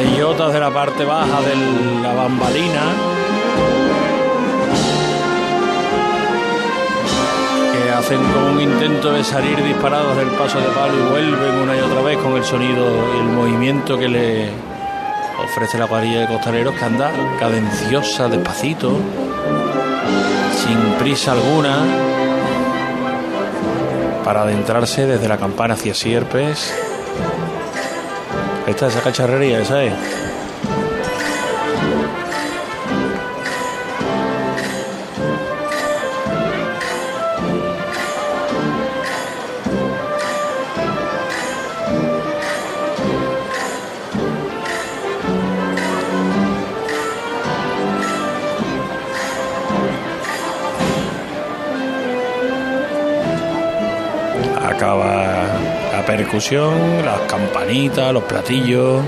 De 0.00 0.58
la 0.58 0.70
parte 0.70 1.04
baja 1.04 1.42
de 1.42 2.02
la 2.02 2.14
bambalina. 2.14 2.82
Que 7.74 7.90
hacen 7.90 8.18
como 8.32 8.52
un 8.52 8.60
intento 8.62 9.12
de 9.12 9.22
salir 9.22 9.62
disparados 9.62 10.16
del 10.16 10.28
paso 10.28 10.58
de 10.58 10.68
palo 10.68 10.94
y 10.94 11.10
vuelven 11.10 11.54
una 11.56 11.76
y 11.76 11.80
otra 11.80 12.00
vez 12.00 12.16
con 12.16 12.32
el 12.32 12.44
sonido 12.44 12.86
y 13.14 13.18
el 13.18 13.26
movimiento 13.26 13.98
que 13.98 14.08
le 14.08 14.48
ofrece 15.44 15.76
la 15.76 15.86
cuadrilla 15.86 16.20
de 16.20 16.28
costaleros 16.28 16.74
que 16.74 16.84
anda 16.84 17.12
cadenciosa, 17.38 18.28
despacito, 18.28 18.96
sin 20.64 20.78
prisa 20.98 21.32
alguna, 21.32 21.76
para 24.24 24.42
adentrarse 24.42 25.06
desde 25.06 25.28
la 25.28 25.36
campana 25.36 25.74
hacia 25.74 25.92
Sierpes. 25.92 26.89
Esta 28.70 28.86
es 28.86 28.94
esa 28.94 29.02
cacharrería, 29.02 29.60
esa 29.62 29.84
percusión, 56.30 57.04
las 57.04 57.22
campanitas, 57.22 58.12
los 58.12 58.22
platillos, 58.22 59.02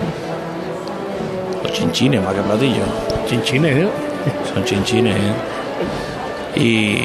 los 1.62 1.72
chinchines 1.72 2.20
más 2.20 2.34
que 2.34 2.40
platillos. 2.40 2.84
Chinchines, 3.28 3.76
¿eh? 3.76 3.88
Son 4.52 4.64
chinchines. 4.64 5.14
¿eh? 5.16 6.60
Y 6.60 6.96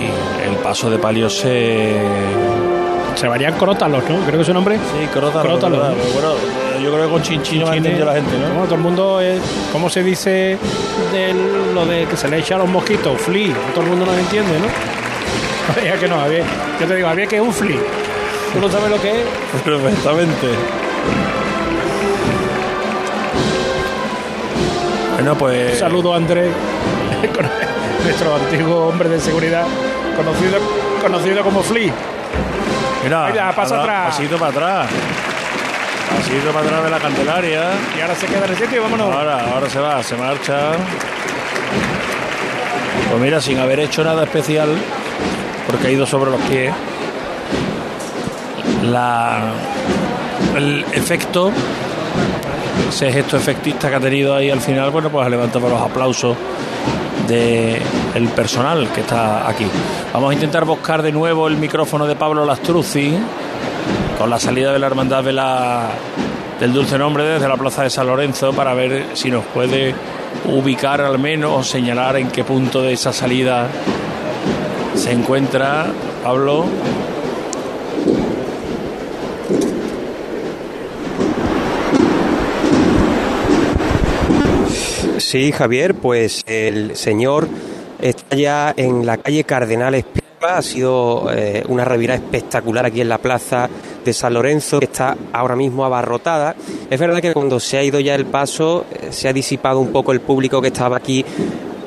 el 0.43 0.55
paso 0.63 0.89
de 0.89 0.97
palio 0.97 1.29
se. 1.29 2.01
Se 3.13 3.27
varían 3.27 3.53
crótalos, 3.59 4.09
¿no? 4.09 4.19
Creo 4.25 4.39
que 4.39 4.45
su 4.45 4.53
nombre. 4.55 4.77
Sí, 4.77 5.05
crótalos. 5.13 5.59
Crótalos. 5.59 5.93
yo 6.81 6.91
creo 6.91 7.05
que 7.05 7.11
con 7.11 7.21
chinchines 7.21 7.69
entender 7.69 8.05
la 8.05 8.13
gente, 8.15 8.39
¿no? 8.39 8.47
Bueno, 8.47 8.63
todo 8.63 8.75
el 8.75 8.81
mundo, 8.81 9.21
es, 9.21 9.39
¿cómo 9.71 9.87
se 9.87 10.01
dice 10.01 10.57
de 11.11 11.35
lo 11.75 11.85
de 11.85 12.05
que 12.05 12.17
se 12.17 12.27
le 12.27 12.39
echa 12.39 12.55
a 12.55 12.57
los 12.57 12.69
mosquitos? 12.69 13.21
Flea. 13.21 13.53
Todo 13.75 13.83
el 13.83 13.89
mundo 13.91 14.07
no 14.07 14.13
lo 14.13 14.17
entiende, 14.17 14.59
¿no? 14.59 14.65
Había 15.79 15.99
que 15.99 16.07
no. 16.07 16.17
Yo 16.79 16.87
te 16.87 16.95
digo, 16.95 17.07
había 17.07 17.27
que 17.27 17.35
es 17.35 17.41
un 17.41 17.53
flea. 17.53 18.06
¿Tú 18.57 18.63
no 18.63 18.71
sabes 18.71 18.89
lo 18.89 18.99
que 18.99 19.21
es? 19.21 19.27
Perfectamente. 19.63 20.47
Bueno, 25.13 25.33
Un 25.33 25.37
pues. 25.37 25.77
saludo 25.77 26.13
a 26.13 26.17
Andrés, 26.17 26.51
nuestro 28.03 28.35
antiguo 28.35 28.87
hombre 28.87 29.09
de 29.09 29.19
seguridad, 29.19 29.63
conocido, 30.15 30.57
conocido 30.99 31.43
como 31.43 31.61
Flea. 31.61 31.93
Mira, 33.03 33.27
Mira, 33.29 33.55
pasa 33.55 33.79
ahora, 33.79 33.99
atrás. 34.07 34.15
Pasito 34.15 34.37
para 34.39 34.51
atrás. 34.51 34.87
Pasito 36.17 36.51
para 36.51 36.65
atrás 36.65 36.83
de 36.83 36.89
la 36.89 36.99
Candelaria. 36.99 37.63
Y 37.95 38.01
ahora 38.01 38.15
se 38.15 38.25
queda 38.25 38.45
en 38.45 38.51
el 38.51 38.57
sitio 38.57 38.77
y 38.77 38.79
vámonos. 38.79 39.13
Ahora, 39.13 39.51
ahora 39.53 39.69
se 39.69 39.79
va, 39.79 40.01
se 40.01 40.15
marcha. 40.15 40.71
Pues 43.07 43.21
mira, 43.21 43.39
sin 43.39 43.59
haber 43.59 43.81
hecho 43.81 44.03
nada 44.03 44.23
especial, 44.23 44.69
porque 45.67 45.87
ha 45.87 45.91
ido 45.91 46.07
sobre 46.07 46.31
los 46.31 46.41
pies, 46.41 46.73
la, 48.83 49.51
el 50.55 50.85
efecto, 50.93 51.51
ese 52.89 53.11
gesto 53.11 53.37
efectista 53.37 53.89
que 53.89 53.95
ha 53.95 53.99
tenido 53.99 54.35
ahí 54.35 54.49
al 54.49 54.61
final, 54.61 54.89
bueno, 54.91 55.09
pues 55.09 55.25
ha 55.25 55.29
levantado 55.29 55.69
los 55.69 55.81
aplausos 55.81 56.35
del 57.27 58.29
personal 58.35 58.87
que 58.93 59.01
está 59.01 59.47
aquí. 59.47 59.65
Vamos 60.13 60.31
a 60.31 60.33
intentar 60.33 60.65
buscar 60.65 61.01
de 61.01 61.11
nuevo 61.11 61.47
el 61.47 61.57
micrófono 61.57 62.07
de 62.07 62.15
Pablo 62.15 62.45
Lastruzzi 62.45 63.17
con 64.17 64.29
la 64.29 64.39
salida 64.39 64.71
de 64.71 64.79
la 64.79 64.87
hermandad 64.87 65.23
de 65.23 65.33
la, 65.33 65.89
del 66.59 66.73
Dulce 66.73 66.97
Nombre 66.97 67.23
desde 67.23 67.47
la 67.47 67.57
plaza 67.57 67.83
de 67.83 67.89
San 67.89 68.07
Lorenzo 68.07 68.53
para 68.53 68.73
ver 68.73 69.07
si 69.13 69.29
nos 69.29 69.43
puede 69.45 69.93
ubicar 70.45 71.01
al 71.01 71.19
menos 71.19 71.51
o 71.53 71.63
señalar 71.63 72.17
en 72.17 72.29
qué 72.29 72.43
punto 72.43 72.81
de 72.81 72.93
esa 72.93 73.11
salida 73.11 73.67
se 74.95 75.11
encuentra 75.11 75.87
Pablo. 76.23 76.65
Sí, 85.29 85.51
Javier, 85.51 85.93
pues 85.93 86.41
el 86.47 86.95
señor 86.95 87.49
está 87.99 88.37
ya 88.37 88.73
en 88.77 89.05
la 89.05 89.17
calle 89.17 89.43
Cardenales 89.43 90.05
Piedra. 90.05 90.57
Ha 90.59 90.61
sido 90.61 91.27
eh, 91.35 91.65
una 91.67 91.83
revirada 91.83 92.17
espectacular 92.23 92.85
aquí 92.85 93.01
en 93.01 93.09
la 93.09 93.17
plaza 93.17 93.69
de 94.05 94.13
San 94.13 94.35
Lorenzo, 94.35 94.79
que 94.79 94.85
está 94.85 95.17
ahora 95.33 95.57
mismo 95.57 95.83
abarrotada. 95.83 96.55
Es 96.89 96.97
verdad 96.97 97.19
que 97.19 97.33
cuando 97.33 97.59
se 97.59 97.77
ha 97.77 97.83
ido 97.83 97.99
ya 97.99 98.15
el 98.15 98.25
paso, 98.25 98.85
eh, 98.89 99.07
se 99.09 99.27
ha 99.27 99.33
disipado 99.33 99.81
un 99.81 99.91
poco 99.91 100.13
el 100.13 100.21
público 100.21 100.61
que 100.61 100.69
estaba 100.69 100.95
aquí 100.95 101.25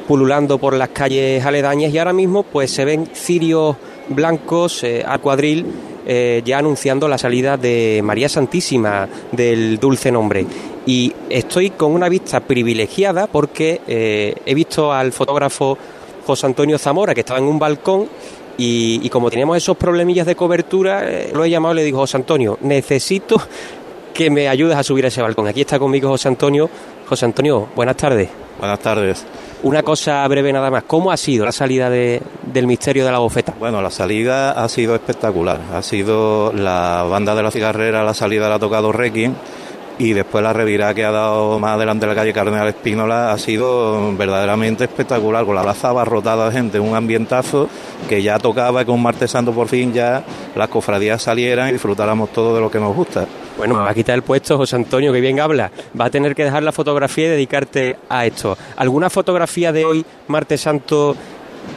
pululando 0.06 0.58
por 0.58 0.74
las 0.74 0.90
calles 0.90 1.42
aledañas 1.42 1.94
y 1.94 1.98
ahora 1.98 2.12
mismo 2.12 2.42
pues 2.42 2.70
se 2.70 2.84
ven 2.84 3.08
cirios 3.14 3.74
blancos 4.10 4.84
eh, 4.84 5.02
al 5.02 5.22
cuadril 5.22 5.64
ya 6.44 6.58
anunciando 6.58 7.06
la 7.06 7.18
salida 7.18 7.56
de 7.56 8.00
María 8.02 8.28
Santísima 8.28 9.08
del 9.30 9.78
Dulce 9.78 10.10
Nombre. 10.10 10.44
Y 10.86 11.12
estoy 11.28 11.70
con 11.70 11.92
una 11.92 12.08
vista 12.08 12.40
privilegiada 12.40 13.26
porque 13.26 13.80
eh, 13.86 14.34
he 14.46 14.54
visto 14.54 14.92
al 14.92 15.12
fotógrafo 15.12 15.76
José 16.26 16.46
Antonio 16.46 16.78
Zamora 16.78 17.14
que 17.14 17.20
estaba 17.20 17.38
en 17.38 17.46
un 17.46 17.58
balcón 17.58 18.08
y, 18.56 19.00
y 19.02 19.08
como 19.10 19.30
teníamos 19.30 19.56
esos 19.56 19.76
problemillas 19.76 20.26
de 20.26 20.34
cobertura, 20.36 21.02
eh, 21.08 21.30
lo 21.34 21.44
he 21.44 21.50
llamado 21.50 21.74
y 21.74 21.76
le 21.78 21.84
digo, 21.84 21.98
José 21.98 22.16
Antonio, 22.16 22.58
necesito 22.62 23.36
que 24.14 24.30
me 24.30 24.48
ayudes 24.48 24.76
a 24.76 24.82
subir 24.82 25.04
a 25.04 25.08
ese 25.08 25.22
balcón. 25.22 25.46
Aquí 25.48 25.60
está 25.62 25.78
conmigo 25.78 26.08
José 26.08 26.28
Antonio. 26.28 26.68
José 27.08 27.24
Antonio, 27.24 27.68
buenas 27.74 27.96
tardes. 27.96 28.28
Buenas 28.58 28.78
tardes. 28.80 29.24
Una 29.62 29.82
cosa 29.82 30.26
breve 30.28 30.52
nada 30.52 30.70
más. 30.70 30.84
¿Cómo 30.84 31.10
ha 31.10 31.16
sido 31.16 31.44
la 31.44 31.52
salida 31.52 31.88
de- 31.90 32.20
del 32.52 32.66
misterio 32.66 33.04
de 33.04 33.12
la 33.12 33.18
bofeta? 33.18 33.54
Bueno, 33.58 33.80
la 33.82 33.90
salida 33.90 34.52
ha 34.52 34.68
sido 34.68 34.94
espectacular. 34.94 35.60
Ha 35.74 35.82
sido 35.82 36.52
la 36.52 37.04
banda 37.08 37.34
de 37.34 37.42
la 37.42 37.50
cigarrera, 37.50 38.04
la 38.04 38.14
salida 38.14 38.48
la 38.48 38.56
ha 38.56 38.58
tocado 38.58 38.92
Requiem 38.92 39.34
y 40.00 40.14
después 40.14 40.42
la 40.42 40.54
revirada 40.54 40.94
que 40.94 41.04
ha 41.04 41.10
dado 41.10 41.58
más 41.58 41.72
adelante 41.72 42.06
la 42.06 42.14
calle 42.14 42.32
Cardenal 42.32 42.66
Espínola 42.66 43.32
ha 43.32 43.38
sido 43.38 44.16
verdaderamente 44.16 44.84
espectacular, 44.84 45.44
con 45.44 45.54
la 45.54 45.62
plaza 45.62 45.90
abarrotada 45.90 46.48
de 46.48 46.52
gente, 46.52 46.80
un 46.80 46.94
ambientazo 46.96 47.68
que 48.08 48.22
ya 48.22 48.38
tocaba 48.38 48.82
que 48.82 48.90
un 48.90 49.02
martes 49.02 49.30
santo 49.30 49.52
por 49.52 49.68
fin 49.68 49.92
ya 49.92 50.24
las 50.56 50.70
cofradías 50.70 51.20
salieran 51.20 51.68
y 51.68 51.72
disfrutáramos 51.72 52.32
todo 52.32 52.54
de 52.54 52.62
lo 52.62 52.70
que 52.70 52.80
nos 52.80 52.96
gusta. 52.96 53.26
Bueno, 53.58 53.74
me 53.74 53.82
va 53.82 53.90
a 53.90 53.94
quitar 53.94 54.14
el 54.14 54.22
puesto 54.22 54.56
José 54.56 54.76
Antonio, 54.76 55.12
que 55.12 55.20
bien 55.20 55.38
habla. 55.38 55.70
Va 55.98 56.06
a 56.06 56.10
tener 56.10 56.34
que 56.34 56.44
dejar 56.44 56.62
la 56.62 56.72
fotografía 56.72 57.26
y 57.26 57.28
dedicarte 57.28 57.98
a 58.08 58.24
esto. 58.24 58.56
¿Alguna 58.76 59.10
fotografía 59.10 59.70
de 59.70 59.84
hoy, 59.84 60.06
martes 60.28 60.62
santo, 60.62 61.14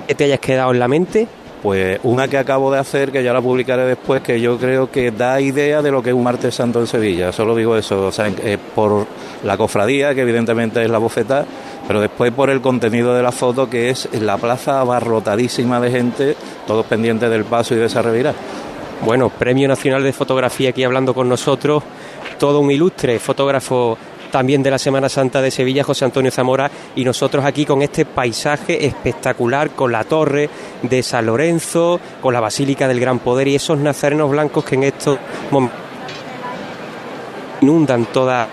que 0.08 0.16
te 0.16 0.24
hayas 0.24 0.40
quedado 0.40 0.72
en 0.72 0.80
la 0.80 0.88
mente? 0.88 1.28
Pues 1.64 1.98
una 2.04 2.28
que 2.28 2.38
acabo 2.38 2.70
de 2.74 2.78
hacer, 2.78 3.10
que 3.10 3.24
ya 3.24 3.32
la 3.32 3.42
publicaré 3.42 3.86
después, 3.86 4.22
que 4.22 4.42
yo 4.42 4.58
creo 4.58 4.92
que 4.92 5.12
da 5.12 5.40
idea 5.40 5.82
de 5.82 5.92
lo 5.92 6.04
que 6.04 6.10
es 6.10 6.16
un 6.16 6.22
martes 6.22 6.54
santo 6.54 6.82
en 6.82 6.88
Sevilla. 6.88 7.32
Solo 7.32 7.56
digo 7.56 7.78
eso, 7.78 8.08
o 8.08 8.12
sea, 8.12 8.28
eh, 8.28 8.58
por 8.76 9.08
la 9.46 9.56
cofradía, 9.56 10.14
que 10.14 10.24
evidentemente 10.24 10.84
es 10.84 10.90
la 10.90 10.98
bofeta, 10.98 11.46
pero 11.88 12.02
después 12.02 12.34
por 12.34 12.50
el 12.50 12.60
contenido 12.60 13.16
de 13.16 13.24
la 13.24 13.32
foto, 13.32 13.70
que 13.70 13.90
es 13.90 14.10
la 14.12 14.38
plaza 14.38 14.82
abarrotadísima 14.82 15.80
de 15.80 15.90
gente, 15.90 16.36
todos 16.68 16.86
pendientes 16.86 17.30
del 17.30 17.46
paso 17.46 17.76
y 17.76 17.78
de 17.78 17.86
esa 17.86 18.02
revirada. 18.02 18.36
Bueno, 19.06 19.30
Premio 19.30 19.70
Nacional 19.70 20.04
de 20.04 20.12
Fotografía 20.12 20.72
aquí 20.72 20.84
hablando 20.84 21.14
con 21.14 21.30
nosotros, 21.30 21.82
todo 22.40 22.60
un 22.60 22.72
ilustre 22.72 23.20
fotógrafo 23.20 23.98
también 24.34 24.64
de 24.64 24.72
la 24.72 24.80
Semana 24.80 25.10
Santa 25.10 25.44
de 25.44 25.52
Sevilla, 25.52 25.84
José 25.84 26.06
Antonio 26.06 26.32
Zamora, 26.32 26.72
y 26.96 27.06
nosotros 27.06 27.46
aquí 27.46 27.68
con 27.68 27.84
este 27.84 28.04
paisaje 28.04 28.84
espectacular, 28.84 29.70
con 29.70 29.92
la 29.92 30.06
torre 30.06 30.50
de 30.82 31.04
San 31.04 31.28
Lorenzo, 31.28 32.00
con 32.20 32.34
la 32.34 32.40
Basílica 32.40 32.88
del 32.88 33.00
Gran 33.00 33.20
Poder 33.20 33.48
y 33.48 33.54
esos 33.54 33.78
nazarenos 33.78 34.32
blancos 34.32 34.66
que 34.66 34.74
en 34.74 34.84
estos 34.86 35.20
inundan 37.62 38.08
toda 38.08 38.48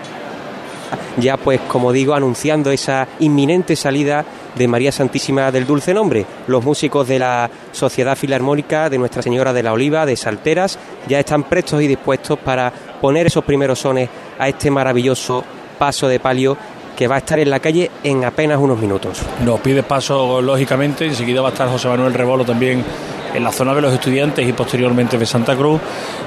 ya 1.17 1.37
pues 1.37 1.59
como 1.61 1.91
digo 1.91 2.13
anunciando 2.13 2.69
esa 2.69 3.07
inminente 3.19 3.75
salida 3.75 4.23
de 4.53 4.67
María 4.67 4.91
Santísima 4.91 5.51
del 5.51 5.65
Dulce 5.65 5.95
Nombre. 5.95 6.27
Los 6.45 6.63
músicos 6.63 7.07
de 7.07 7.17
la 7.17 7.49
Sociedad 7.71 8.15
Filarmónica 8.15 8.87
de 8.87 8.99
Nuestra 8.99 9.23
Señora 9.23 9.51
de 9.51 9.63
la 9.63 9.73
Oliva 9.73 10.05
de 10.05 10.15
Salteras 10.15 10.77
ya 11.07 11.19
están 11.19 11.43
prestos 11.43 11.81
y 11.81 11.87
dispuestos 11.87 12.37
para 12.37 12.71
poner 13.01 13.25
esos 13.25 13.43
primeros 13.43 13.79
sones 13.79 14.09
a 14.37 14.47
este 14.47 14.69
maravilloso 14.69 15.43
paso 15.81 16.07
de 16.07 16.19
palio 16.19 16.55
que 16.95 17.07
va 17.07 17.15
a 17.15 17.17
estar 17.17 17.39
en 17.39 17.49
la 17.49 17.59
calle 17.59 17.89
en 18.03 18.23
apenas 18.23 18.59
unos 18.59 18.77
minutos. 18.77 19.19
Nos 19.43 19.59
pide 19.61 19.81
paso, 19.81 20.39
lógicamente. 20.39 21.07
Enseguida 21.07 21.41
va 21.41 21.47
a 21.47 21.51
estar 21.53 21.67
José 21.69 21.87
Manuel 21.87 22.13
Rebolo 22.13 22.45
también 22.45 22.85
en 23.33 23.43
la 23.43 23.51
zona 23.51 23.73
de 23.73 23.81
los 23.81 23.91
estudiantes 23.91 24.47
y 24.47 24.53
posteriormente 24.53 25.17
de 25.17 25.25
Santa 25.25 25.55
Cruz. 25.55 25.81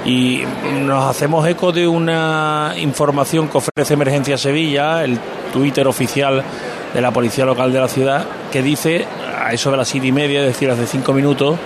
Y 0.04 0.42
nos 0.80 1.04
hacemos 1.08 1.46
eco 1.46 1.70
de 1.70 1.86
una 1.86 2.74
información 2.78 3.46
que 3.46 3.58
ofrece 3.58 3.94
Emergencia 3.94 4.36
Sevilla, 4.36 5.04
el 5.04 5.20
Twitter 5.52 5.86
oficial 5.86 6.42
de 6.92 7.00
la 7.00 7.12
Policía 7.12 7.44
Local 7.44 7.72
de 7.72 7.78
la 7.78 7.86
ciudad, 7.86 8.26
que 8.50 8.60
dice, 8.60 9.06
a 9.40 9.52
eso 9.52 9.70
de 9.70 9.76
las 9.76 9.86
siete 9.86 10.08
y 10.08 10.12
media, 10.12 10.40
es 10.40 10.46
decir, 10.46 10.68
hace 10.68 10.88
cinco 10.88 11.12
minutos, 11.12 11.56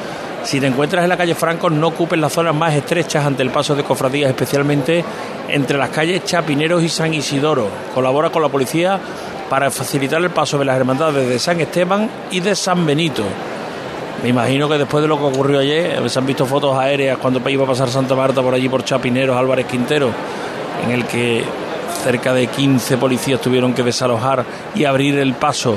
si 0.45 0.61
te 0.61 0.67
encuentras 0.67 1.03
en 1.03 1.09
la 1.09 1.17
calle 1.17 1.35
Franco, 1.35 1.69
no 1.69 1.89
ocupes 1.89 2.19
las 2.19 2.33
zonas 2.33 2.55
más 2.55 2.75
estrechas 2.75 3.25
ante 3.25 3.43
el 3.43 3.51
paso 3.51 3.75
de 3.75 3.85
cofradías, 3.85 4.31
especialmente 4.31 5.05
entre 5.49 5.77
las 5.77 5.91
calles 5.91 6.25
Chapineros 6.25 6.83
y 6.83 6.89
San 6.89 7.13
Isidoro. 7.13 7.69
Colabora 7.95 8.31
con 8.31 8.43
la 8.43 8.49
policía 8.49 8.99
para 9.49 9.71
facilitar 9.71 10.23
el 10.23 10.31
paso 10.31 10.59
de 10.59 10.65
las 10.65 10.77
hermandades 10.77 11.29
de 11.29 11.39
San 11.39 11.61
Esteban 11.61 12.09
y 12.31 12.41
de 12.41 12.55
San 12.55 12.87
Benito. 12.87 13.25
Me 14.23 14.31
imagino 14.31 14.69
que 14.69 14.79
después 14.79 15.03
de 15.03 15.09
lo 15.09 15.17
que 15.17 15.25
ocurrió 15.25 15.61
ayer, 15.61 16.09
se 16.11 16.19
han 16.19 16.27
visto 16.27 16.45
fotos 16.45 16.77
aéreas 16.77 17.19
cuando 17.19 17.47
iba 17.49 17.65
a 17.65 17.69
pasar 17.69 17.89
Santa 17.89 18.15
Marta 18.15 18.43
por 18.43 18.53
allí 18.53 18.69
por 18.69 18.85
Chapineros, 18.85 19.37
Álvarez 19.37 19.67
Quintero, 19.67 20.11
en 20.85 20.91
el 20.91 21.05
que 21.05 21.45
cerca 22.03 22.35
de 22.35 22.47
15 22.47 22.97
policías 22.97 23.41
tuvieron 23.41 23.75
que 23.75 23.83
desalojar 23.83 24.45
y 24.75 24.85
abrir 24.85 25.19
el 25.19 25.35
paso 25.35 25.77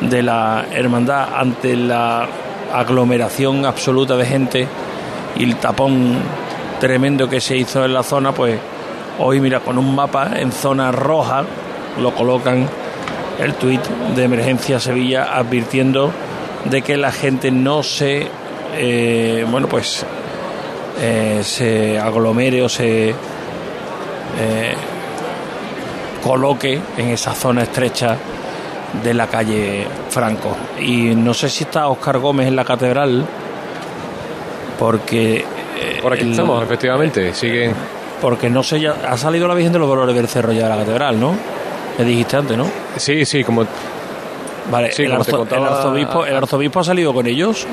de 0.00 0.22
la 0.22 0.66
hermandad 0.72 1.28
ante 1.34 1.76
la 1.76 2.26
aglomeración 2.78 3.64
absoluta 3.66 4.16
de 4.16 4.26
gente 4.26 4.68
y 5.36 5.44
el 5.44 5.56
tapón 5.56 6.18
tremendo 6.80 7.28
que 7.28 7.40
se 7.40 7.56
hizo 7.56 7.84
en 7.84 7.94
la 7.94 8.02
zona, 8.02 8.32
pues 8.32 8.58
hoy 9.18 9.40
mira 9.40 9.60
con 9.60 9.78
un 9.78 9.94
mapa 9.94 10.30
en 10.36 10.52
zona 10.52 10.92
roja 10.92 11.44
lo 12.00 12.14
colocan 12.14 12.68
el 13.38 13.54
tuit 13.54 13.82
de 14.14 14.24
emergencia 14.24 14.80
Sevilla 14.80 15.36
advirtiendo 15.36 16.10
de 16.64 16.82
que 16.82 16.96
la 16.96 17.12
gente 17.12 17.50
no 17.50 17.82
se 17.82 18.28
eh, 18.76 19.46
bueno 19.50 19.68
pues 19.68 20.04
eh, 21.00 21.40
se 21.42 21.98
aglomere 21.98 22.62
o 22.62 22.68
se 22.68 23.10
eh, 23.10 24.74
coloque 26.22 26.80
en 26.96 27.08
esa 27.08 27.34
zona 27.34 27.62
estrecha 27.62 28.16
de 29.02 29.14
la 29.14 29.26
calle 29.26 29.86
Franco. 30.10 30.56
Y 30.80 31.14
no 31.14 31.34
sé 31.34 31.48
si 31.48 31.64
está 31.64 31.88
Oscar 31.88 32.18
Gómez 32.18 32.48
en 32.48 32.56
la 32.56 32.64
catedral, 32.64 33.24
porque... 34.78 35.44
Eh, 35.78 35.98
Por 36.02 36.12
aquí 36.12 36.30
estamos, 36.30 36.62
efectivamente, 36.62 37.34
siguen... 37.34 37.74
Porque 38.20 38.48
no 38.48 38.62
sé, 38.62 38.80
ya 38.80 38.94
ha 39.06 39.16
salido 39.18 39.46
la 39.46 39.54
Virgen 39.54 39.72
de 39.72 39.78
los 39.78 39.88
Dolores 39.88 40.14
del 40.14 40.26
Cerro 40.26 40.52
ya 40.52 40.64
de 40.64 40.68
la 40.70 40.76
catedral, 40.76 41.20
¿no? 41.20 41.34
Me 41.98 42.04
dijiste 42.04 42.36
antes, 42.36 42.56
¿no? 42.56 42.66
Sí, 42.96 43.24
sí, 43.24 43.44
como... 43.44 43.64
Vale, 44.70 44.90
el, 44.96 45.12
arzobispo, 45.12 46.26
¿el 46.26 46.34
arzobispo 46.34 46.80
ha 46.80 46.84
salido 46.84 47.14
con 47.14 47.26
ellos? 47.26 47.66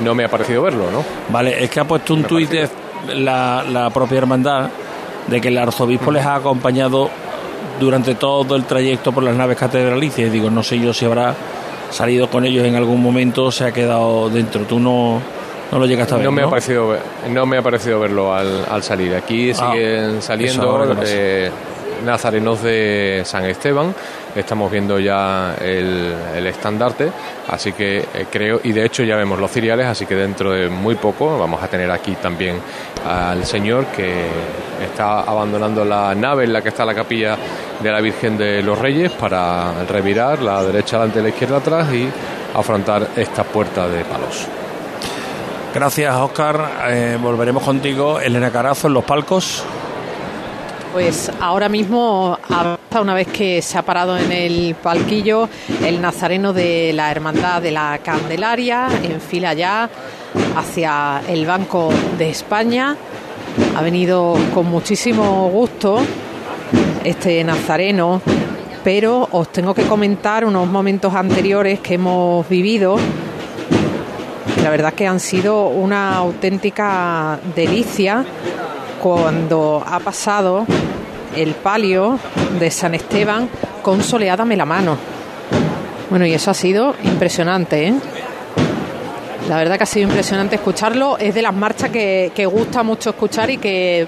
No 0.00 0.14
me 0.14 0.24
ha 0.24 0.28
parecido 0.28 0.62
verlo, 0.62 0.90
¿no? 0.90 1.04
Vale, 1.28 1.62
es 1.62 1.68
que 1.70 1.80
ha 1.80 1.84
puesto 1.84 2.14
un 2.14 2.24
tuit 2.24 2.48
de 2.48 2.68
la, 3.14 3.62
la 3.70 3.90
propia 3.90 4.18
hermandad 4.18 4.70
de 5.26 5.40
que 5.40 5.48
el 5.48 5.58
arzobispo 5.58 6.10
les 6.10 6.24
ha 6.24 6.36
acompañado 6.36 7.10
durante 7.78 8.14
todo 8.14 8.56
el 8.56 8.64
trayecto 8.64 9.12
por 9.12 9.22
las 9.22 9.34
naves 9.34 9.56
catedralicias. 9.56 10.30
Digo, 10.30 10.50
no 10.50 10.62
sé 10.62 10.78
yo 10.78 10.92
si 10.92 11.04
habrá 11.04 11.34
salido 11.90 12.28
con 12.28 12.44
ellos 12.44 12.66
en 12.66 12.76
algún 12.76 13.02
momento 13.02 13.44
o 13.46 13.52
se 13.52 13.64
ha 13.64 13.72
quedado 13.72 14.28
dentro. 14.30 14.62
Tú 14.62 14.78
no, 14.78 15.20
no 15.70 15.78
lo 15.78 15.86
llegaste 15.86 16.14
a 16.14 16.16
ver. 16.18 16.26
No 16.26 16.32
me, 16.32 16.42
Ha, 16.42 16.50
parecido, 16.50 16.96
no 17.30 17.46
me 17.46 17.58
ha 17.58 17.62
parecido 17.62 18.00
verlo 18.00 18.34
al, 18.34 18.64
al 18.68 18.82
salir. 18.82 19.14
Aquí 19.14 19.50
ah, 19.50 19.72
siguen 19.72 20.22
saliendo 20.22 20.96
eh, 21.04 21.50
nazarenos 22.04 22.62
de 22.62 23.22
San 23.24 23.44
Esteban 23.44 23.94
estamos 24.40 24.70
viendo 24.70 24.98
ya 24.98 25.54
el, 25.60 26.46
estandarte, 26.46 27.10
así 27.48 27.72
que 27.72 27.98
eh, 27.98 28.26
creo, 28.30 28.60
y 28.62 28.72
de 28.72 28.84
hecho 28.84 29.02
ya 29.02 29.16
vemos 29.16 29.38
los 29.38 29.50
ciriales, 29.50 29.86
así 29.86 30.06
que 30.06 30.14
dentro 30.14 30.52
de 30.52 30.68
muy 30.68 30.94
poco 30.94 31.38
vamos 31.38 31.62
a 31.62 31.68
tener 31.68 31.90
aquí 31.90 32.12
también 32.14 32.60
al 33.06 33.44
Señor 33.44 33.86
que 33.86 34.26
está 34.82 35.20
abandonando 35.20 35.84
la 35.84 36.14
nave 36.14 36.44
en 36.44 36.52
la 36.52 36.62
que 36.62 36.70
está 36.70 36.84
la 36.84 36.94
capilla 36.94 37.36
de 37.80 37.92
la 37.92 38.00
Virgen 38.00 38.38
de 38.38 38.62
los 38.62 38.78
Reyes 38.78 39.12
para 39.12 39.84
revirar 39.84 40.42
la 40.42 40.62
derecha 40.62 40.96
adelante 40.96 41.22
la 41.22 41.28
izquierda 41.28 41.58
atrás 41.58 41.92
y 41.92 42.08
afrontar 42.54 43.08
esta 43.16 43.44
puerta 43.44 43.88
de 43.88 44.04
palos. 44.04 44.46
Gracias, 45.74 46.14
Oscar. 46.16 46.70
Eh, 46.88 47.18
volveremos 47.20 47.62
contigo. 47.62 48.18
Elena 48.20 48.50
Carazo 48.50 48.88
en 48.88 48.94
los 48.94 49.04
palcos. 49.04 49.64
Pues 50.98 51.30
ahora 51.40 51.68
mismo, 51.68 52.36
una 53.00 53.14
vez 53.14 53.28
que 53.28 53.62
se 53.62 53.78
ha 53.78 53.82
parado 53.82 54.18
en 54.18 54.32
el 54.32 54.74
palquillo, 54.74 55.48
el 55.84 56.02
nazareno 56.02 56.52
de 56.52 56.92
la 56.92 57.12
Hermandad 57.12 57.62
de 57.62 57.70
la 57.70 58.00
Candelaria 58.02 58.88
en 59.04 59.20
fila 59.20 59.54
ya 59.54 59.88
hacia 60.56 61.22
el 61.28 61.46
Banco 61.46 61.90
de 62.18 62.30
España. 62.30 62.96
Ha 63.76 63.80
venido 63.80 64.36
con 64.52 64.66
muchísimo 64.66 65.48
gusto 65.50 66.00
este 67.04 67.44
nazareno, 67.44 68.20
pero 68.82 69.28
os 69.30 69.52
tengo 69.52 69.74
que 69.74 69.84
comentar 69.84 70.44
unos 70.44 70.66
momentos 70.66 71.14
anteriores 71.14 71.78
que 71.78 71.94
hemos 71.94 72.48
vivido. 72.48 72.96
La 74.64 74.70
verdad 74.70 74.94
que 74.94 75.06
han 75.06 75.20
sido 75.20 75.68
una 75.68 76.16
auténtica 76.16 77.38
delicia 77.54 78.26
cuando 79.02 79.82
ha 79.86 80.00
pasado 80.00 80.66
el 81.36 81.54
palio 81.54 82.18
de 82.58 82.70
San 82.70 82.94
Esteban 82.94 83.48
con 83.82 84.02
Soleada 84.02 84.44
la 84.44 84.64
mano. 84.64 84.96
Bueno, 86.10 86.26
y 86.26 86.32
eso 86.32 86.50
ha 86.50 86.54
sido 86.54 86.94
impresionante, 87.04 87.88
¿eh? 87.88 87.94
La 89.48 89.56
verdad 89.56 89.78
que 89.78 89.84
ha 89.84 89.86
sido 89.86 90.08
impresionante 90.08 90.56
escucharlo. 90.56 91.16
Es 91.16 91.34
de 91.34 91.40
las 91.40 91.54
marchas 91.54 91.90
que, 91.90 92.50
gusta 92.52 92.82
mucho 92.82 93.10
escuchar 93.10 93.48
y 93.48 93.56
que, 93.56 94.06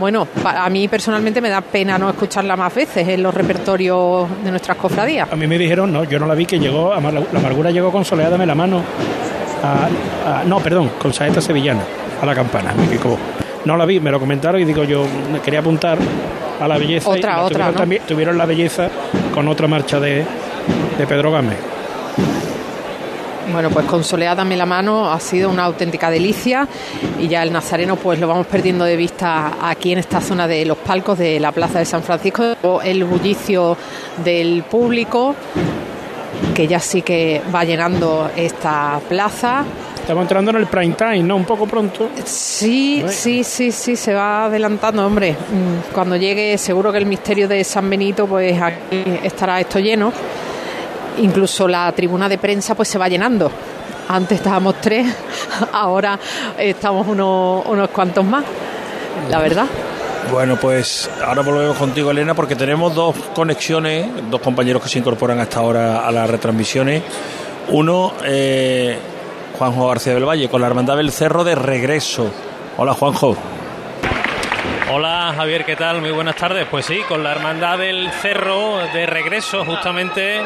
bueno, 0.00 0.26
a 0.44 0.68
mí 0.68 0.88
personalmente 0.88 1.40
me 1.40 1.48
da 1.48 1.60
pena 1.60 1.96
no 1.96 2.10
escucharla 2.10 2.56
más 2.56 2.74
veces 2.74 3.06
en 3.06 3.22
los 3.22 3.32
repertorios 3.32 4.28
de 4.42 4.50
nuestras 4.50 4.76
cofradías. 4.76 5.30
A 5.32 5.36
mí 5.36 5.46
me 5.46 5.58
dijeron, 5.58 5.92
no, 5.92 6.02
yo 6.04 6.18
no 6.18 6.26
la 6.26 6.34
vi, 6.34 6.44
que 6.44 6.58
llegó, 6.58 6.92
la 6.92 7.38
amargura 7.38 7.70
llegó 7.70 7.92
con 7.92 8.04
Soleada 8.04 8.36
la 8.36 8.54
mano. 8.54 8.82
no, 10.46 10.58
perdón, 10.58 10.90
con 10.98 11.12
Saeta 11.12 11.40
Sevillana, 11.40 11.82
a 12.20 12.26
la 12.26 12.34
campana, 12.34 12.74
me 12.74 12.88
no 13.64 13.76
la 13.76 13.84
vi, 13.84 14.00
me 14.00 14.10
lo 14.10 14.18
comentaron 14.18 14.60
y 14.60 14.64
digo 14.64 14.84
yo 14.84 15.04
me 15.32 15.40
quería 15.40 15.60
apuntar 15.60 15.98
a 16.60 16.68
la 16.68 16.78
belleza. 16.78 17.08
Otra, 17.08 17.42
otra. 17.42 17.56
Tuvieron, 17.56 17.74
también, 17.74 18.02
tuvieron 18.06 18.38
la 18.38 18.46
belleza 18.46 18.90
con 19.34 19.48
otra 19.48 19.66
marcha 19.66 19.98
de, 19.98 20.24
de 20.98 21.06
Pedro 21.06 21.32
Gámez. 21.32 21.56
Bueno, 23.52 23.70
pues 23.70 23.86
con 23.86 24.04
Soleada 24.04 24.42
en 24.42 24.58
la 24.58 24.66
mano 24.66 25.10
ha 25.10 25.18
sido 25.18 25.50
una 25.50 25.64
auténtica 25.64 26.08
delicia 26.08 26.68
y 27.18 27.26
ya 27.26 27.42
el 27.42 27.52
nazareno 27.52 27.96
pues 27.96 28.20
lo 28.20 28.28
vamos 28.28 28.46
perdiendo 28.46 28.84
de 28.84 28.96
vista 28.96 29.54
aquí 29.60 29.92
en 29.92 29.98
esta 29.98 30.20
zona 30.20 30.46
de 30.46 30.64
los 30.64 30.78
palcos 30.78 31.18
de 31.18 31.40
la 31.40 31.50
Plaza 31.50 31.80
de 31.80 31.84
San 31.84 32.02
Francisco, 32.04 32.54
el 32.84 33.04
bullicio 33.04 33.76
del 34.24 34.62
público 34.62 35.34
que 36.54 36.68
ya 36.68 36.78
sí 36.78 37.02
que 37.02 37.42
va 37.52 37.64
llenando 37.64 38.30
esta 38.36 39.00
plaza 39.08 39.64
Estamos 40.10 40.24
entrando 40.24 40.50
en 40.50 40.56
el 40.56 40.66
prime 40.66 40.96
time, 40.96 41.22
¿no? 41.22 41.36
Un 41.36 41.44
poco 41.44 41.68
pronto. 41.68 42.08
Sí, 42.24 43.04
sí, 43.06 43.44
sí, 43.44 43.70
sí, 43.70 43.94
se 43.94 44.12
va 44.12 44.46
adelantando, 44.46 45.06
hombre. 45.06 45.34
Mm, 45.34 45.92
cuando 45.94 46.16
llegue, 46.16 46.58
seguro 46.58 46.90
que 46.90 46.98
el 46.98 47.06
misterio 47.06 47.46
de 47.46 47.62
San 47.62 47.88
Benito, 47.88 48.26
pues 48.26 48.60
aquí 48.60 49.20
estará 49.22 49.60
esto 49.60 49.78
lleno. 49.78 50.12
Incluso 51.18 51.68
la 51.68 51.92
tribuna 51.92 52.28
de 52.28 52.38
prensa, 52.38 52.74
pues 52.74 52.88
se 52.88 52.98
va 52.98 53.08
llenando. 53.08 53.52
Antes 54.08 54.38
estábamos 54.38 54.80
tres, 54.80 55.06
ahora 55.72 56.18
estamos 56.58 57.06
unos, 57.06 57.64
unos 57.66 57.88
cuantos 57.90 58.24
más, 58.24 58.42
la 59.30 59.38
verdad. 59.38 59.66
Bueno, 60.32 60.56
pues 60.56 61.08
ahora 61.24 61.42
volvemos 61.42 61.76
contigo, 61.76 62.10
Elena, 62.10 62.34
porque 62.34 62.56
tenemos 62.56 62.92
dos 62.96 63.14
conexiones, 63.32 64.08
dos 64.28 64.40
compañeros 64.40 64.82
que 64.82 64.88
se 64.88 64.98
incorporan 64.98 65.38
hasta 65.38 65.60
ahora 65.60 66.04
a 66.04 66.10
las 66.10 66.28
retransmisiones. 66.28 67.00
Uno, 67.68 68.14
eh, 68.24 68.98
Juanjo 69.60 69.88
García 69.88 70.14
del 70.14 70.26
Valle, 70.26 70.48
con 70.48 70.62
la 70.62 70.68
Hermandad 70.68 70.96
del 70.96 71.12
Cerro 71.12 71.44
de 71.44 71.54
regreso. 71.54 72.30
Hola, 72.78 72.94
Juanjo. 72.94 73.36
Hola 74.90 75.34
Javier, 75.36 75.66
¿qué 75.66 75.76
tal? 75.76 76.00
Muy 76.00 76.12
buenas 76.12 76.34
tardes. 76.34 76.66
Pues 76.70 76.86
sí, 76.86 77.02
con 77.06 77.22
la 77.22 77.32
Hermandad 77.32 77.76
del 77.76 78.10
Cerro 78.10 78.78
de 78.94 79.04
regreso, 79.04 79.62
justamente. 79.66 80.40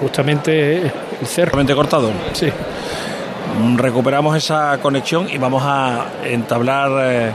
Justamente 0.00 0.78
el 0.78 1.26
cerro. 1.26 1.64
cortado. 1.76 2.10
Sí. 2.32 2.50
Recuperamos 3.76 4.36
esa 4.36 4.76
conexión 4.82 5.30
y 5.30 5.38
vamos 5.38 5.62
a 5.64 6.06
entablar. 6.24 7.32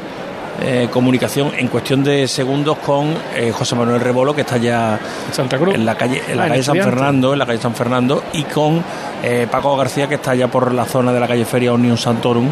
Eh, 0.61 0.87
comunicación 0.89 1.51
en 1.57 1.67
cuestión 1.67 2.01
de 2.01 2.29
segundos 2.29 2.77
con 2.77 3.13
eh, 3.35 3.51
José 3.51 3.75
Manuel 3.75 3.99
Rebolo, 3.99 4.33
que 4.33 4.41
está 4.41 4.55
ya 4.55 4.97
Santa 5.31 5.57
Cruz. 5.57 5.75
en 5.75 5.85
la 5.85 5.95
calle, 5.95 6.21
en 6.29 6.37
la 6.37 6.45
ah, 6.45 6.47
calle 6.47 6.63
San 6.63 6.77
Fernando, 6.77 7.33
en 7.33 7.39
la 7.39 7.45
calle 7.45 7.61
San 7.61 7.75
Fernando, 7.75 8.23
y 8.31 8.43
con 8.43 8.81
eh, 9.21 9.47
Paco 9.51 9.75
García, 9.75 10.07
que 10.07 10.15
está 10.15 10.33
ya 10.33 10.47
por 10.47 10.73
la 10.73 10.85
zona 10.85 11.11
de 11.11 11.19
la 11.19 11.27
calle 11.27 11.43
Feria 11.43 11.73
Unión 11.73 11.97
Santorum, 11.97 12.49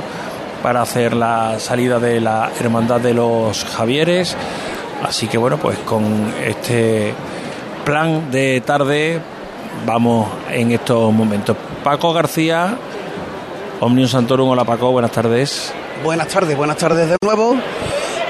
para 0.62 0.82
hacer 0.82 1.14
la 1.14 1.60
salida 1.60 1.98
de 1.98 2.20
la 2.20 2.52
Hermandad 2.60 3.00
de 3.00 3.14
los 3.14 3.64
Javieres. 3.64 4.36
Así 5.02 5.28
que 5.28 5.38
bueno, 5.38 5.58
pues 5.58 5.78
con 5.80 6.34
este 6.46 7.14
plan 7.86 8.30
de 8.32 8.62
tarde 8.66 9.22
vamos 9.86 10.28
en 10.52 10.72
estos 10.72 11.14
momentos. 11.14 11.56
Paco 11.86 12.12
García, 12.12 12.76
Omnium 13.80 14.10
Santorum, 14.10 14.50
hola 14.50 14.66
Paco, 14.66 14.92
buenas 14.92 15.12
tardes. 15.12 15.74
Buenas 16.04 16.28
tardes, 16.28 16.58
buenas 16.58 16.78
tardes 16.78 17.10
de 17.10 17.18
nuevo 17.24 17.56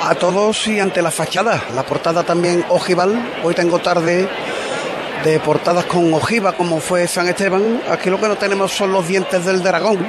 a 0.06 0.16
todos 0.16 0.68
y 0.68 0.82
ante 0.82 1.02
la 1.02 1.12
fachada, 1.12 1.64
la 1.74 1.84
portada 1.84 2.24
también 2.24 2.66
ojival, 2.68 3.36
hoy 3.42 3.54
tengo 3.54 3.80
tarde 3.80 4.28
de 5.24 5.40
portadas 5.40 5.86
con 5.86 6.14
ojiva 6.14 6.52
como 6.52 6.82
fue 6.82 7.08
San 7.08 7.30
Esteban, 7.30 7.82
aquí 7.90 8.10
lo 8.10 8.20
que 8.20 8.28
no 8.28 8.36
tenemos 8.36 8.74
son 8.74 8.92
los 8.92 9.08
dientes 9.08 9.46
del 9.46 9.64
dragón, 9.64 10.06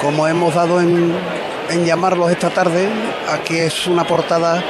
como 0.00 0.26
hemos 0.26 0.54
dado 0.54 0.80
en, 0.80 1.14
llamarlos 1.84 2.30
esta 2.30 2.48
tarde, 2.48 2.88
aquí 3.30 3.58
es 3.58 3.86
una 3.86 4.06
portada 4.06 4.64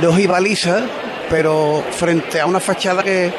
de 0.00 0.06
ojiva 0.06 0.38
lisa, 0.38 0.82
pero 1.28 1.82
frente 1.90 2.40
a 2.40 2.46
una 2.46 2.60
fachada 2.60 3.02
que 3.02 3.32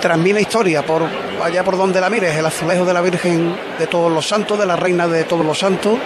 transmite 0.00 0.40
historia 0.40 0.86
por 0.86 1.02
allá 1.42 1.64
por 1.64 1.76
donde 1.76 2.00
la 2.00 2.08
mires, 2.08 2.36
el 2.36 2.46
azulejo 2.46 2.84
de 2.84 2.94
la 2.94 3.00
Virgen 3.00 3.56
de 3.76 3.88
todos 3.88 4.12
los 4.12 4.24
santos, 4.24 4.56
de 4.56 4.66
la 4.66 4.76
Reina 4.76 5.08
de 5.08 5.24
todos 5.24 5.44
los 5.44 5.58
santos, 5.58 5.98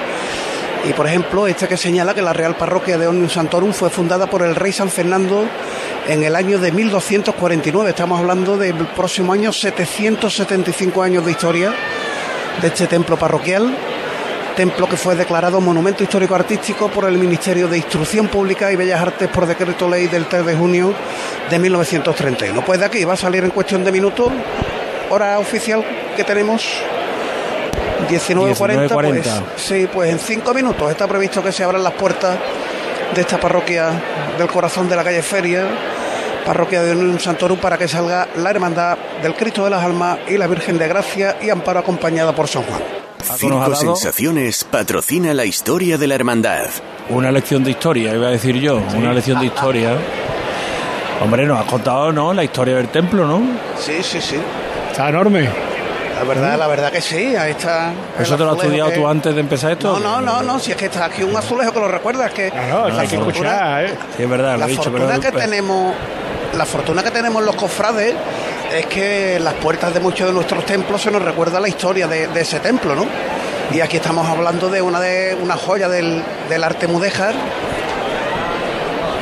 y 0.88 0.92
por 0.92 1.06
ejemplo, 1.06 1.46
este 1.48 1.66
que 1.66 1.76
señala 1.76 2.14
que 2.14 2.22
la 2.22 2.32
Real 2.32 2.56
Parroquia 2.56 2.96
de 2.96 3.08
Omnium 3.08 3.28
Santorum 3.28 3.72
fue 3.72 3.90
fundada 3.90 4.28
por 4.28 4.42
el 4.42 4.54
rey 4.54 4.72
San 4.72 4.88
Fernando 4.88 5.44
en 6.06 6.22
el 6.22 6.36
año 6.36 6.58
de 6.60 6.70
1249. 6.70 7.90
Estamos 7.90 8.20
hablando 8.20 8.56
del 8.56 8.86
próximo 8.88 9.32
año 9.32 9.52
775 9.52 11.02
años 11.02 11.24
de 11.24 11.32
historia 11.32 11.74
de 12.62 12.68
este 12.68 12.86
templo 12.86 13.16
parroquial. 13.16 13.76
Templo 14.54 14.88
que 14.88 14.96
fue 14.96 15.16
declarado 15.16 15.60
Monumento 15.60 16.04
Histórico 16.04 16.36
Artístico 16.36 16.88
por 16.88 17.04
el 17.04 17.18
Ministerio 17.18 17.66
de 17.66 17.78
Instrucción 17.78 18.28
Pública 18.28 18.70
y 18.70 18.76
Bellas 18.76 19.00
Artes 19.00 19.28
por 19.28 19.44
decreto 19.44 19.88
ley 19.88 20.06
del 20.06 20.26
3 20.26 20.46
de 20.46 20.54
junio 20.54 20.94
de 21.50 21.58
1931. 21.58 22.64
Pues 22.64 22.78
de 22.78 22.86
aquí 22.86 23.04
va 23.04 23.14
a 23.14 23.18
salir 23.18 23.42
en 23.42 23.50
cuestión 23.50 23.82
de 23.82 23.90
minutos, 23.90 24.32
hora 25.10 25.38
oficial 25.40 25.84
que 26.16 26.22
tenemos 26.22 26.80
19.40, 28.08 28.88
pues 28.88 29.28
sí, 29.56 29.88
pues 29.92 30.10
en 30.10 30.18
cinco 30.18 30.54
minutos 30.54 30.90
está 30.90 31.06
previsto 31.06 31.42
que 31.42 31.52
se 31.52 31.64
abran 31.64 31.82
las 31.82 31.92
puertas 31.94 32.38
de 33.14 33.20
esta 33.20 33.38
parroquia 33.38 33.90
del 34.38 34.48
corazón 34.48 34.88
de 34.88 34.96
la 34.96 35.04
calle 35.04 35.22
Feria, 35.22 35.66
parroquia 36.44 36.82
de 36.82 36.92
un 36.92 37.18
Santorum, 37.18 37.58
para 37.58 37.78
que 37.78 37.88
salga 37.88 38.28
la 38.36 38.50
hermandad 38.50 38.96
del 39.22 39.34
Cristo 39.34 39.64
de 39.64 39.70
las 39.70 39.82
Almas 39.82 40.18
y 40.28 40.36
la 40.36 40.46
Virgen 40.46 40.78
de 40.78 40.88
Gracia 40.88 41.36
y 41.42 41.50
Amparo 41.50 41.80
acompañada 41.80 42.34
por 42.34 42.48
San 42.48 42.62
Juan. 42.62 42.80
Cinco 43.36 43.74
Sensaciones 43.74 44.62
patrocina 44.64 45.34
la 45.34 45.44
historia 45.44 45.98
de 45.98 46.06
la 46.06 46.14
hermandad. 46.14 46.66
Una 47.08 47.32
lección 47.32 47.64
de 47.64 47.72
historia, 47.72 48.14
iba 48.14 48.28
a 48.28 48.30
decir 48.30 48.56
yo, 48.56 48.80
una 48.94 49.12
lección 49.12 49.40
de 49.40 49.46
historia. 49.46 49.96
Hombre, 51.22 51.46
nos 51.46 51.58
has 51.58 51.66
contado, 51.66 52.12
¿no? 52.12 52.32
La 52.32 52.44
historia 52.44 52.76
del 52.76 52.88
templo, 52.88 53.26
¿no? 53.26 53.40
Sí, 53.78 54.02
sí, 54.02 54.20
sí. 54.20 54.36
Está 54.90 55.08
enorme. 55.08 55.65
La 56.16 56.24
verdad, 56.24 56.58
la 56.58 56.66
verdad 56.66 56.90
que 56.90 57.00
sí, 57.02 57.36
ahí 57.36 57.50
está. 57.50 57.92
¿Eso 58.18 58.36
te 58.36 58.44
lo 58.44 58.52
has 58.52 58.58
estudiado 58.58 58.90
tú 58.90 59.06
antes 59.06 59.34
de 59.34 59.40
empezar 59.40 59.72
esto? 59.72 59.98
No, 59.98 60.20
no, 60.20 60.20
no, 60.20 60.42
no, 60.42 60.58
si 60.58 60.70
es 60.70 60.76
que 60.76 60.86
está 60.86 61.04
aquí 61.04 61.22
un 61.22 61.36
azulejo 61.36 61.72
que 61.72 61.80
lo 61.80 61.88
recuerdas, 61.88 62.32
que 62.32 62.50
claro, 62.50 62.86
hay 62.98 63.06
que 63.06 63.16
escuchar, 63.16 63.84
¿eh? 63.84 63.98
Sí, 64.16 64.22
es 64.22 64.28
verdad, 64.28 64.52
lo 64.52 64.58
la 64.60 64.66
he 64.66 64.68
dicho, 64.70 64.84
fortuna 64.84 65.06
pero 65.08 65.20
que 65.20 65.32
tenemos, 65.32 65.94
la 66.56 66.64
fortuna 66.64 67.02
que 67.02 67.10
tenemos 67.10 67.42
los 67.44 67.54
cofrades 67.54 68.14
es 68.74 68.86
que 68.86 69.38
las 69.38 69.54
puertas 69.54 69.92
de 69.92 70.00
muchos 70.00 70.26
de 70.28 70.32
nuestros 70.32 70.64
templos 70.64 71.02
se 71.02 71.10
nos 71.10 71.20
recuerda 71.22 71.60
la 71.60 71.68
historia 71.68 72.06
de, 72.06 72.28
de 72.28 72.40
ese 72.40 72.60
templo, 72.60 72.94
¿no? 72.94 73.06
Y 73.72 73.80
aquí 73.80 73.96
estamos 73.98 74.26
hablando 74.26 74.70
de 74.70 74.80
una 74.80 75.00
de 75.00 75.36
una 75.42 75.56
joya 75.56 75.88
del, 75.88 76.22
del 76.48 76.64
arte 76.64 76.86
mudéjar 76.86 77.34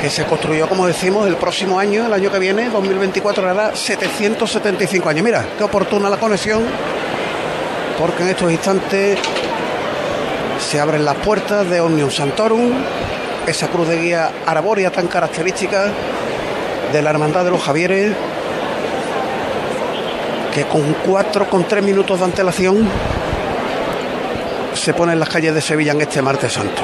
que 0.04 0.10
se 0.10 0.26
construyó, 0.26 0.68
como 0.68 0.86
decimos, 0.86 1.26
el 1.26 1.36
próximo 1.36 1.78
año, 1.78 2.04
el 2.04 2.12
año 2.12 2.30
que 2.30 2.38
viene, 2.38 2.68
2024, 2.68 3.48
hará 3.48 3.74
775 3.74 5.08
años. 5.08 5.24
Mira, 5.24 5.46
qué 5.56 5.64
oportuna 5.64 6.10
la 6.10 6.18
conexión, 6.18 6.62
porque 7.98 8.22
en 8.22 8.28
estos 8.28 8.52
instantes 8.52 9.18
se 10.60 10.78
abren 10.78 11.06
las 11.06 11.16
puertas 11.16 11.70
de 11.70 11.80
Omnium 11.80 12.10
Santorum, 12.10 12.70
esa 13.46 13.68
cruz 13.68 13.88
de 13.88 13.98
guía 13.98 14.30
arbórea 14.44 14.90
tan 14.90 15.06
característica 15.06 15.90
de 16.92 17.00
la 17.00 17.08
Hermandad 17.08 17.46
de 17.46 17.52
los 17.52 17.62
Javieres, 17.62 18.14
que 20.54 20.64
con 20.64 20.82
cuatro, 21.06 21.48
con 21.48 21.64
tres 21.64 21.82
minutos 21.82 22.18
de 22.18 22.26
antelación 22.26 22.86
se 24.74 24.92
pone 24.92 25.14
en 25.14 25.20
las 25.20 25.30
calles 25.30 25.54
de 25.54 25.62
Sevilla 25.62 25.92
en 25.92 26.02
este 26.02 26.20
martes 26.20 26.52
santo. 26.52 26.82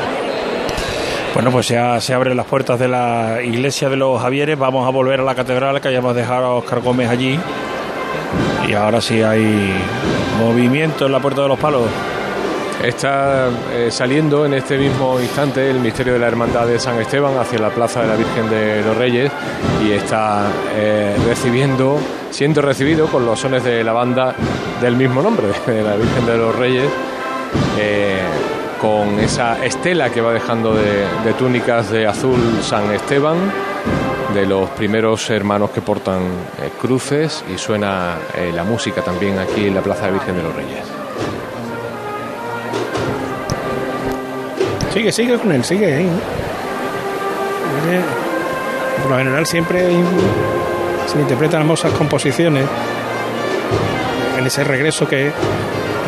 Bueno, 1.40 1.52
pues 1.52 1.68
ya 1.68 1.99
se 2.02 2.12
abren 2.12 2.37
las 2.37 2.44
puertas 2.44 2.78
de 2.78 2.87
la 2.87 3.40
iglesia 3.42 3.88
de 3.88 3.97
los 3.97 4.20
Javieres. 4.20 4.59
Vamos 4.59 4.87
a 4.87 4.90
volver 4.90 5.20
a 5.20 5.23
la 5.23 5.35
catedral 5.35 5.80
que 5.80 5.88
hayamos 5.88 6.14
dejado 6.14 6.44
a 6.44 6.54
Oscar 6.56 6.80
Gómez 6.80 7.09
allí. 7.09 7.40
Y 8.68 8.75
ahora 8.75 9.00
sí 9.00 9.23
hay 9.23 9.73
movimiento 10.38 11.06
en 11.06 11.12
la 11.12 11.18
puerta 11.18 11.40
de 11.40 11.49
los 11.49 11.59
palos. 11.59 11.85
Está 12.85 13.49
eh, 13.73 13.88
saliendo 13.90 14.44
en 14.44 14.52
este 14.52 14.76
mismo 14.76 15.18
instante 15.18 15.70
el 15.70 15.80
misterio 15.80 16.12
de 16.12 16.18
la 16.18 16.26
Hermandad 16.26 16.66
de 16.66 16.78
San 16.78 17.00
Esteban 17.00 17.38
hacia 17.38 17.59
la 17.59 17.70
Plaza 17.70 18.02
de 18.02 18.09
la 18.09 18.16
Virgen 18.16 18.50
de 18.50 18.82
los 18.82 18.94
Reyes 18.99 19.32
y 19.82 19.92
está 19.92 20.47
eh, 20.75 21.16
recibiendo, 21.26 21.99
siendo 22.30 22.61
recibido 22.61 23.06
con 23.06 23.25
los 23.25 23.40
sones 23.40 23.64
de 23.64 23.82
la 23.82 23.94
banda 23.94 24.35
del 24.82 24.94
mismo 24.94 25.23
nombre, 25.23 25.47
de 25.66 25.82
la 25.82 25.97
Virgen 25.97 26.26
de 26.26 26.37
los 26.37 26.54
Reyes. 26.54 26.90
Eh, 27.78 28.20
con 28.80 29.18
esa 29.20 29.64
estela 29.64 30.10
que 30.10 30.20
va 30.20 30.32
dejando 30.32 30.75
de, 30.75 31.32
túnicas 31.38 31.90
de 31.90 32.06
azul 32.06 32.40
San 32.62 32.90
Esteban, 32.92 33.37
de 34.34 34.46
los 34.46 34.70
primeros 34.70 35.28
hermanos 35.28 35.70
que 35.70 35.82
portan 35.82 36.22
eh, 36.62 36.70
cruces 36.80 37.44
y 37.52 37.58
suena 37.58 38.16
eh, 38.34 38.50
la 38.54 38.64
música 38.64 39.02
también 39.02 39.38
aquí 39.38 39.66
en 39.66 39.75
la 39.75 39.82
Plaza 39.82 40.06
de 40.06 40.12
Virgen 40.12 40.37
de 40.37 40.42
los 40.42 40.54
Reyes. 40.54 40.84
Sigue, 44.92 45.12
sigue 45.12 45.38
con 45.38 45.52
él, 45.52 45.64
sigue. 45.64 46.00
¿eh? 46.00 46.08
Por 49.02 49.10
lo 49.10 49.18
general 49.18 49.46
siempre 49.46 49.88
se 51.06 51.20
interpretan 51.20 51.60
hermosas 51.60 51.92
composiciones 51.92 52.66
en 54.38 54.46
ese 54.46 54.64
regreso 54.64 55.06
que 55.06 55.32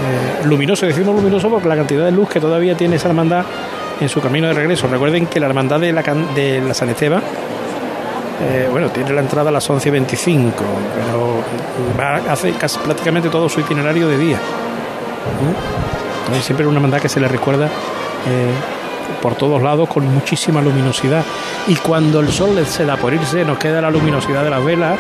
eh, 0.02 0.47
luminoso, 0.47 0.87
decimos 0.87 1.14
luminoso 1.14 1.49
porque 1.49 1.68
la 1.68 1.76
cantidad 1.76 2.04
de 2.04 2.12
luz 2.12 2.28
que 2.28 2.40
todavía 2.40 2.76
tiene 2.76 2.97
esa 2.97 3.09
hermandad 3.09 3.44
en 4.00 4.09
su 4.09 4.21
camino 4.21 4.49
de 4.49 4.54
regreso. 4.54 4.88
Recuerden 4.88 5.26
que 5.26 5.38
la 5.38 5.47
hermandad 5.47 5.80
de 5.80 5.92
la, 5.92 6.02
de 6.02 6.61
la 6.61 6.75
San 6.75 6.88
Esteban, 6.88 7.23
eh, 8.42 8.68
bueno, 8.71 8.88
tiene 8.88 9.12
la 9.12 9.21
entrada 9.21 9.50
a 9.50 9.52
las 9.52 9.68
11.25, 9.71 10.52
pero 11.97 12.30
hace 12.30 12.52
casi 12.52 12.78
prácticamente 12.80 13.28
todo 13.28 13.49
su 13.49 13.61
itinerario 13.61 14.09
de 14.09 14.18
día. 14.18 14.38
Siempre 16.40 16.66
una 16.66 16.76
hermandad 16.76 17.00
que 17.00 17.09
se 17.09 17.21
le 17.21 17.28
recuerda 17.28 17.66
eh, 17.66 18.50
por 19.21 19.35
todos 19.37 19.62
lados 19.62 19.88
con 19.88 20.06
muchísima 20.06 20.61
luminosidad. 20.61 21.25
Y 21.68 21.76
cuando 21.76 22.21
el 22.21 22.32
sol 22.32 22.66
se 22.66 22.85
da 22.85 22.97
por 22.97 23.14
irse, 23.14 23.44
nos 23.44 23.59
queda 23.59 23.80
la 23.80 23.90
luminosidad 23.90 24.42
de 24.42 24.50
las 24.50 24.64
velas 24.64 24.99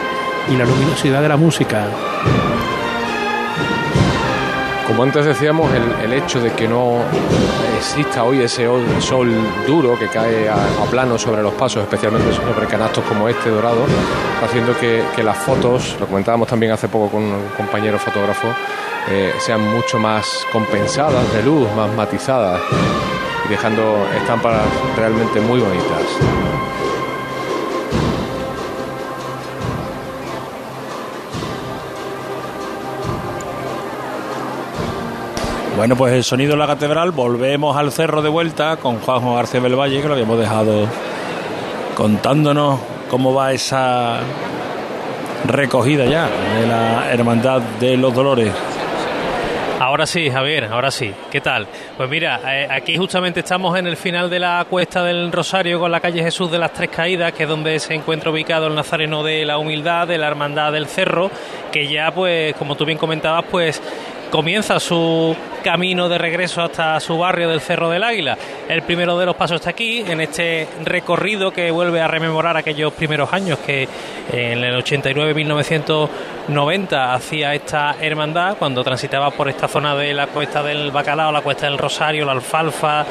y 0.48 0.56
la 0.56 0.64
luminosidad 0.64 1.22
de 1.22 1.28
la 1.28 1.36
música. 1.36 1.86
Como 4.92 5.04
antes 5.04 5.24
decíamos, 5.24 5.70
el, 6.04 6.12
hecho 6.12 6.38
de 6.38 6.52
que 6.52 6.68
no 6.68 6.98
exista 7.78 8.24
hoy 8.24 8.42
ese 8.42 8.68
sol 9.00 9.32
duro 9.66 9.98
que 9.98 10.06
cae 10.08 10.50
a, 10.50 10.54
plano 10.90 11.16
sobre 11.16 11.42
los 11.42 11.54
pasos, 11.54 11.82
especialmente 11.82 12.30
sobre 12.34 12.66
canastos 12.66 13.02
como 13.04 13.26
este 13.26 13.48
dorado, 13.48 13.86
haciendo 14.44 14.78
que, 14.78 15.02
que 15.16 15.22
las 15.22 15.38
fotos, 15.38 15.96
lo 15.98 16.06
comentábamos 16.06 16.46
también 16.46 16.72
hace 16.72 16.88
poco 16.88 17.08
con 17.10 17.22
un 17.22 17.48
compañero 17.56 17.98
fotógrafo, 17.98 18.48
eh, 19.08 19.32
sean 19.38 19.66
mucho 19.66 19.98
más 19.98 20.46
compensadas 20.52 21.32
de 21.32 21.42
luz, 21.42 21.66
más 21.74 21.90
matizadas 21.94 22.60
y 23.46 23.48
dejando 23.48 24.06
estampas 24.14 24.60
realmente 24.94 25.40
muy 25.40 25.58
bonitas. 25.58 26.02
Bueno, 35.82 35.96
pues 35.96 36.12
el 36.12 36.22
sonido 36.22 36.52
de 36.52 36.58
la 36.58 36.68
catedral, 36.68 37.10
volvemos 37.10 37.76
al 37.76 37.90
cerro 37.90 38.22
de 38.22 38.28
vuelta 38.28 38.76
con 38.76 39.00
Juanjo 39.00 39.34
García 39.34 39.58
del 39.60 39.74
Valle, 39.74 40.00
que 40.00 40.06
lo 40.06 40.14
habíamos 40.14 40.38
dejado 40.38 40.86
contándonos 41.96 42.78
cómo 43.10 43.34
va 43.34 43.52
esa 43.52 44.20
recogida 45.44 46.04
ya 46.04 46.28
de 46.60 46.68
la 46.68 47.12
Hermandad 47.12 47.60
de 47.80 47.96
los 47.96 48.14
Dolores. 48.14 48.52
Ahora 49.80 50.06
sí, 50.06 50.30
Javier, 50.30 50.66
ahora 50.66 50.92
sí. 50.92 51.12
¿Qué 51.28 51.40
tal? 51.40 51.66
Pues 51.96 52.08
mira, 52.08 52.40
eh, 52.46 52.68
aquí 52.70 52.96
justamente 52.96 53.40
estamos 53.40 53.76
en 53.76 53.88
el 53.88 53.96
final 53.96 54.30
de 54.30 54.38
la 54.38 54.64
cuesta 54.70 55.02
del 55.02 55.32
Rosario 55.32 55.80
con 55.80 55.90
la 55.90 55.98
calle 55.98 56.22
Jesús 56.22 56.48
de 56.52 56.58
las 56.60 56.72
Tres 56.72 56.90
Caídas, 56.90 57.32
que 57.32 57.42
es 57.42 57.48
donde 57.48 57.80
se 57.80 57.92
encuentra 57.92 58.30
ubicado 58.30 58.68
el 58.68 58.76
Nazareno 58.76 59.24
de 59.24 59.44
la 59.44 59.58
Humildad, 59.58 60.06
de 60.06 60.18
la 60.18 60.28
Hermandad 60.28 60.70
del 60.70 60.86
Cerro, 60.86 61.28
que 61.72 61.88
ya, 61.88 62.12
pues, 62.12 62.54
como 62.54 62.76
tú 62.76 62.84
bien 62.84 62.96
comentabas, 62.96 63.44
pues 63.50 63.82
comienza 64.32 64.80
su 64.80 65.36
camino 65.62 66.08
de 66.08 66.16
regreso 66.16 66.62
hasta 66.62 66.98
su 67.00 67.18
barrio 67.18 67.50
del 67.50 67.60
Cerro 67.60 67.90
del 67.90 68.02
Águila. 68.02 68.38
El 68.66 68.80
primero 68.80 69.18
de 69.18 69.26
los 69.26 69.36
pasos 69.36 69.56
está 69.56 69.68
aquí, 69.68 70.00
en 70.00 70.22
este 70.22 70.66
recorrido 70.84 71.50
que 71.50 71.70
vuelve 71.70 72.00
a 72.00 72.08
rememorar 72.08 72.56
aquellos 72.56 72.94
primeros 72.94 73.30
años 73.30 73.58
que 73.58 73.86
en 74.32 74.64
el 74.64 74.82
89-1990 74.82 77.14
hacía 77.14 77.54
esta 77.54 77.96
hermandad 78.00 78.56
cuando 78.58 78.82
transitaba 78.82 79.30
por 79.32 79.50
esta 79.50 79.68
zona 79.68 79.94
de 79.94 80.14
la 80.14 80.28
cuesta 80.28 80.62
del 80.62 80.90
Bacalao, 80.90 81.30
la 81.30 81.42
cuesta 81.42 81.66
del 81.66 81.76
Rosario, 81.76 82.24
la 82.24 82.32
Alfalfa, 82.32 83.04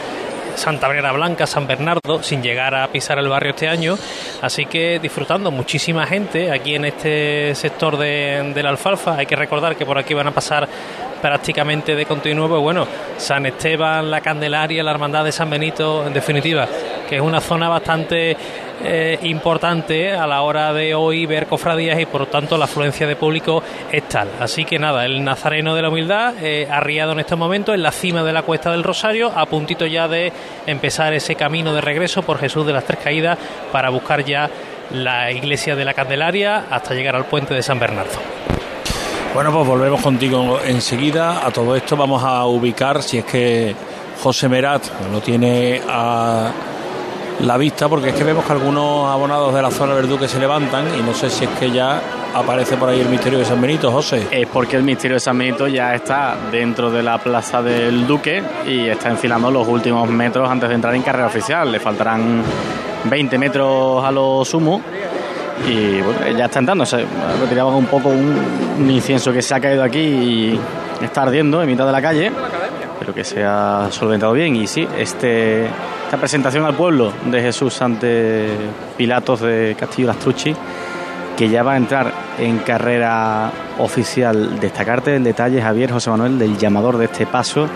Santa 0.56 0.88
María 0.88 1.12
Blanca, 1.12 1.48
San 1.48 1.68
Bernardo, 1.68 2.22
sin 2.22 2.42
llegar 2.42 2.76
a 2.76 2.88
pisar 2.88 3.18
el 3.20 3.28
barrio 3.28 3.52
este 3.52 3.68
año. 3.68 3.98
Así 4.42 4.66
que 4.66 5.00
disfrutando 5.00 5.52
muchísima 5.52 6.06
gente 6.06 6.52
aquí 6.52 6.76
en 6.76 6.86
este 6.86 7.56
sector 7.56 7.98
de, 7.98 8.54
la 8.62 8.70
alfalfa. 8.70 9.18
Hay 9.18 9.26
que 9.26 9.36
recordar 9.36 9.76
que 9.76 9.86
por 9.86 9.98
aquí 9.98 10.14
van 10.14 10.28
a 10.28 10.32
pasar 10.32 10.68
prácticamente 11.22 11.96
de 11.96 12.06
continuo, 12.06 12.50
pues 12.50 12.62
bueno, 12.62 12.88
San 13.18 13.46
Esteban, 13.46 14.10
la 14.10 14.22
Candelaria, 14.22 14.84
la 14.84 14.92
Hermandad 14.92 15.24
de 15.24 15.32
San 15.32 15.50
Benito, 15.50 16.06
en 16.06 16.14
definitiva, 16.14 16.68
que 17.08 17.18
es 17.18 17.22
una 17.22 17.40
zona 17.40 17.70
bastante 17.70 18.36
eh, 18.84 19.20
importante 19.24 20.12
a 20.12 20.26
la 20.26 20.42
hora 20.42 20.74
de 20.74 20.96
hoy 20.96 21.28
ver 21.28 21.46
cofradías 21.46 22.00
y 22.00 22.08
por 22.08 22.22
lo 22.22 22.28
tanto 22.28 22.58
la 22.58 22.66
afluencia 22.66 23.06
de 23.06 23.16
público 23.16 23.62
es 23.92 24.08
tal. 24.10 24.28
Así 24.40 24.66
que 24.66 24.80
nada, 24.80 25.06
el 25.06 25.24
Nazareno 25.24 25.76
de 25.76 25.82
la 25.84 25.90
Humildad, 25.90 26.34
eh, 26.42 26.68
arriado 26.70 27.12
en 27.12 27.20
este 27.20 27.36
momento 27.36 27.74
en 27.74 27.84
la 27.84 27.92
cima 27.92 28.24
de 28.24 28.34
la 28.34 28.42
Cuesta 28.42 28.72
del 28.72 28.84
Rosario, 28.84 29.32
a 29.36 29.46
puntito 29.46 29.86
ya 29.86 30.08
de 30.08 30.34
empezar 30.66 31.14
ese 31.14 31.36
camino 31.36 31.74
de 31.74 31.82
regreso 31.82 32.24
por 32.24 32.40
Jesús 32.40 32.66
de 32.66 32.74
las 32.74 32.86
Tres 32.86 33.00
Caídas 33.04 33.38
para 33.72 33.90
buscar 33.90 34.26
ya 34.26 34.50
la 34.92 35.32
iglesia 35.32 35.76
de 35.76 35.86
la 35.86 35.94
Candelaria 35.94 36.66
hasta 36.70 36.94
llegar 36.94 37.16
al 37.16 37.26
puente 37.26 37.54
de 37.54 37.62
San 37.62 37.80
Bernardo. 37.80 38.61
Bueno, 39.34 39.54
pues 39.54 39.66
volvemos 39.66 40.02
contigo 40.02 40.60
enseguida. 40.66 41.46
A 41.46 41.52
todo 41.52 41.74
esto 41.74 41.96
vamos 41.96 42.22
a 42.22 42.46
ubicar, 42.46 43.02
si 43.02 43.18
es 43.18 43.24
que 43.24 43.74
José 44.22 44.50
Merat 44.50 44.84
lo 45.10 45.22
tiene 45.22 45.82
a 45.88 46.52
la 47.40 47.58
vista, 47.58 47.88
porque 47.88 48.10
es 48.10 48.16
que 48.16 48.26
vemos 48.26 48.44
que 48.44 48.52
algunos 48.52 49.10
abonados 49.10 49.54
de 49.54 49.62
la 49.62 49.72
zona 49.72 49.96
del 49.96 50.10
Duque 50.10 50.28
se 50.28 50.38
levantan 50.38 50.86
y 51.00 51.02
no 51.02 51.14
sé 51.14 51.30
si 51.30 51.46
es 51.46 51.50
que 51.52 51.72
ya 51.72 52.02
aparece 52.36 52.76
por 52.76 52.90
ahí 52.90 53.00
el 53.00 53.08
misterio 53.08 53.40
de 53.40 53.46
San 53.46 53.62
Benito, 53.62 53.90
José. 53.90 54.28
Es 54.32 54.48
porque 54.48 54.76
el 54.76 54.84
misterio 54.84 55.16
de 55.16 55.22
San 55.22 55.38
Benito 55.38 55.66
ya 55.66 55.96
está 55.96 56.36
dentro 56.52 56.92
de 56.92 57.02
la 57.02 57.18
plaza 57.18 57.62
del 57.62 58.06
Duque 58.06 58.44
y 58.68 58.90
está 58.90 59.10
enfilando 59.10 59.50
los 59.50 59.66
últimos 59.66 60.10
metros 60.10 60.50
antes 60.50 60.68
de 60.68 60.76
entrar 60.76 60.94
en 60.94 61.04
carrera 61.04 61.28
oficial. 61.28 61.72
Le 61.72 61.80
faltarán 61.80 62.44
20 63.06 63.38
metros 63.38 64.04
a 64.04 64.12
lo 64.12 64.44
sumo 64.44 64.82
y 65.68 66.02
bueno, 66.02 66.38
ya 66.38 66.46
está 66.46 66.60
entrando. 66.60 66.86
Se 66.86 67.06
retiraban 67.40 67.74
un 67.74 67.86
poco 67.86 68.10
un, 68.10 68.90
incienso 68.90 69.32
que 69.32 69.42
se 69.42 69.54
ha 69.54 69.60
caído 69.60 69.84
aquí 69.84 70.00
y 70.00 70.60
está 71.02 71.24
ardiendo 71.24 71.62
en 71.62 71.70
mitad 71.70 71.86
de 71.86 71.92
la 71.92 72.02
calle, 72.02 72.32
pero 73.00 73.14
que 73.14 73.24
se 73.24 73.44
ha 73.44 73.88
solventado 73.92 74.34
bien. 74.34 74.56
Y 74.56 74.68
sí, 74.68 74.88
este, 74.98 75.66
esta 75.66 76.18
presentación 76.18 76.66
al 76.66 76.76
pueblo 76.76 77.12
de 77.26 77.42
Jesús 77.42 77.82
ante 77.82 78.50
Pilatos 78.98 79.42
de 79.42 79.76
Castillo 79.80 80.08
Lastrucci, 80.08 80.56
que 81.38 81.50
ya 81.50 81.64
va 81.64 81.74
a 81.74 81.78
entrar 81.78 82.12
en 82.40 82.60
carrera 82.60 83.52
oficial. 83.80 84.60
Destacarte 84.60 85.16
el 85.16 85.24
detalle, 85.24 85.62
Javier 85.62 85.92
José 85.92 86.10
Manuel, 86.10 86.38
del 86.40 86.58
llamador 86.58 86.98
de 86.98 87.06
este 87.06 87.26
paso, 87.26 87.68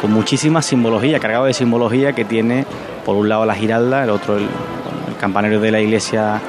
con 0.00 0.12
muchísima 0.12 0.62
simbología, 0.62 1.18
cargado 1.18 1.46
de 1.46 1.54
simbología 1.54 2.12
que 2.12 2.24
tiene 2.24 2.64
por 3.04 3.16
un 3.16 3.28
lado 3.28 3.44
la 3.46 3.54
giralda, 3.54 4.04
el 4.04 4.10
otro 4.10 4.36
el, 4.36 4.44
el 4.44 5.16
campanario 5.18 5.60
de 5.60 5.70
la 5.70 5.80
iglesia 5.80 6.40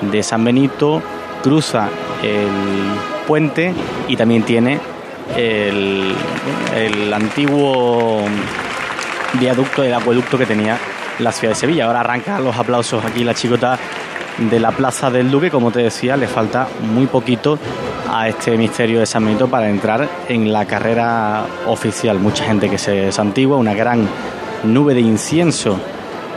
de 0.00 0.22
San 0.22 0.44
Benito, 0.44 1.02
cruza 1.42 1.88
el 2.22 2.48
puente 3.26 3.72
y 4.08 4.16
también 4.16 4.42
tiene 4.42 4.78
el, 5.36 6.14
antiguo 7.12 8.22
viaducto 9.34 9.82
del 9.82 9.94
acueducto 9.94 10.38
que 10.38 10.46
tenía 10.46 10.78
la 11.18 11.32
ciudad 11.32 11.52
de 11.54 11.60
Sevilla. 11.60 11.86
Ahora 11.86 12.00
arranca 12.00 12.38
los 12.40 12.56
aplausos 12.56 13.04
aquí 13.04 13.24
la 13.24 13.34
chicota 13.34 13.78
de 14.38 14.60
la 14.60 14.72
Plaza 14.72 15.10
del 15.10 15.30
Duque. 15.30 15.50
Como 15.50 15.70
te 15.70 15.80
decía, 15.80 16.16
le 16.16 16.26
falta 16.26 16.68
muy 16.80 17.06
poquito 17.06 17.58
a 18.10 18.28
este 18.28 18.56
misterio 18.56 19.00
de 19.00 19.06
San 19.06 19.24
Benito 19.24 19.48
para 19.48 19.68
entrar 19.68 20.08
en 20.28 20.52
la 20.52 20.66
carrera 20.66 21.44
oficial. 21.66 22.18
Mucha 22.18 22.44
gente 22.44 22.68
que 22.68 22.78
se 22.78 23.12
santigua, 23.12 23.56
una 23.56 23.74
gran 23.74 24.08
nube 24.64 24.94
de 24.94 25.00
incienso 25.00 25.78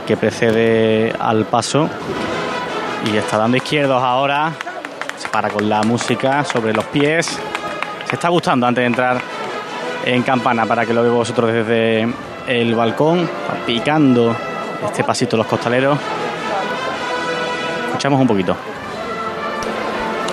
que 0.06 0.16
precede 0.16 1.12
al 1.18 1.44
paso 1.44 1.88
y 3.06 3.16
está 3.16 3.38
dando 3.38 3.56
izquierdos 3.56 4.02
ahora. 4.02 4.52
Se 5.16 5.28
para 5.28 5.50
con 5.50 5.68
la 5.68 5.82
música 5.82 6.44
sobre 6.44 6.72
los 6.72 6.84
pies. 6.86 7.38
Se 8.08 8.14
está 8.14 8.28
gustando 8.28 8.66
antes 8.66 8.82
de 8.82 8.86
entrar 8.86 9.20
en 10.04 10.22
campana 10.22 10.66
para 10.66 10.86
que 10.86 10.94
lo 10.94 11.02
veáis 11.02 11.16
vosotros 11.16 11.52
desde 11.52 12.08
el 12.46 12.74
balcón, 12.74 13.28
picando 13.66 14.34
este 14.84 15.04
pasito 15.04 15.36
los 15.36 15.46
costaleros. 15.46 15.98
Escuchamos 17.88 18.20
un 18.20 18.26
poquito. 18.26 18.56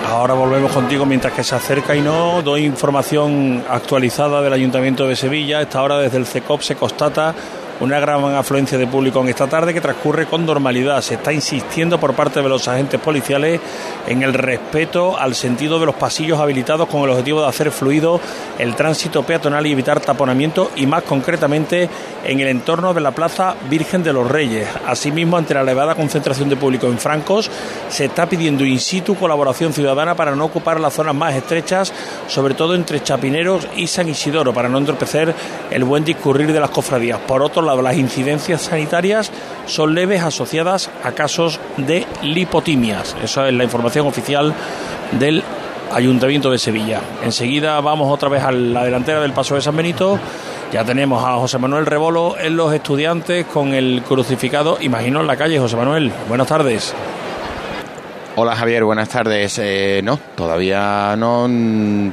Ahora 0.08 0.34
volvemos 0.34 0.72
contigo 0.72 1.04
mientras 1.04 1.32
que 1.32 1.44
se 1.44 1.56
acerca 1.56 1.94
y 1.94 2.00
no 2.00 2.40
doy 2.40 2.64
información 2.64 3.64
actualizada 3.68 4.40
del 4.40 4.52
Ayuntamiento 4.52 5.06
de 5.06 5.16
Sevilla. 5.16 5.60
Esta 5.60 5.82
hora 5.82 5.98
desde 5.98 6.16
el 6.16 6.26
CECOP 6.26 6.62
se 6.62 6.76
constata 6.76 7.34
una 7.80 8.00
gran 8.00 8.24
afluencia 8.34 8.78
de 8.78 8.86
público 8.86 9.20
en 9.20 9.28
esta 9.28 9.46
tarde 9.46 9.74
que 9.74 9.80
transcurre 9.80 10.26
con 10.26 10.46
normalidad. 10.46 11.00
Se 11.02 11.14
está 11.14 11.32
insistiendo 11.32 11.98
por 11.98 12.14
parte 12.14 12.40
de 12.40 12.48
los 12.48 12.66
agentes 12.68 13.00
policiales 13.00 13.60
en 14.06 14.22
el 14.22 14.32
respeto 14.32 15.18
al 15.18 15.34
sentido 15.34 15.78
de 15.78 15.86
los 15.86 15.94
pasillos 15.94 16.40
habilitados 16.40 16.88
con 16.88 17.02
el 17.02 17.10
objetivo 17.10 17.42
de 17.42 17.48
hacer 17.48 17.70
fluido 17.70 18.20
el 18.58 18.74
tránsito 18.74 19.22
peatonal 19.22 19.66
y 19.66 19.72
evitar 19.72 20.00
taponamiento 20.00 20.70
y 20.76 20.86
más 20.86 21.02
concretamente 21.02 21.88
en 22.24 22.40
el 22.40 22.48
entorno 22.48 22.94
de 22.94 23.00
la 23.00 23.10
Plaza 23.10 23.54
Virgen 23.68 24.02
de 24.02 24.12
los 24.12 24.30
Reyes. 24.30 24.68
Asimismo, 24.86 25.36
ante 25.36 25.54
la 25.54 25.60
elevada 25.60 25.94
concentración 25.94 26.48
de 26.48 26.56
público 26.56 26.86
en 26.86 26.98
Francos, 26.98 27.50
se 27.88 28.06
está 28.06 28.26
pidiendo 28.26 28.64
in 28.64 28.80
situ 28.80 29.14
colaboración 29.14 29.72
ciudadana 29.72 30.14
para 30.14 30.34
no 30.34 30.46
ocupar 30.46 30.80
las 30.80 30.94
zonas 30.94 31.14
más 31.14 31.34
estrechas, 31.34 31.92
sobre 32.28 32.54
todo 32.54 32.74
entre 32.74 33.02
Chapineros 33.02 33.68
y 33.76 33.86
San 33.86 34.08
Isidoro, 34.08 34.54
para 34.54 34.68
no 34.68 34.78
entorpecer 34.78 35.34
el 35.70 35.84
buen 35.84 36.04
discurrir 36.04 36.52
de 36.52 36.60
las 36.60 36.70
cofradías. 36.70 37.20
Por 37.20 37.42
otro 37.42 37.65
las 37.74 37.96
incidencias 37.96 38.62
sanitarias 38.62 39.30
son 39.66 39.94
leves 39.94 40.22
asociadas 40.22 40.90
a 41.02 41.12
casos 41.12 41.60
de 41.76 42.06
lipotimias. 42.22 43.16
Esa 43.22 43.48
es 43.48 43.54
la 43.54 43.64
información 43.64 44.06
oficial 44.06 44.54
del 45.18 45.42
Ayuntamiento 45.92 46.50
de 46.50 46.58
Sevilla. 46.58 47.00
Enseguida 47.22 47.80
vamos 47.80 48.12
otra 48.12 48.28
vez 48.28 48.42
a 48.42 48.52
la 48.52 48.84
delantera 48.84 49.20
del 49.20 49.32
Paso 49.32 49.54
de 49.54 49.60
San 49.60 49.76
Benito. 49.76 50.18
Ya 50.72 50.84
tenemos 50.84 51.24
a 51.24 51.36
José 51.36 51.58
Manuel 51.58 51.86
Rebolo 51.86 52.36
en 52.38 52.56
los 52.56 52.72
estudiantes 52.72 53.46
con 53.46 53.72
el 53.72 54.02
crucificado, 54.02 54.78
imagino, 54.80 55.20
en 55.20 55.26
la 55.26 55.36
calle. 55.36 55.58
José 55.58 55.76
Manuel, 55.76 56.12
buenas 56.28 56.48
tardes. 56.48 56.94
Hola 58.38 58.54
Javier, 58.54 58.84
buenas 58.84 59.08
tardes. 59.08 59.58
Eh, 59.62 60.02
no, 60.04 60.18
todavía 60.34 61.16
no. 61.16 61.48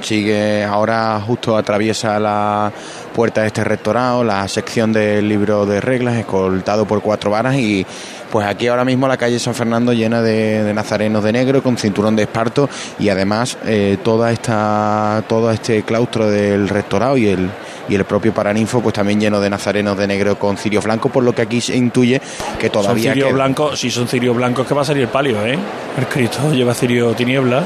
Sigue 0.02 0.64
ahora 0.64 1.20
justo 1.20 1.58
atraviesa 1.58 2.18
la 2.18 2.72
puerta 3.14 3.42
de 3.42 3.48
este 3.48 3.66
rectorado, 3.66 4.24
la 4.24 4.48
sección 4.48 4.94
del 4.94 5.28
libro 5.28 5.66
de 5.66 5.82
reglas, 5.82 6.16
escoltado 6.16 6.86
por 6.86 7.02
cuatro 7.02 7.30
varas 7.30 7.56
y 7.56 7.86
pues 8.32 8.48
aquí 8.48 8.68
ahora 8.68 8.86
mismo 8.86 9.06
la 9.06 9.18
calle 9.18 9.38
San 9.38 9.54
Fernando 9.54 9.92
llena 9.92 10.22
de, 10.22 10.72
nazarenos 10.74 11.26
de 11.26 11.34
negro 11.34 11.62
con 11.62 11.78
cinturón 11.78 12.16
de 12.16 12.24
esparto 12.24 12.70
y 13.00 13.10
además 13.10 13.58
eh, 13.66 13.98
toda 14.02 14.32
esta 14.32 15.26
todo 15.28 15.52
este 15.52 15.84
claustro 15.84 16.32
del 16.32 16.70
rectorado 16.70 17.18
y 17.18 17.28
el 17.28 17.50
y 17.90 17.96
el 17.96 18.06
propio 18.06 18.34
Paraninfo 18.34 18.82
pues 18.82 18.94
también 18.94 19.20
lleno 19.20 19.40
de 19.40 19.50
nazarenos 19.50 19.98
de 19.98 20.08
negro 20.08 20.38
con 20.38 20.58
cirio 20.58 20.82
blanco, 20.82 21.10
por 21.10 21.24
lo 21.24 21.34
que 21.34 21.42
aquí 21.42 21.62
se 21.62 21.76
intuye 21.76 22.22
que 22.60 22.70
todavía... 22.70 23.12
Son 23.12 23.14
cirio 23.14 23.34
blanco, 23.34 23.76
si 23.76 23.92
son 23.92 24.08
cirio 24.08 24.34
blancos 24.34 24.68
que 24.68 24.74
va 24.74 24.82
a 24.82 24.86
salir 24.86 25.04
el 25.04 25.10
palio, 25.10 25.46
¿eh? 25.46 25.58
El 25.98 26.08
Cristo 26.08 26.52
lleva 26.54 26.74
cirio 26.74 27.14
tiniebla, 27.14 27.64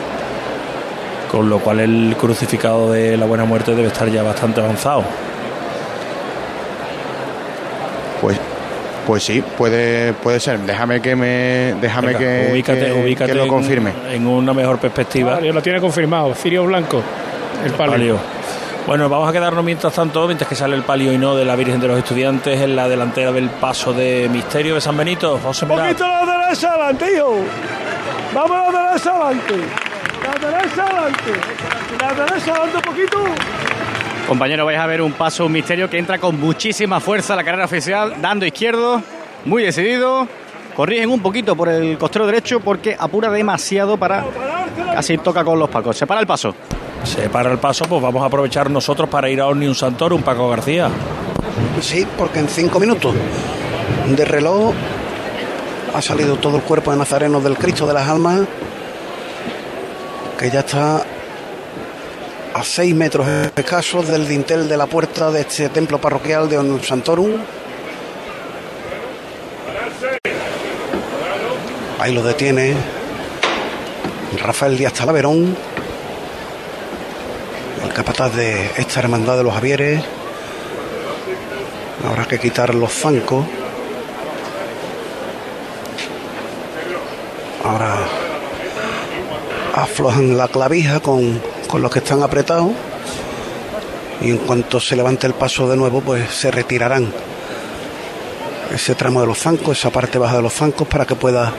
con 1.32 1.50
lo 1.50 1.60
cual 1.60 1.80
el 1.80 2.16
crucificado 2.18 2.92
de 2.92 3.18
la 3.18 3.26
buena 3.26 3.46
muerte 3.46 3.76
debe 3.76 3.88
estar 3.88 4.10
ya 4.10 4.24
bastante 4.24 4.62
avanzado. 4.62 5.04
Pues 8.22 8.38
pues 9.06 9.24
sí, 9.24 9.42
puede, 9.58 10.12
puede 10.12 10.38
ser. 10.42 10.60
Déjame 10.60 11.02
que 11.02 11.16
me 11.16 11.76
déjame 11.80 12.14
que, 12.14 12.62
que, 12.62 13.34
lo 13.34 13.48
confirme. 13.48 13.94
En, 14.12 14.28
una 14.28 14.54
mejor 14.54 14.80
perspectiva. 14.80 15.40
lo 15.40 15.62
tiene 15.62 15.80
confirmado. 15.80 16.36
Cirio 16.36 16.66
Blanco, 16.66 17.02
el 17.64 17.72
palio. 17.72 18.37
Bueno, 18.88 19.10
vamos 19.10 19.28
a 19.28 19.34
quedarnos 19.34 19.66
mientras 19.66 19.92
tanto, 19.92 20.26
mientras 20.28 20.48
que 20.48 20.56
sale 20.56 20.74
el 20.74 20.84
palio 20.84 21.12
y 21.12 21.18
no 21.18 21.36
de 21.36 21.44
la 21.44 21.58
Virgen 21.58 21.82
de 21.82 21.90
los 21.90 21.98
Estudiantes 21.98 22.62
en 22.62 22.74
la 22.74 22.88
delantera 22.88 23.34
del 23.34 23.50
paso 23.50 23.92
de 23.92 24.30
Misterio 24.32 24.76
de 24.76 24.82
San 24.82 24.96
Benito. 24.96 25.38
José 25.44 25.66
Un 25.66 25.72
poquito 25.72 26.08
la 26.08 26.44
derecha 26.46 26.70
adelante, 26.70 27.14
hijo. 27.14 27.36
Vamos 28.34 28.52
a 28.52 28.72
la 28.72 28.88
derecha 28.88 29.12
adelante. 29.12 29.56
La 30.24 30.50
derecha 30.50 30.84
adelante. 30.84 31.32
La 32.00 32.14
derecha 32.14 32.52
adelante 32.54 32.78
un 32.78 32.82
poquito. 32.82 33.18
Compañero, 34.26 34.66
vais 34.66 34.80
a 34.80 34.86
ver 34.86 35.02
un 35.02 35.12
paso, 35.12 35.46
un 35.48 35.52
misterio 35.52 35.90
que 35.90 35.98
entra 35.98 36.18
con 36.18 36.40
muchísima 36.40 37.02
fuerza 37.02 37.34
a 37.34 37.36
la 37.36 37.44
carrera 37.44 37.66
oficial, 37.66 38.16
dando 38.22 38.46
izquierdo, 38.46 39.02
muy 39.44 39.64
decidido. 39.64 40.30
Corrigen 40.78 41.10
un 41.10 41.20
poquito 41.20 41.58
por 41.58 41.68
el 41.68 41.98
costero 41.98 42.26
derecho 42.26 42.62
porque 42.62 42.96
apura 42.98 43.30
demasiado 43.32 43.98
para 43.98 44.24
casi 44.94 45.18
toca 45.18 45.44
con 45.44 45.60
los 45.60 45.70
pacos. 45.70 45.98
Se 45.98 46.08
para 46.08 46.22
el 46.22 46.28
paso. 46.28 46.56
Se 47.04 47.30
para 47.30 47.52
el 47.52 47.60
paso, 47.60 47.86
pues 47.86 48.02
vamos 48.02 48.22
a 48.24 48.26
aprovechar 48.26 48.70
nosotros 48.70 49.10
para 49.10 49.30
ir 49.30 49.42
a 49.42 49.48
Omnium 49.48 49.76
Santorum, 49.76 50.22
Paco 50.22 50.50
García. 50.50 50.90
Sí, 51.82 52.06
porque 52.18 52.40
en 52.40 52.48
cinco 52.48 52.80
minutos 52.80 53.14
de 54.08 54.26
reloj 54.26 54.74
ha 55.94 56.02
salido 56.02 56.36
todo 56.36 56.58
el 56.58 56.64
cuerpo 56.64 56.92
de 56.92 56.98
Nazareno 56.98 57.40
del 57.40 57.58
Cristo 57.58 57.88
de 57.88 57.94
las 57.94 58.08
Almas, 58.08 58.42
que 60.38 60.50
ya 60.50 60.60
está 60.60 61.04
a 62.54 62.64
seis 62.64 62.96
metros 62.96 63.28
escasos 63.56 64.08
del 64.08 64.28
dintel 64.28 64.68
de 64.68 64.78
la 64.78 64.88
puerta 64.88 65.32
de 65.32 65.42
este 65.42 65.70
templo 65.70 66.00
parroquial 66.00 66.50
de 66.50 66.58
Omnium 66.58 66.82
Santorum. 66.82 67.32
Ahí 72.00 72.14
lo 72.14 72.24
detiene 72.24 72.76
Rafael 74.40 74.78
Díaz 74.78 74.94
Talaverón, 74.94 75.56
capataz 77.98 78.36
de 78.36 78.70
esta 78.78 79.00
hermandad 79.00 79.38
de 79.38 79.44
los 79.44 79.56
Javieres. 79.56 80.04
Habrá 82.08 82.28
que 82.28 82.38
quitar 82.38 82.76
los 82.76 82.94
zancos. 82.94 83.44
Ahora 87.64 87.98
aflojan 89.74 90.38
la 90.38 90.48
clavija 90.48 91.00
con, 91.00 91.42
con 91.68 91.82
los 91.82 91.90
que 91.90 91.98
están 91.98 92.22
apretados 92.22 92.70
y 94.22 94.30
en 94.30 94.38
cuanto 94.38 94.80
se 94.80 94.96
levante 94.96 95.26
el 95.26 95.34
paso 95.34 95.68
de 95.68 95.76
nuevo 95.76 96.02
pues 96.02 96.30
se 96.30 96.52
retirarán 96.52 97.12
ese 98.76 98.94
tramo 98.94 99.22
de 99.22 99.28
los 99.28 99.40
zancos, 99.40 99.80
esa 99.80 99.90
parte 99.90 100.20
baja 100.20 100.36
de 100.36 100.44
los 100.44 100.54
zancos 100.54 100.88
para 100.88 101.08
que 101.08 101.16
pueda 101.16 101.52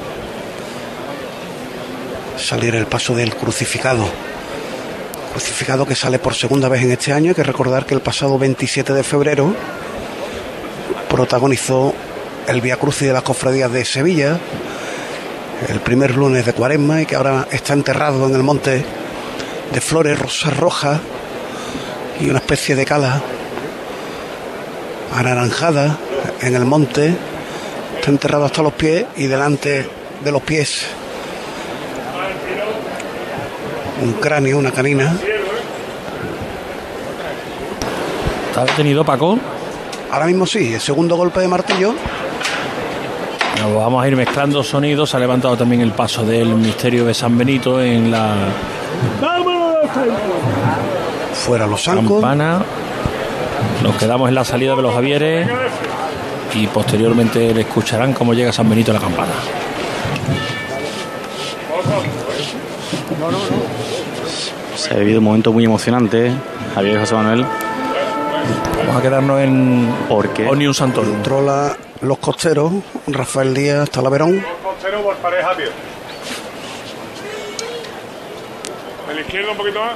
salir 2.37 2.77
el 2.77 2.87
paso 2.87 3.17
del 3.17 3.35
crucificado. 3.35 4.28
Crucificado 5.39 5.87
que 5.87 5.95
sale 5.95 6.19
por 6.19 6.35
segunda 6.35 6.69
vez 6.69 6.83
en 6.83 6.91
este 6.91 7.13
año. 7.13 7.29
Hay 7.29 7.35
que 7.37 7.45
recordar 7.45 7.87
que 7.87 7.95
el 7.95 8.01
pasado 8.01 8.41
27 8.41 8.93
de 8.93 9.05
febrero 9.05 9.55
protagonizó 11.09 11.95
el 12.49 12.61
Via 12.61 12.77
Crucis 12.77 13.07
de 13.07 13.13
las 13.13 13.23
Cofradías 13.23 13.71
de 13.71 13.85
Sevilla, 13.85 14.37
el 15.69 15.79
primer 15.79 16.17
lunes 16.17 16.45
de 16.45 16.53
Cuaresma 16.55 17.03
y 17.03 17.07
que 17.07 17.15
ahora 17.15 17.47
está 17.53 17.73
enterrado 17.73 18.27
en 18.27 18.35
el 18.35 18.43
monte 18.43 18.85
de 19.73 19.81
flores 19.81 20.19
rosas 20.19 20.57
rojas 20.57 20.99
y 22.19 22.29
una 22.29 22.41
especie 22.41 22.75
de 22.75 22.85
cala 22.85 23.23
anaranjada 25.15 25.99
en 26.41 26.57
el 26.57 26.65
monte. 26.65 27.15
Está 27.95 28.11
enterrado 28.11 28.45
hasta 28.45 28.61
los 28.61 28.73
pies 28.73 29.05
y 29.17 29.29
delante 29.29 29.89
de 30.25 30.33
los 30.33 30.43
pies 30.43 30.85
un 34.03 34.13
cráneo, 34.15 34.59
una 34.59 34.71
canina. 34.71 35.17
¿Está 38.49 38.65
detenido 38.65 39.05
Paco? 39.05 39.39
Ahora 40.11 40.27
mismo 40.27 40.47
sí, 40.47 40.75
el 40.75 40.81
segundo 40.81 41.17
golpe 41.17 41.41
de 41.41 41.49
martillo. 41.49 41.95
Nos 43.61 43.75
vamos 43.75 44.03
a 44.03 44.09
ir 44.09 44.17
mezclando 44.17 44.63
sonidos. 44.63 45.15
Ha 45.15 45.19
levantado 45.19 45.57
también 45.57 45.83
el 45.83 45.93
paso 45.93 46.25
del 46.25 46.49
misterio 46.55 47.05
de 47.05 47.15
San 47.15 47.37
Benito 47.37 47.81
en 47.81 48.11
la 48.11 48.35
Fuera 51.35 51.67
los 51.67 51.83
zancos. 51.83 52.21
campana. 52.21 52.63
Nos 53.83 53.97
quedamos 53.97 54.29
en 54.29 54.35
la 54.35 54.45
salida 54.45 54.75
de 54.75 54.83
los 54.83 54.95
Javieres 54.95 55.49
y 56.55 56.67
posteriormente 56.67 57.53
le 57.53 57.63
escucharán 57.63 58.13
cómo 58.13 58.35
llega 58.35 58.53
San 58.53 58.69
Benito 58.69 58.91
a 58.93 58.95
la 58.95 59.01
campana. 59.01 59.33
Se 64.89 64.95
ha 64.95 64.99
vivido 64.99 65.19
un 65.19 65.25
momento 65.25 65.53
muy 65.53 65.67
emocionante, 65.67 66.33
Javier 66.75 66.97
y 66.97 67.01
José 67.01 67.15
Manuel. 67.15 67.45
Vamos 68.79 68.97
a 68.97 69.03
quedarnos 69.03 69.41
en 69.41 69.95
Porque 70.09 70.49
Santorum. 70.73 71.11
Controla 71.11 71.77
los 72.01 72.17
costeros, 72.17 72.73
Rafael 73.07 73.53
Díaz 73.53 73.91
Talaverón. 73.91 74.43
Costero 74.63 75.03
por 75.03 75.15
pareja, 75.17 75.55
tío. 75.57 75.67
De 79.09 79.15
la 79.15 79.21
izquierda 79.21 79.51
un 79.51 79.57
poquito 79.59 79.79
más. 79.79 79.93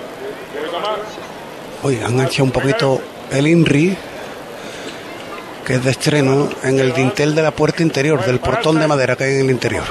Hoy 1.83 1.98
han 2.05 2.20
hecho 2.20 2.44
un 2.44 2.50
poquito 2.50 3.00
el 3.31 3.46
INRI, 3.46 3.96
que 5.64 5.74
es 5.74 5.85
de 5.85 5.90
estreno, 5.90 6.50
en 6.64 6.78
el 6.78 6.92
dintel 6.92 7.35
de 7.35 7.40
la 7.40 7.50
puerta 7.52 7.83
interior, 7.83 8.22
del 8.26 8.40
portón 8.40 8.78
de 8.78 8.87
madera 8.87 9.16
que 9.16 9.24
hay 9.24 9.35
en 9.37 9.40
el 9.46 9.50
interior. 9.52 9.85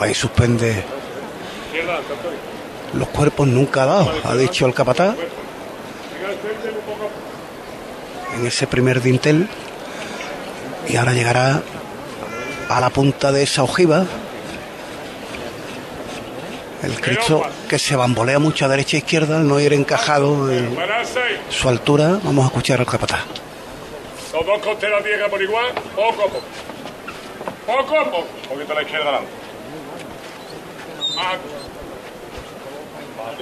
Ahí 0.00 0.14
suspende. 0.14 0.99
Los 2.94 3.08
cuerpos 3.08 3.46
nunca 3.46 3.86
dados, 3.86 4.10
ha 4.24 4.34
dicho 4.34 4.66
el 4.66 4.74
capataz. 4.74 5.14
En 8.36 8.46
ese 8.46 8.66
primer 8.66 9.00
dintel. 9.00 9.48
Y 10.88 10.96
ahora 10.96 11.12
llegará 11.12 11.62
a 12.68 12.80
la 12.80 12.90
punta 12.90 13.32
de 13.32 13.42
esa 13.42 13.62
ojiva. 13.62 14.04
El 16.82 16.98
Cristo 17.00 17.42
que 17.68 17.78
se 17.78 17.94
bambolea 17.94 18.38
mucho 18.38 18.64
a 18.64 18.68
derecha 18.68 18.96
e 18.96 19.00
izquierda 19.00 19.36
al 19.36 19.46
no 19.46 19.60
ir 19.60 19.72
encajado 19.72 20.50
en 20.50 20.76
su 21.50 21.68
altura. 21.68 22.18
Vamos 22.24 22.44
a 22.44 22.48
escuchar 22.48 22.80
al 22.80 22.86
capataz. 22.86 23.20
Los 24.32 24.46
dos 24.46 24.58
costeros 24.60 25.04
llegan 25.04 25.30
por 25.30 25.42
igual, 25.42 25.72
poco 25.94 26.22
a 26.22 26.26
poco. 26.26 26.40
Poco 27.66 28.00
a 28.00 28.04
poco. 28.04 28.26
Un 28.44 28.48
poquito 28.48 28.72
a 28.72 28.76
la 28.76 28.82
izquierda 28.82 29.08
adelante. 29.08 29.30
Más. 31.16 31.36
Más 33.20 33.34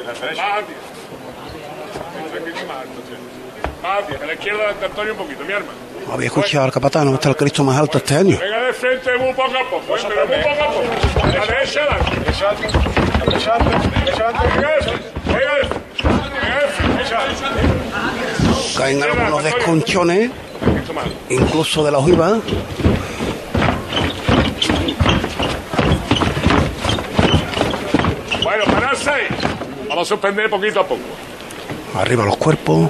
hacia. 3.82 3.84
A 3.84 4.00
la 4.26 4.32
izquierda 4.34 4.72
de 4.72 4.86
Antonio 4.86 5.12
un 5.12 5.18
poquito, 5.18 5.44
mi 5.44 5.52
arma. 5.52 5.68
Había 6.12 6.26
escuchado 6.26 6.64
al 6.64 6.72
capataz, 6.72 7.04
no 7.04 7.14
está 7.14 7.28
el 7.28 7.36
Cristo 7.36 7.62
más 7.64 7.78
alto 7.78 7.98
este 7.98 8.16
año. 8.16 8.36
Venga 8.38 8.62
de 8.62 8.72
frente 8.72 9.16
muy 9.18 9.32
poco 9.34 9.56
a 9.56 9.70
poco, 9.70 9.96
¿eh? 9.96 10.00
pero 10.08 10.26
muy 10.26 10.36
poco 10.42 10.62
a 10.62 10.66
poco. 10.68 10.82
A 11.22 11.26
la 11.26 11.46
derecha. 11.46 11.80
Derecha 13.24 13.54
adelante. 13.54 13.88
Derecha. 14.04 14.26
Venga 14.28 14.70
de 14.74 14.82
frente. 14.82 15.12
Venga 15.26 15.54
de. 15.54 15.68
Caen 18.76 19.02
algunos 19.02 19.42
desconchones, 19.44 20.30
incluso 21.30 21.84
de 21.84 21.90
la 21.90 21.98
ojiva. 21.98 22.38
Bueno, 28.42 28.64
pararse. 28.64 29.10
Vamos 29.98 30.12
a 30.12 30.14
suspender 30.14 30.48
poquito 30.48 30.78
a 30.78 30.86
poco. 30.86 31.00
Arriba 31.98 32.24
los 32.24 32.36
cuerpos 32.36 32.88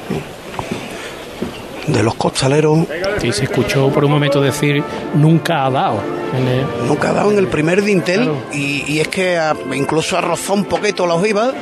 de 1.87 2.03
los 2.03 2.15
costaleros. 2.17 2.81
Sí, 3.19 3.33
se 3.33 3.45
escuchó 3.45 3.89
por 3.89 4.05
un 4.05 4.11
momento 4.11 4.43
decir 4.43 4.85
nunca 5.15 5.65
ha 5.65 5.71
dado. 5.71 6.03
En 6.37 6.47
el- 6.47 6.67
Nunca 6.87 7.09
ha 7.09 7.13
dado 7.15 7.31
en 7.31 7.39
el 7.39 7.47
primer 7.47 7.83
dintel 7.83 8.31
y, 8.53 8.85
y 8.87 9.01
es 9.01 9.09
que 9.09 9.41
incluso 9.73 10.19
ha 10.19 10.21
rozado 10.21 10.53
un 10.59 10.65
poquito 10.67 11.07
la 11.07 11.15
ojiva. 11.15 11.53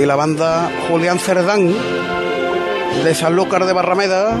Y 0.00 0.06
la 0.06 0.14
banda 0.14 0.70
Julián 0.88 1.18
Cerdán 1.18 1.74
de 3.02 3.12
Sanlúcar 3.12 3.64
de 3.64 3.72
Barrameda 3.72 4.36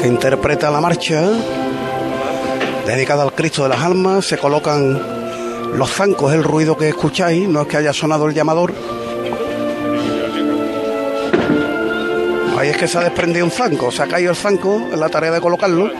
que 0.00 0.08
interpreta 0.08 0.68
la 0.72 0.80
marcha 0.80 1.28
dedicada 2.88 3.22
al 3.22 3.34
Cristo 3.34 3.62
de 3.62 3.68
las 3.68 3.80
Almas. 3.84 4.24
Se 4.26 4.36
colocan 4.36 5.19
los 5.74 5.90
zancos, 5.90 6.32
el 6.32 6.44
ruido 6.44 6.76
que 6.76 6.88
escucháis, 6.88 7.48
no 7.48 7.62
es 7.62 7.68
que 7.68 7.76
haya 7.76 7.92
sonado 7.92 8.26
el 8.26 8.34
llamador. 8.34 8.72
Ahí 12.58 12.68
es 12.68 12.76
que 12.76 12.86
se 12.86 12.98
ha 12.98 13.02
desprendido 13.02 13.44
un 13.44 13.50
zanco, 13.50 13.90
se 13.90 14.02
ha 14.02 14.06
caído 14.06 14.30
el 14.30 14.36
zanco 14.36 14.88
en 14.92 15.00
la 15.00 15.08
tarea 15.08 15.30
de 15.30 15.40
colocarlo. 15.40 15.90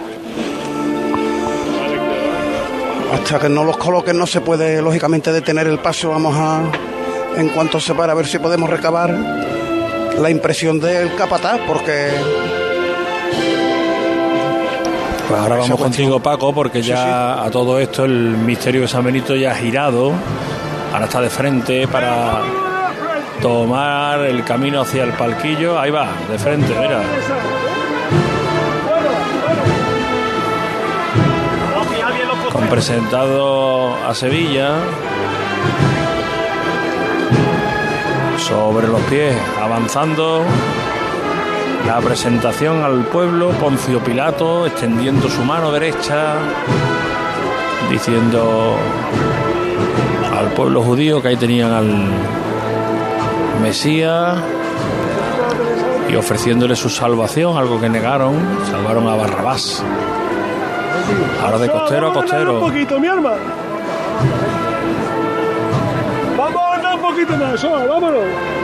Hasta 3.15 3.39
que 3.39 3.49
no 3.49 3.65
los 3.65 3.77
coloquen 3.77 4.19
no 4.19 4.27
se 4.27 4.41
puede 4.41 4.83
lógicamente 4.83 5.33
detener 5.33 5.67
el 5.67 5.79
paso. 5.79 6.11
Vamos 6.11 6.37
a, 6.37 6.63
en 7.37 7.49
cuanto 7.49 7.81
se 7.81 7.95
para, 7.95 8.13
a 8.13 8.15
ver 8.15 8.27
si 8.27 8.39
podemos 8.39 8.69
recabar 8.69 9.11
la 9.11 10.31
impresión 10.31 10.79
del 10.79 11.15
capataz, 11.17 11.61
porque 11.67 12.11
Pues 15.31 15.43
ahora 15.43 15.59
vamos 15.59 15.81
contigo, 15.81 16.19
Paco, 16.19 16.53
porque 16.53 16.83
ya 16.83 17.45
a 17.45 17.51
todo 17.53 17.79
esto 17.79 18.05
el 18.05 18.37
misterio 18.37 18.81
de 18.81 18.89
San 18.89 19.05
Benito 19.05 19.37
ya 19.37 19.53
ha 19.53 19.55
girado. 19.55 20.13
Ahora 20.93 21.05
está 21.05 21.21
de 21.21 21.31
frente 21.31 21.87
para 21.87 22.41
tomar 23.41 24.23
el 24.23 24.43
camino 24.43 24.81
hacia 24.81 25.05
el 25.05 25.13
palquillo. 25.13 25.79
Ahí 25.79 25.93
va, 25.93 26.09
de 26.29 26.37
frente, 26.37 26.75
mira. 26.75 27.01
Con 32.51 32.67
presentado 32.67 33.95
a 34.05 34.13
Sevilla. 34.13 34.79
Sobre 38.37 38.89
los 38.89 39.01
pies, 39.03 39.37
avanzando. 39.63 40.43
La 41.87 41.99
presentación 42.01 42.83
al 42.83 43.05
pueblo, 43.07 43.51
Poncio 43.51 44.01
Pilato 44.01 44.67
extendiendo 44.67 45.29
su 45.29 45.43
mano 45.43 45.73
derecha 45.73 46.35
diciendo 47.91 48.77
al 50.39 50.49
pueblo 50.53 50.83
judío 50.83 51.21
que 51.21 51.29
ahí 51.29 51.37
tenían 51.37 51.73
al 51.73 52.09
Mesías 53.61 54.39
y 56.09 56.17
ofreciéndole 56.17 56.77
su 56.77 56.89
salvación, 56.89 57.57
algo 57.57 57.81
que 57.81 57.89
negaron, 57.89 58.35
salvaron 58.71 59.09
a 59.09 59.15
Barrabás. 59.17 59.83
Ahora 61.43 61.59
de 61.59 61.69
costero 61.69 62.11
a 62.11 62.13
costero. 62.13 62.55
Un 62.55 62.61
poquito, 62.61 62.99
mi 62.99 63.07
arma. 63.07 63.33
Vamos 66.37 66.85
a 66.85 66.95
un 66.95 67.01
poquito 67.01 67.37
más, 67.37 67.63
vámonos. 67.63 68.60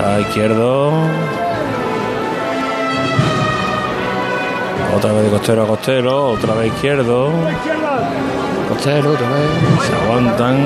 Está 0.00 0.18
izquierdo. 0.18 0.92
Otra 4.96 5.12
vez 5.12 5.24
de 5.24 5.30
costero 5.30 5.62
a 5.64 5.66
costero, 5.66 6.26
otra 6.30 6.54
vez 6.54 6.72
izquierdo. 6.72 7.30
Costero, 8.70 9.10
otra 9.12 9.28
vez. 9.28 9.50
Se 9.86 9.94
aguantan. 10.06 10.64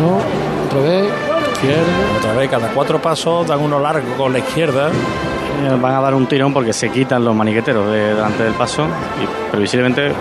No, 0.00 0.18
otra 0.66 0.80
vez. 0.80 1.12
Izquierda. 1.52 1.82
Otra 2.18 2.32
vez, 2.32 2.50
cada 2.50 2.68
cuatro 2.70 3.00
pasos 3.00 3.46
dan 3.46 3.60
uno 3.60 3.78
largo 3.78 4.16
con 4.16 4.32
la 4.32 4.40
izquierda. 4.40 4.88
Eh, 4.88 5.78
Van 5.80 5.94
a 5.94 6.00
dar 6.00 6.14
un 6.14 6.26
tirón 6.26 6.52
porque 6.52 6.72
se 6.72 6.88
quitan 6.90 7.24
los 7.24 7.36
maniqueteros 7.36 7.86
de 7.86 8.14
delante 8.16 8.42
del 8.42 8.54
paso 8.54 8.84
y 9.22 9.50
previsiblemente 9.52 10.12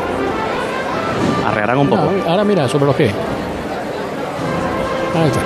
arreglarán 1.47 1.80
un 1.80 1.89
poco. 1.89 2.12
Ahora 2.28 2.43
mira, 2.43 2.67
sobre 2.67 2.86
los 2.86 2.95
pies. 2.95 3.12
Ahí 5.15 5.28
está. 5.28 5.39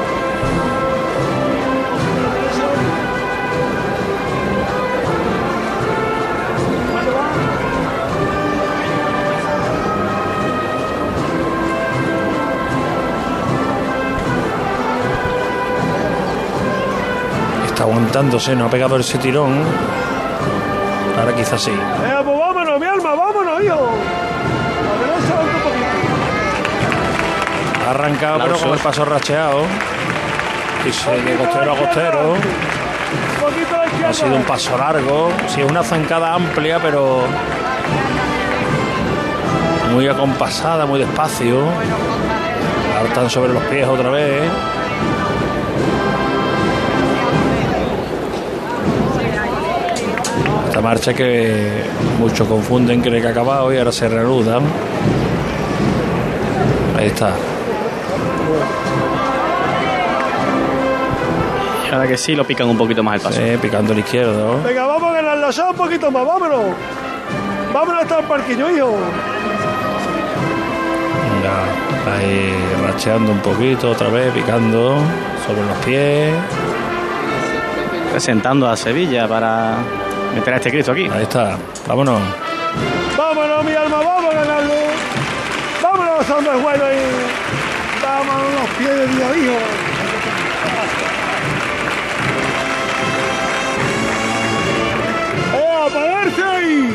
Aguantándose, 17.96 18.56
no 18.58 18.66
ha 18.66 18.70
pegado 18.70 18.98
ese 18.98 19.18
tirón. 19.18 19.64
Ahora 21.18 21.34
quizás 21.34 21.62
sí. 21.62 21.72
Eh, 21.72 22.22
pues 22.26 22.38
vámonos, 22.38 22.78
mi 22.80 22.86
alma, 22.86 23.16
vámonos, 23.16 23.64
hijo. 23.64 23.76
Un 23.76 25.62
poquito. 25.64 25.88
Ha 27.88 27.90
arrancado 27.92 28.40
pero 28.44 28.58
con 28.58 28.70
el 28.72 28.80
paso 28.80 29.06
racheado. 29.06 29.62
Y 30.86 30.90
costero 31.38 31.72
a 31.72 31.78
costero. 31.78 32.34
A 32.34 33.50
izquierda. 33.86 34.10
Ha 34.10 34.14
sido 34.14 34.36
un 34.36 34.44
paso 34.44 34.78
largo. 34.78 35.30
Sí, 35.48 35.62
es 35.62 35.72
una 35.72 35.84
zancada 35.84 36.34
amplia, 36.34 36.80
pero 36.82 37.22
muy 39.94 40.08
acompasada, 40.08 40.86
muy 40.86 41.00
despacio. 41.00 41.60
Ahora 42.98 43.08
están 43.08 43.30
sobre 43.30 43.54
los 43.54 43.64
pies 43.64 43.88
otra 43.88 44.10
vez. 44.10 44.52
Esta 50.76 50.84
marcha 50.84 51.14
que 51.14 51.86
muchos 52.20 52.46
confunden, 52.50 53.00
creen 53.00 53.22
que 53.22 53.30
ha 53.30 53.32
acabado 53.32 53.74
y 53.74 53.78
ahora 53.78 53.94
se 53.94 54.10
reanudan. 54.10 54.62
Ahí 57.00 57.06
está. 57.06 57.32
Y 61.88 61.94
ahora 61.94 62.06
que 62.10 62.18
sí, 62.18 62.36
lo 62.36 62.46
pican 62.46 62.68
un 62.68 62.78
poquito 62.78 63.02
más 63.04 63.16
el 63.16 63.22
paso. 63.22 63.40
Sí, 63.40 63.58
picando 63.62 63.94
el 63.94 64.00
izquierdo. 64.00 64.62
Venga, 64.64 64.86
vamos 64.86 65.10
a 65.10 65.14
ganar 65.14 65.38
la 65.38 65.70
un 65.70 65.76
poquito 65.78 66.12
más, 66.12 66.26
vámonos. 66.26 66.66
Vámonos 67.74 68.02
hasta 68.02 68.20
el 68.20 68.26
parquillo, 68.26 68.70
hijo. 68.70 68.98
Venga, 71.32 72.18
ahí 72.18 72.54
racheando 72.86 73.32
un 73.32 73.40
poquito, 73.40 73.92
otra 73.92 74.10
vez 74.10 74.30
picando 74.34 74.98
sobre 75.48 75.66
los 75.66 75.78
pies. 75.86 76.34
Presentando 78.12 78.68
a 78.68 78.76
Sevilla 78.76 79.26
para 79.26 79.78
meter 80.36 80.54
a 80.54 80.58
este 80.58 80.69
Cristo 80.69 80.91
aquí. 80.91 81.08
Ahí 81.12 81.24
está, 81.24 81.58
vámonos. 81.88 82.21
Vámonos, 83.17 83.63
mi 83.63 83.71
alma, 83.71 83.98
vamos 83.98 84.34
a 84.34 84.38
ganarlo. 84.38 84.74
Vámonos, 85.82 86.30
hombres 86.30 86.62
buenos. 86.62 86.88
Y... 86.93 88.04
Vámonos 88.04 88.54
los 88.54 88.69
pies 88.78 88.95
de 88.95 89.08
Dios, 89.08 89.38
hijo. 89.38 89.58
¡Eh, 95.56 96.39
a 96.41 96.56
ahí! 96.56 96.93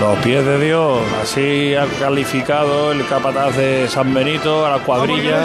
Los 0.00 0.18
pies 0.18 0.44
de 0.44 0.58
Dios, 0.58 1.00
así 1.22 1.74
ha 1.76 1.86
calificado 2.00 2.90
el 2.90 3.06
capataz 3.06 3.56
de 3.56 3.86
San 3.88 4.12
Benito 4.12 4.66
a 4.66 4.70
la 4.70 4.78
cuadrilla. 4.78 5.44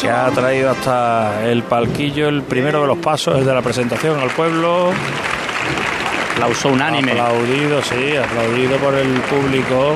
Que 0.00 0.08
ha 0.08 0.30
traído 0.30 0.70
hasta 0.70 1.48
el 1.48 1.62
palquillo 1.64 2.28
el 2.28 2.42
primero 2.42 2.82
de 2.82 2.86
los 2.86 2.98
pasos, 2.98 3.38
el 3.38 3.44
de 3.44 3.52
la 3.52 3.62
presentación 3.62 4.18
al 4.20 4.30
pueblo. 4.30 4.90
Aplauso 6.34 6.68
unánime. 6.68 7.12
Aplaudido, 7.12 7.82
sí, 7.82 8.16
aplaudido 8.16 8.76
por 8.78 8.94
el 8.94 9.08
público. 9.22 9.94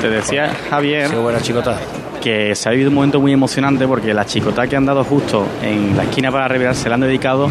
Te 0.00 0.08
decía 0.08 0.52
Javier 0.70 1.10
Qué 1.10 1.16
buena 1.16 1.40
chicota. 1.40 1.78
que 2.22 2.54
se 2.54 2.68
ha 2.68 2.72
vivido 2.72 2.90
un 2.90 2.96
momento 2.96 3.20
muy 3.20 3.32
emocionante 3.32 3.86
porque 3.86 4.12
la 4.12 4.24
chicota 4.24 4.66
que 4.66 4.76
han 4.76 4.84
dado 4.84 5.04
justo 5.04 5.46
en 5.62 5.96
la 5.96 6.04
esquina 6.04 6.30
para 6.30 6.48
revelar 6.48 6.74
se 6.74 6.88
la 6.88 6.96
han 6.96 7.02
dedicado 7.02 7.48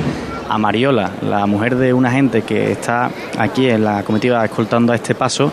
a 0.49 0.57
Mariola, 0.57 1.11
la 1.21 1.45
mujer 1.45 1.75
de 1.77 1.93
una 1.93 2.11
gente 2.11 2.41
que 2.41 2.71
está 2.71 3.09
aquí 3.37 3.69
en 3.69 3.83
la 3.83 4.03
comitiva 4.03 4.43
escoltando 4.43 4.91
a 4.91 4.95
este 4.95 5.15
paso 5.15 5.51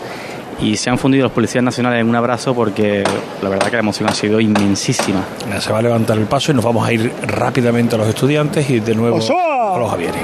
y 0.61 0.77
se 0.77 0.89
han 0.89 0.97
fundido 0.97 1.23
los 1.23 1.31
policías 1.31 1.63
nacionales 1.63 2.01
en 2.01 2.09
un 2.09 2.15
abrazo 2.15 2.53
porque 2.53 3.03
la 3.41 3.49
verdad 3.49 3.67
que 3.67 3.73
la 3.73 3.79
emoción 3.79 4.09
ha 4.09 4.13
sido 4.13 4.39
inmensísima. 4.39 5.23
Ya 5.49 5.59
Se 5.59 5.71
va 5.71 5.79
a 5.79 5.81
levantar 5.81 6.17
el 6.17 6.25
paso 6.25 6.51
y 6.51 6.55
nos 6.55 6.63
vamos 6.63 6.87
a 6.87 6.93
ir 6.93 7.11
rápidamente 7.23 7.95
a 7.95 7.97
los 7.97 8.07
estudiantes 8.07 8.69
y 8.69 8.79
de 8.79 8.95
nuevo 8.95 9.17
a 9.17 9.77
los 9.79 9.89
Javieres. 9.89 10.21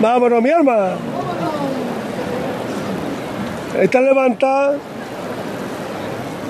Vámonos, 0.00 0.42
mi 0.42 0.50
alma. 0.50 0.90
Esta 3.80 4.00
levantada 4.00 4.76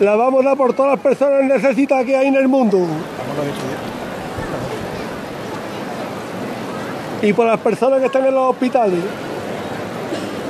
la 0.01 0.17
vamos 0.17 0.45
a 0.45 0.49
dar 0.49 0.57
por 0.57 0.75
todas 0.75 0.93
las 0.93 1.01
personas 1.01 1.45
necesitadas 1.45 2.05
que 2.05 2.17
hay 2.17 2.27
en 2.27 2.35
el 2.35 2.49
mundo. 2.49 2.87
Y 7.23 7.33
por 7.33 7.47
las 7.47 7.61
personas 7.61 8.01
que 8.01 8.07
están 8.07 8.27
en 8.27 8.35
los 8.35 8.51
hospitales. 8.51 9.01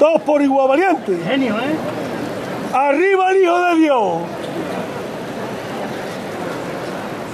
Todos 0.04 0.20
por 0.20 0.42
igual 0.42 0.68
variante. 0.68 1.18
Genio, 1.26 1.54
¿eh? 1.54 1.74
¡Arriba 2.74 3.30
el 3.30 3.42
Hijo 3.42 3.58
de 3.58 3.74
Dios! 3.76 4.22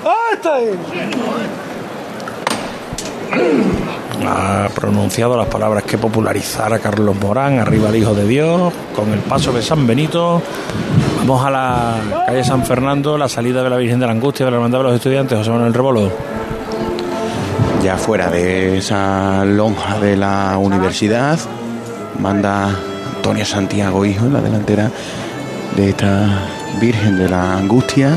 ¡Ah, 0.07 0.15
esta 0.35 0.61
es! 0.61 0.77
Ha 4.25 4.69
pronunciado 4.73 5.37
las 5.37 5.49
palabras 5.49 5.83
que 5.83 5.99
popularizara 5.99 6.79
Carlos 6.79 7.17
Morán, 7.21 7.59
arriba 7.59 7.89
el 7.89 7.97
Hijo 7.97 8.15
de 8.15 8.29
Dios, 8.29 8.73
con 8.95 9.13
el 9.13 9.19
paso 9.19 9.53
de 9.53 9.63
San 9.63 9.85
Benito. 9.85 10.41
Vamos 11.19 11.45
a 11.45 11.51
la 11.51 12.25
calle 12.25 12.45
San 12.45 12.65
Fernando, 12.65 13.19
la 13.19 13.29
salida 13.29 13.65
de 13.65 13.71
la 13.71 13.79
Virgen 13.79 13.99
de 13.99 14.07
la 14.07 14.13
Angustia 14.13 14.47
de 14.47 14.53
la 14.53 14.59
Hermandad 14.59 14.79
de 14.79 14.85
los 14.85 14.95
Estudiantes, 14.95 15.37
José 15.37 15.51
Manuel 15.51 15.75
Rebolo. 15.75 16.13
Ya 17.83 17.97
fuera 17.97 18.31
de 18.31 18.79
esa 18.79 19.45
lonja 19.45 19.99
de 19.99 20.17
la 20.17 20.57
universidad, 20.57 21.37
manda 22.21 22.69
Antonio 23.17 23.45
Santiago 23.45 24.05
Hijo 24.05 24.27
en 24.27 24.33
la 24.33 24.41
delantera 24.41 24.91
de 25.77 25.91
esta 25.91 26.47
Virgen 26.81 27.19
de 27.19 27.29
la 27.29 27.57
Angustia, 27.57 28.11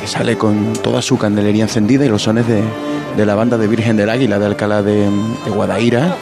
que 0.00 0.06
sale 0.06 0.36
con 0.36 0.72
toda 0.74 1.02
su 1.02 1.18
candelería 1.18 1.64
encendida 1.64 2.04
y 2.04 2.08
los 2.08 2.22
sones 2.22 2.46
de, 2.46 2.62
de 3.16 3.26
la 3.26 3.34
banda 3.34 3.58
de 3.58 3.66
Virgen 3.66 3.96
del 3.96 4.10
Águila 4.10 4.38
de 4.38 4.46
Alcalá 4.46 4.82
de, 4.82 5.10
de 5.44 5.50
Guadaira, 5.50 6.16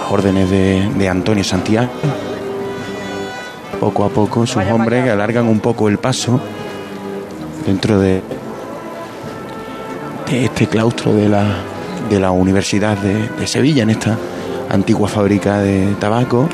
las 0.00 0.10
órdenes 0.10 0.50
de, 0.50 0.88
de 0.96 1.08
Antonio 1.08 1.44
Santiago. 1.44 1.90
Poco 3.80 4.04
a 4.04 4.08
poco 4.08 4.46
sus 4.46 4.64
hombres 4.64 5.08
alargan 5.08 5.48
un 5.48 5.60
poco 5.60 5.88
el 5.88 5.98
paso 5.98 6.40
dentro 7.66 7.98
de, 7.98 8.22
de 10.30 10.44
este 10.44 10.66
claustro 10.66 11.12
de 11.12 11.28
la, 11.28 11.46
de 12.08 12.20
la 12.20 12.30
Universidad 12.30 12.96
de, 12.98 13.28
de 13.28 13.46
Sevilla, 13.46 13.82
en 13.82 13.90
esta 13.90 14.16
antigua 14.72 15.08
fábrica 15.08 15.58
de 15.58 15.94
tabaco, 16.00 16.48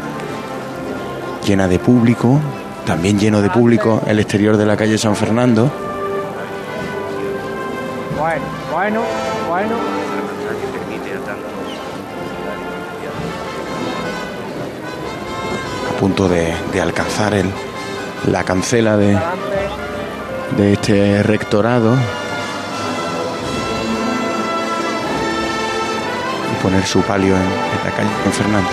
llena 1.46 1.68
de 1.68 1.78
público, 1.78 2.38
también 2.84 3.18
lleno 3.18 3.40
de 3.40 3.48
público 3.48 4.02
el 4.06 4.18
exterior 4.18 4.56
de 4.56 4.66
la 4.66 4.76
calle 4.76 4.98
San 4.98 5.16
Fernando. 5.16 5.70
Bueno, 8.18 8.42
bueno, 8.72 9.02
bueno. 9.48 9.76
a 15.88 16.00
punto 16.00 16.28
de, 16.28 16.54
de 16.72 16.80
alcanzar 16.80 17.34
el, 17.34 17.50
la 18.30 18.44
cancela 18.44 18.96
de, 18.96 19.18
de 20.56 20.72
este 20.72 21.22
rectorado. 21.22 21.96
Poner 26.58 26.84
su 26.84 27.00
palio 27.02 27.36
en, 27.36 27.44
la 27.84 27.90
calle 27.90 28.10
con 28.22 28.32
Fernando. 28.32 28.70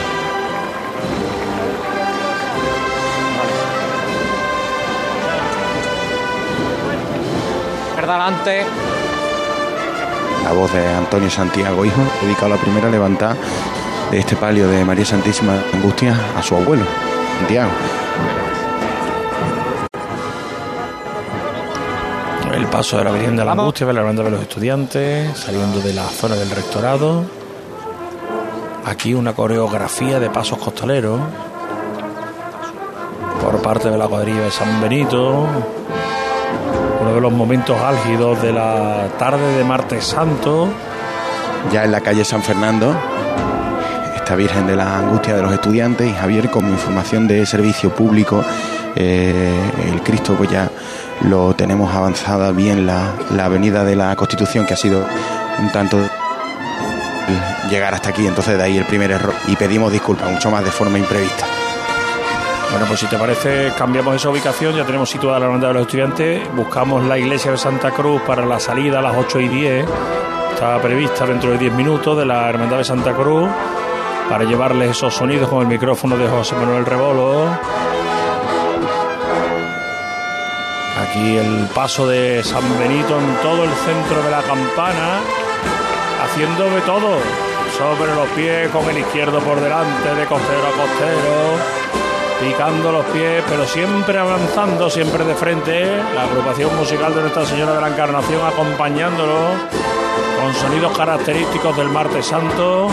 Adelante. 7.98 8.66
La 10.44 10.52
voz 10.52 10.72
de 10.74 10.88
Antonio 10.88 11.30
Santiago, 11.30 11.84
hijo, 11.86 12.02
dedicado 12.22 12.48
a 12.48 12.50
la 12.50 12.58
primera 12.58 12.90
levantada 12.90 13.36
de 14.12 14.20
este 14.20 14.36
palio 14.36 14.68
de 14.68 14.86
María 14.86 15.06
Santísima 15.06 15.54
Angustia 15.74 16.16
a 16.38 16.42
su 16.42 16.56
abuelo, 16.56 16.86
Santiago. 17.40 17.72
El 22.54 22.68
paso 22.68 22.98
de 22.98 23.04
la 23.04 23.12
Virgen 23.12 23.36
de 23.36 23.44
la 23.44 23.52
Angustia, 23.52 23.92
la 23.92 24.02
banda 24.02 24.24
de 24.24 24.32
los 24.32 24.42
estudiantes, 24.42 25.38
saliendo 25.38 25.82
de 25.82 25.94
la 25.94 26.08
zona 26.08 26.36
del 26.36 26.50
rectorado. 26.50 27.45
Aquí 28.86 29.16
una 29.16 29.34
coreografía 29.34 30.20
de 30.20 30.30
pasos 30.30 30.60
costaleros 30.60 31.20
por 33.42 33.60
parte 33.64 33.90
de 33.90 33.98
la 33.98 34.08
cuadrilla 34.08 34.42
de 34.42 34.52
San 34.52 34.80
Benito. 34.80 35.48
Uno 37.02 37.16
de 37.16 37.20
los 37.20 37.32
momentos 37.32 37.82
álgidos 37.82 38.40
de 38.44 38.54
la 38.54 39.08
tarde 39.18 39.58
de 39.58 39.64
martes 39.64 40.06
santo. 40.06 40.68
Ya 41.74 41.84
en 41.84 41.92
la 41.92 42.02
calle 42.02 42.24
San 42.24 42.44
Fernando, 42.44 42.96
esta 44.16 44.36
Virgen 44.36 44.68
de 44.68 44.76
la 44.76 45.00
Angustia 45.00 45.36
de 45.36 45.42
los 45.42 45.52
Estudiantes 45.52 46.08
y 46.08 46.14
Javier 46.14 46.52
como 46.52 46.70
información 46.70 47.28
de 47.28 47.44
servicio 47.48 47.90
público, 47.90 48.44
eh, 48.96 49.52
el 49.92 50.04
Cristo 50.04 50.36
pues 50.38 50.52
ya 50.52 50.70
lo 51.22 51.56
tenemos 51.56 51.92
avanzada 51.92 52.52
bien 52.52 52.86
la, 52.86 53.14
la 53.32 53.46
avenida 53.46 53.84
de 53.84 53.96
la 53.96 54.16
Constitución 54.16 54.68
que 54.68 54.76
ha 54.76 54.78
sido 54.78 55.04
un 55.60 55.72
tanto 55.72 55.98
llegar 57.70 57.94
hasta 57.94 58.10
aquí, 58.10 58.26
entonces 58.28 58.58
de 58.58 58.64
ahí 58.64 58.78
el 58.78 58.86
primer 58.86 59.12
error. 59.12 59.34
Y 59.48 59.56
pedimos 59.56 59.92
disculpas 59.92 60.32
mucho 60.32 60.50
más 60.52 60.64
de 60.64 60.72
forma 60.72 60.98
imprevista. 60.98 61.46
Bueno, 62.72 62.88
pues 62.88 63.00
si 63.00 63.08
te 63.08 63.18
parece, 63.18 63.72
cambiamos 63.78 64.16
esa 64.16 64.30
ubicación, 64.30 64.76
ya 64.76 64.86
tenemos 64.86 65.10
situada 65.10 65.40
la 65.40 65.46
hermandad 65.46 65.70
de 65.70 65.74
los 65.76 65.84
estudiantes, 65.84 66.54
buscamos 66.56 67.06
la 67.06 67.18
iglesia 67.18 67.52
de 67.52 67.58
Santa 67.58 67.92
Cruz 67.92 68.22
para 68.24 68.46
la 68.46 68.60
salida 68.60 69.00
a 69.00 69.02
las 69.02 69.16
8 69.16 69.40
y 69.40 69.48
10, 69.48 69.86
está 70.54 70.82
prevista 70.82 71.26
dentro 71.26 71.52
de 71.52 71.58
10 71.58 71.74
minutos 71.74 72.18
de 72.18 72.26
la 72.26 72.50
hermandad 72.50 72.80
de 72.80 72.84
Santa 72.84 73.14
Cruz 73.14 73.50
para 74.30 74.44
llevarles 74.44 74.92
esos 74.92 75.14
sonidos 75.14 75.48
con 75.48 75.62
el 75.62 75.68
micrófono 75.68 76.18
de 76.18 76.28
José 76.28 76.56
Manuel 76.56 76.86
Rebolo. 76.86 77.48
Aquí 81.00 81.38
el 81.38 81.70
paso 81.74 82.08
de 82.08 82.44
San 82.44 82.64
Benito 82.80 83.18
en 83.20 83.36
todo 83.42 83.64
el 83.64 83.72
centro 83.72 84.22
de 84.24 84.32
la 84.32 84.42
campana, 84.42 85.22
haciendo 86.24 86.70
de 86.70 86.82
todo, 86.82 87.20
sobre 87.78 88.16
los 88.16 88.28
pies, 88.30 88.70
con 88.70 88.90
el 88.90 88.98
izquierdo 88.98 89.40
por 89.40 89.60
delante, 89.60 90.16
de 90.16 90.26
costero 90.26 90.62
a 90.62 90.72
costero, 90.72 91.60
picando 92.40 92.92
los 92.92 93.06
pies, 93.08 93.44
pero 93.50 93.66
siempre 93.66 94.18
avanzando, 94.18 94.90
siempre 94.90 95.26
de 95.26 95.36
frente. 95.36 95.86
La 96.14 96.24
agrupación 96.24 96.76
musical 96.78 97.14
de 97.14 97.22
Nuestra 97.22 97.46
Señora 97.46 97.74
de 97.74 97.82
la 97.82 97.90
Encarnación 97.90 98.46
acompañándolo 98.46 99.36
con 100.42 100.54
sonidos 100.54 100.98
característicos 100.98 101.76
del 101.76 101.90
Martes 101.90 102.28
Santo. 102.28 102.88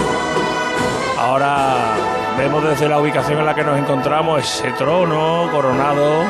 Ahora 1.18 1.94
vemos 2.36 2.64
desde 2.64 2.88
la 2.88 2.98
ubicación 2.98 3.38
en 3.38 3.46
la 3.46 3.54
que 3.54 3.62
nos 3.62 3.78
encontramos 3.78 4.42
ese 4.42 4.72
trono 4.72 5.48
coronado 5.52 6.24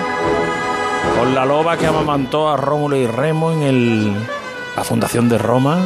con 1.19 1.35
la 1.35 1.47
loba 1.47 1.79
que 1.79 1.87
amamantó 1.87 2.51
a 2.51 2.57
Rómulo 2.59 2.97
y 2.97 3.07
Remo 3.07 3.53
en 3.53 3.63
el, 3.63 4.15
la 4.77 4.85
fundación 4.85 5.29
de 5.31 5.39
Roma. 5.39 5.79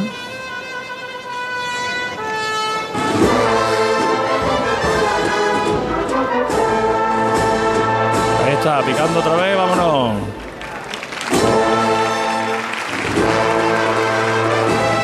Picando 8.85 9.19
otra 9.19 9.35
vez, 9.37 9.55
vámonos. 9.55 10.15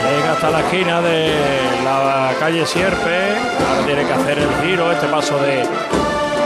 Llega 0.03 0.31
hasta 0.33 0.49
la 0.49 0.59
esquina 0.59 1.01
de 1.01 1.33
la 1.85 2.33
calle 2.39 2.65
Sierpe. 2.65 3.37
Ahora 3.69 3.85
tiene 3.85 4.05
que 4.05 4.13
hacer 4.13 4.39
el 4.39 4.49
giro, 4.61 4.91
este 4.91 5.07
paso 5.07 5.37
de 5.37 5.65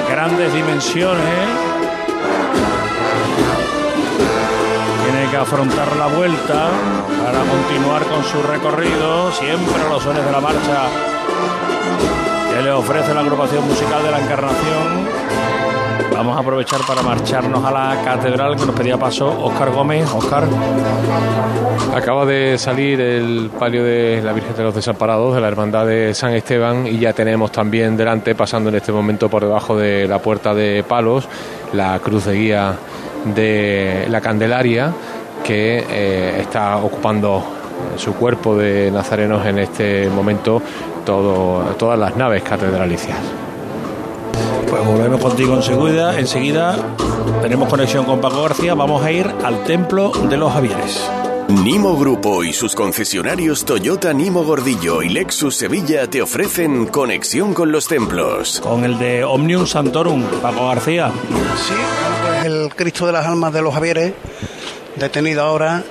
grandes 0.07 0.53
dimensiones. 0.53 1.47
Tiene 5.03 5.31
que 5.31 5.37
afrontar 5.37 5.95
la 5.95 6.07
vuelta 6.07 6.69
para 7.25 7.39
continuar 7.39 8.03
con 8.03 8.23
su 8.25 8.43
recorrido, 8.43 9.31
siempre 9.31 9.89
los 9.89 10.03
sones 10.03 10.23
de 10.23 10.31
la 10.31 10.39
marcha 10.39 10.85
que 12.53 12.61
le 12.61 12.71
ofrece 12.71 13.11
la 13.15 13.21
agrupación 13.21 13.67
musical 13.67 14.03
de 14.03 14.11
la 14.11 14.19
Encarnación. 14.19 15.46
Vamos 16.17 16.35
a 16.35 16.39
aprovechar 16.39 16.81
para 16.87 17.03
marcharnos 17.03 17.63
a 17.63 17.71
la 17.71 18.01
catedral 18.03 18.55
que 18.55 18.65
nos 18.65 18.75
pedía 18.75 18.97
paso 18.97 19.27
Óscar 19.39 19.69
Gómez. 19.69 20.09
Óscar. 20.11 20.45
Acaba 21.95 22.25
de 22.25 22.57
salir 22.57 22.99
el 22.99 23.51
palio 23.51 23.83
de 23.83 24.23
la 24.23 24.33
Virgen 24.33 24.55
de 24.55 24.63
los 24.63 24.73
Desamparados 24.73 25.35
de 25.35 25.41
la 25.41 25.47
Hermandad 25.47 25.85
de 25.85 26.15
San 26.15 26.33
Esteban 26.33 26.87
y 26.87 26.97
ya 26.97 27.13
tenemos 27.13 27.51
también 27.51 27.95
delante, 27.95 28.33
pasando 28.33 28.69
en 28.69 28.75
este 28.77 28.91
momento 28.91 29.29
por 29.29 29.43
debajo 29.43 29.77
de 29.77 30.07
la 30.07 30.17
puerta 30.17 30.55
de 30.55 30.83
palos, 30.83 31.29
la 31.73 31.99
cruz 31.99 32.25
de 32.25 32.33
guía 32.33 32.73
de 33.35 34.07
la 34.09 34.19
Candelaria 34.19 34.91
que 35.43 35.85
eh, 35.87 36.41
está 36.41 36.77
ocupando 36.77 37.43
su 37.95 38.15
cuerpo 38.15 38.57
de 38.57 38.89
nazarenos 38.89 39.45
en 39.45 39.59
este 39.59 40.09
momento 40.09 40.63
todas 41.05 41.99
las 41.99 42.17
naves 42.17 42.41
catedralicias. 42.41 43.46
Pues 44.69 44.85
volvemos 44.85 45.21
contigo 45.21 45.55
enseguida. 45.55 46.19
Enseguida 46.19 46.75
tenemos 47.41 47.69
conexión 47.69 48.05
con 48.05 48.21
Paco 48.21 48.43
García. 48.43 48.73
Vamos 48.73 49.03
a 49.03 49.11
ir 49.11 49.31
al 49.43 49.63
templo 49.63 50.11
de 50.29 50.37
los 50.37 50.51
Javieres. 50.51 51.09
Nimo 51.49 51.95
Grupo 51.95 52.43
y 52.43 52.51
sus 52.51 52.75
concesionarios 52.75 53.63
Toyota 53.63 54.11
Nimo 54.11 54.43
Gordillo 54.43 55.01
y 55.01 55.07
Lexus 55.07 55.55
Sevilla 55.55 56.05
te 56.07 56.21
ofrecen 56.21 56.87
conexión 56.87 57.53
con 57.53 57.71
los 57.71 57.87
templos. 57.87 58.59
Con 58.59 58.83
el 58.83 58.99
de 58.99 59.23
Omnium 59.23 59.65
Santorum, 59.65 60.23
Paco 60.41 60.67
García. 60.67 61.09
Sí, 61.55 62.45
el 62.45 62.69
Cristo 62.75 63.05
de 63.05 63.13
las 63.13 63.25
Almas 63.25 63.53
de 63.53 63.61
los 63.61 63.73
Javieres, 63.73 64.13
detenido 64.97 65.43
ahora 65.43 65.85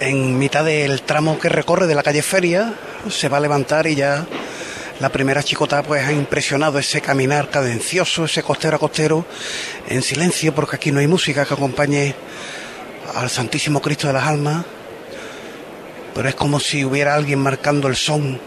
en 0.00 0.36
mitad 0.36 0.64
del 0.64 1.02
tramo 1.02 1.38
que 1.38 1.48
recorre 1.48 1.86
de 1.86 1.94
la 1.94 2.02
calle 2.02 2.22
Feria, 2.22 2.74
se 3.08 3.28
va 3.28 3.36
a 3.36 3.40
levantar 3.40 3.86
y 3.86 3.94
ya 3.94 4.26
la 5.00 5.10
primera 5.10 5.42
chicota 5.42 5.82
pues 5.82 6.06
ha 6.06 6.12
impresionado 6.12 6.78
ese 6.78 7.00
caminar 7.00 7.50
cadencioso, 7.50 8.24
ese 8.24 8.42
costero 8.42 8.76
a 8.76 8.78
costero, 8.78 9.26
en 9.88 10.02
silencio, 10.02 10.54
porque 10.54 10.76
aquí 10.76 10.92
no 10.92 11.00
hay 11.00 11.06
música 11.06 11.44
que 11.44 11.54
acompañe 11.54 12.14
al 13.14 13.28
Santísimo 13.28 13.82
Cristo 13.82 14.06
de 14.06 14.12
las 14.12 14.26
Almas, 14.26 14.64
pero 16.14 16.28
es 16.28 16.34
como 16.34 16.60
si 16.60 16.84
hubiera 16.84 17.14
alguien 17.14 17.40
marcando 17.40 17.88
el 17.88 17.96
son 17.96 18.40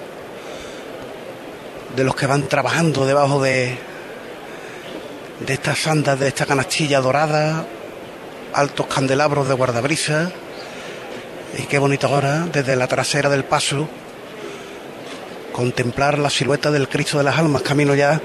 de 1.96 2.04
los 2.04 2.16
que 2.16 2.28
van 2.28 2.48
trabajando 2.48 3.06
debajo 3.06 3.42
de, 3.42 3.78
de 5.46 5.54
estas 5.54 5.86
andas, 5.88 6.20
de 6.20 6.30
esta 6.30 6.46
canastilla 6.46 7.02
dorada, 7.02 7.66
altos 8.54 8.88
candelabros 8.88 9.48
de 9.50 9.54
guardabrisa, 9.54 10.32
y 11.58 11.64
qué 11.64 11.78
bonito 11.78 12.08
ahora, 12.08 12.48
desde 12.52 12.76
la 12.76 12.88
trasera 12.88 13.30
del 13.30 13.44
paso, 13.44 13.90
contemplar 15.58 16.20
la 16.20 16.30
silueta 16.30 16.70
del 16.70 16.88
Cristo 16.88 17.18
de 17.18 17.24
las 17.24 17.40
Almas, 17.40 17.64
camino 17.64 17.96
ya 17.96 18.22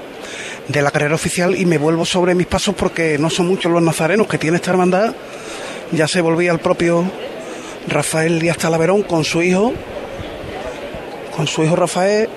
de 0.67 0.81
la 0.83 0.91
carrera 0.91 1.15
oficial 1.15 1.55
y 1.55 1.65
me 1.65 1.79
vuelvo 1.79 2.05
sobre 2.05 2.35
mis 2.35 2.45
pasos 2.45 2.75
porque 2.75 3.17
no 3.17 3.31
son 3.31 3.47
muchos 3.47 3.71
los 3.71 3.81
nazarenos 3.81 4.27
que 4.27 4.37
tiene 4.37 4.57
esta 4.57 4.69
hermandad. 4.69 5.15
Ya 5.91 6.07
se 6.07 6.21
volvía 6.21 6.51
el 6.51 6.59
propio 6.59 7.03
Rafael 7.87 8.39
Díaz 8.39 8.59
Talaverón 8.59 9.01
con 9.01 9.23
su 9.23 9.41
hijo, 9.41 9.73
con 11.35 11.47
su 11.47 11.63
hijo 11.63 11.75
Rafael, 11.75 12.29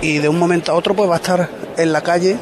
y 0.00 0.18
de 0.18 0.28
un 0.28 0.38
momento 0.38 0.70
a 0.70 0.76
otro 0.76 0.94
pues 0.94 1.10
va 1.10 1.14
a 1.14 1.18
estar 1.18 1.50
en 1.76 1.92
la 1.92 2.00
calle 2.00 2.36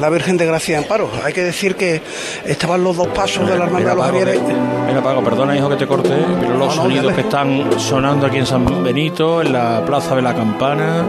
la 0.00 0.10
Virgen 0.10 0.36
de 0.36 0.46
Gracia 0.46 0.78
de 0.78 0.84
Amparo. 0.84 1.10
Hay 1.24 1.32
que 1.32 1.42
decir 1.42 1.76
que 1.76 2.00
estaban 2.44 2.82
los 2.84 2.96
dos 2.96 3.08
pasos 3.08 3.48
de 3.48 3.56
la 3.58 3.64
hermandad 3.64 3.90
de 3.90 3.96
los 3.96 4.04
Javieres. 4.06 4.40
Mira, 4.86 5.02
Paco, 5.02 5.22
perdona, 5.22 5.56
hijo, 5.56 5.68
que 5.68 5.76
te 5.76 5.86
corte, 5.86 6.10
pero 6.40 6.52
los 6.56 6.58
No, 6.58 6.66
no, 6.66 6.70
sonidos 6.72 7.04
dale. 7.06 7.14
que 7.16 7.20
están 7.22 7.80
sonando 7.80 8.26
aquí 8.26 8.38
en 8.38 8.46
San 8.46 8.82
Benito, 8.84 9.40
en 9.42 9.52
la 9.52 9.82
Plaza 9.84 10.14
de 10.16 10.22
la 10.22 10.34
Campana, 10.34 11.04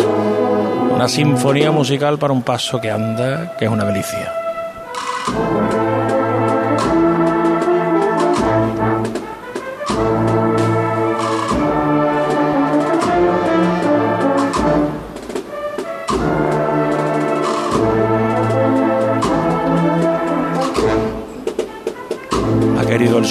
una 0.93 1.08
sinfonía 1.08 1.72
musical 1.72 2.18
para 2.18 2.34
un 2.34 2.41
paso 2.43 2.80
que 2.80 2.89
anda, 2.91 3.56
que 3.58 3.66
es 3.66 3.72
una 3.72 3.84
delicia. 3.86 4.32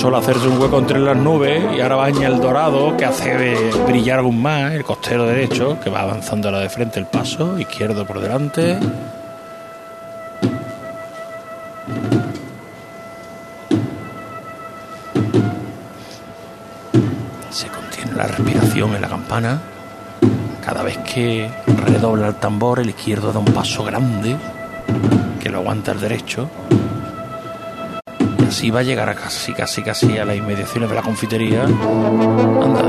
Sol 0.04 0.14
hacerse 0.16 0.48
un 0.48 0.60
hueco 0.60 0.80
entre 0.80 0.98
las 1.00 1.16
nubes 1.16 1.64
y 1.74 1.80
ahora 1.80 1.96
baña 1.96 2.28
el 2.28 2.38
dorado 2.38 2.94
que 2.94 3.06
hace 3.06 3.56
brillar 3.86 4.18
aún 4.18 4.42
más 4.42 4.74
el 4.74 4.84
costero 4.84 5.24
derecho 5.24 5.80
que 5.82 5.88
va 5.88 6.02
avanzando 6.02 6.50
a 6.50 6.52
la 6.52 6.58
de 6.60 6.68
frente 6.68 7.00
el 7.00 7.06
paso, 7.06 7.58
izquierdo 7.58 8.06
por 8.06 8.20
delante. 8.20 8.78
Se 17.48 17.68
contiene 17.68 18.12
la 18.14 18.26
respiración 18.26 18.94
en 18.94 19.00
la 19.00 19.08
campana. 19.08 19.62
Cada 20.62 20.82
vez 20.82 20.98
que 20.98 21.50
redobla 21.82 22.28
el 22.28 22.34
tambor, 22.34 22.78
el 22.78 22.90
izquierdo 22.90 23.32
da 23.32 23.38
un 23.38 23.46
paso 23.46 23.82
grande 23.82 24.36
que 25.40 25.48
lo 25.48 25.60
aguanta 25.60 25.92
el 25.92 26.00
derecho. 26.00 26.50
Y 28.44 28.46
así 28.46 28.70
va 28.70 28.80
a 28.80 28.82
llegar 28.82 29.08
a 29.08 29.14
casi, 29.14 29.54
casi, 29.54 29.82
casi 29.82 30.18
a 30.18 30.24
las 30.26 30.36
inmediaciones 30.36 30.90
de 30.90 30.94
la 30.94 31.00
confitería. 31.00 31.62
Anda, 31.62 32.82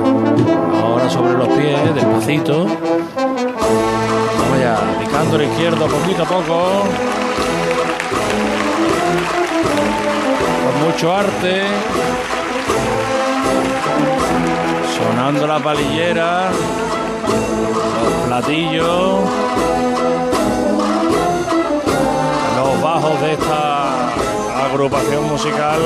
ahora 0.82 1.10
sobre 1.10 1.34
los 1.34 1.47
pies, 1.47 1.95
despacito. 1.95 2.66
Vamos 2.66 4.60
ya, 4.60 4.78
picando 4.99 5.38
el 5.38 5.43
izquierdo 5.43 5.88
poquito 5.88 6.24
a 6.24 6.26
poco. 6.26 6.84
Con 10.66 10.91
mucho 10.91 11.16
arte. 11.16 11.64
Sonando 14.97 15.47
la 15.47 15.60
palillera. 15.60 16.49
Los 18.03 18.28
platillos. 18.28 19.20
Los 22.58 22.82
bajos 22.82 23.22
de 23.22 23.34
esta 23.34 23.94
agrupación 24.66 25.28
musical. 25.28 25.82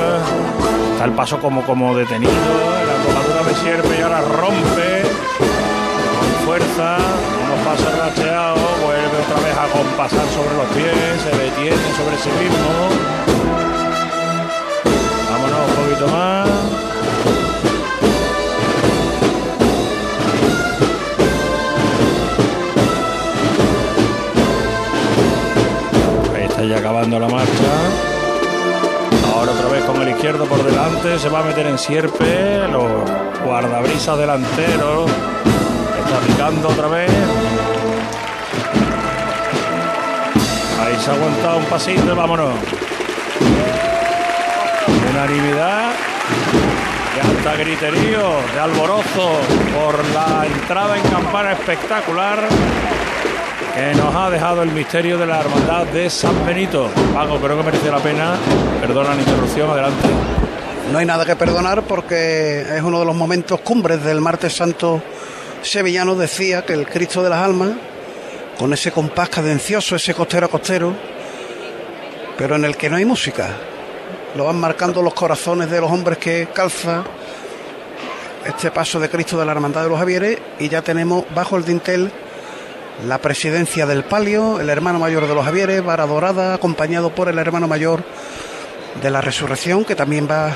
Está 0.92 1.04
el 1.04 1.12
paso 1.12 1.38
como, 1.40 1.62
como 1.62 1.96
detenido. 1.96 2.32
La 2.32 2.96
tomadura 3.04 3.42
de 3.48 3.54
sierpe 3.54 3.98
y 3.98 4.02
ahora 4.02 4.20
rompe. 4.20 5.02
Con 5.38 6.46
fuerza. 6.46 6.98
Unos 7.44 7.60
pasos 7.66 7.98
racheados. 7.98 8.60
Vuelve 8.82 9.16
otra 9.24 9.40
vez 9.46 9.56
a 9.56 9.66
compasar 9.76 10.26
sobre 10.28 10.56
los 10.56 10.66
pies. 10.74 11.20
Se 11.22 11.30
detiene 11.36 11.88
sobre 11.96 12.16
sí 12.18 12.30
mismo. 12.40 12.70
Vámonos 15.30 15.60
un 15.68 15.74
poquito 15.76 16.08
más. 16.08 16.48
Ya 26.60 26.76
acabando 26.76 27.18
la 27.18 27.26
marcha. 27.26 28.09
Ahora 29.40 29.52
otra 29.52 29.68
vez 29.68 29.82
con 29.84 30.02
el 30.02 30.10
izquierdo 30.10 30.44
por 30.44 30.62
delante. 30.62 31.18
Se 31.18 31.30
va 31.30 31.38
a 31.38 31.42
meter 31.42 31.66
en 31.66 31.78
sierpe. 31.78 32.68
Los 32.70 33.10
guardabrisas 33.42 34.18
delanteros. 34.18 35.10
Está 35.98 36.18
picando 36.26 36.68
otra 36.68 36.88
vez. 36.88 37.10
Ahí 40.78 40.94
se 41.02 41.10
ha 41.10 41.14
aguantado 41.14 41.56
un 41.56 41.64
pasito 41.64 42.12
y 42.12 42.14
vámonos. 42.14 42.52
Unanimidad 45.10 45.92
de 47.14 47.20
alta 47.22 47.56
griterío, 47.56 48.28
de 48.52 48.60
alborozo 48.60 49.40
por 49.74 50.04
la 50.10 50.44
entrada 50.44 50.98
en 50.98 51.02
campana 51.04 51.52
espectacular 51.52 52.46
que 53.74 53.94
nos 53.94 54.14
ha 54.14 54.30
dejado 54.30 54.62
el 54.62 54.70
misterio 54.72 55.16
de 55.18 55.26
la 55.26 55.40
hermandad 55.40 55.86
de 55.86 56.10
San 56.10 56.44
Benito. 56.44 56.88
Pago, 57.14 57.38
creo 57.38 57.56
que 57.56 57.62
merece 57.62 57.90
la 57.90 57.98
pena. 57.98 58.36
Perdona 58.80 59.14
la 59.14 59.20
interrupción, 59.20 59.70
adelante. 59.70 60.08
No 60.92 60.98
hay 60.98 61.06
nada 61.06 61.24
que 61.24 61.36
perdonar 61.36 61.82
porque 61.82 62.62
es 62.62 62.82
uno 62.82 62.98
de 62.98 63.04
los 63.04 63.14
momentos 63.14 63.60
cumbres 63.60 64.02
del 64.02 64.20
martes 64.20 64.54
santo 64.54 65.02
sevillano. 65.62 66.14
Decía 66.14 66.64
que 66.64 66.72
el 66.72 66.88
Cristo 66.88 67.22
de 67.22 67.30
las 67.30 67.44
Almas, 67.44 67.70
con 68.58 68.72
ese 68.72 68.90
compás 68.90 69.28
cadencioso, 69.28 69.96
ese 69.96 70.14
costero 70.14 70.46
a 70.46 70.48
costero, 70.48 70.94
pero 72.36 72.56
en 72.56 72.64
el 72.64 72.76
que 72.76 72.90
no 72.90 72.96
hay 72.96 73.04
música. 73.04 73.48
Lo 74.36 74.44
van 74.44 74.58
marcando 74.58 75.02
los 75.02 75.14
corazones 75.14 75.70
de 75.70 75.80
los 75.80 75.90
hombres 75.90 76.18
que 76.18 76.48
calza 76.52 77.04
este 78.44 78.70
paso 78.70 78.98
de 78.98 79.08
Cristo 79.08 79.38
de 79.38 79.44
la 79.44 79.52
Hermandad 79.52 79.82
de 79.82 79.90
los 79.90 79.98
Javieres 79.98 80.38
y 80.58 80.68
ya 80.68 80.82
tenemos 80.82 81.24
bajo 81.34 81.56
el 81.56 81.64
dintel 81.64 82.10
la 83.06 83.18
presidencia 83.18 83.86
del 83.86 84.04
palio, 84.04 84.60
el 84.60 84.68
hermano 84.68 84.98
mayor 84.98 85.26
de 85.26 85.34
los 85.34 85.44
Javieres, 85.44 85.82
vara 85.82 86.06
dorada, 86.06 86.54
acompañado 86.54 87.14
por 87.14 87.28
el 87.28 87.38
hermano 87.38 87.66
mayor 87.66 88.02
de 89.02 89.10
la 89.10 89.20
resurrección, 89.20 89.84
que 89.84 89.94
también 89.94 90.28
va 90.30 90.52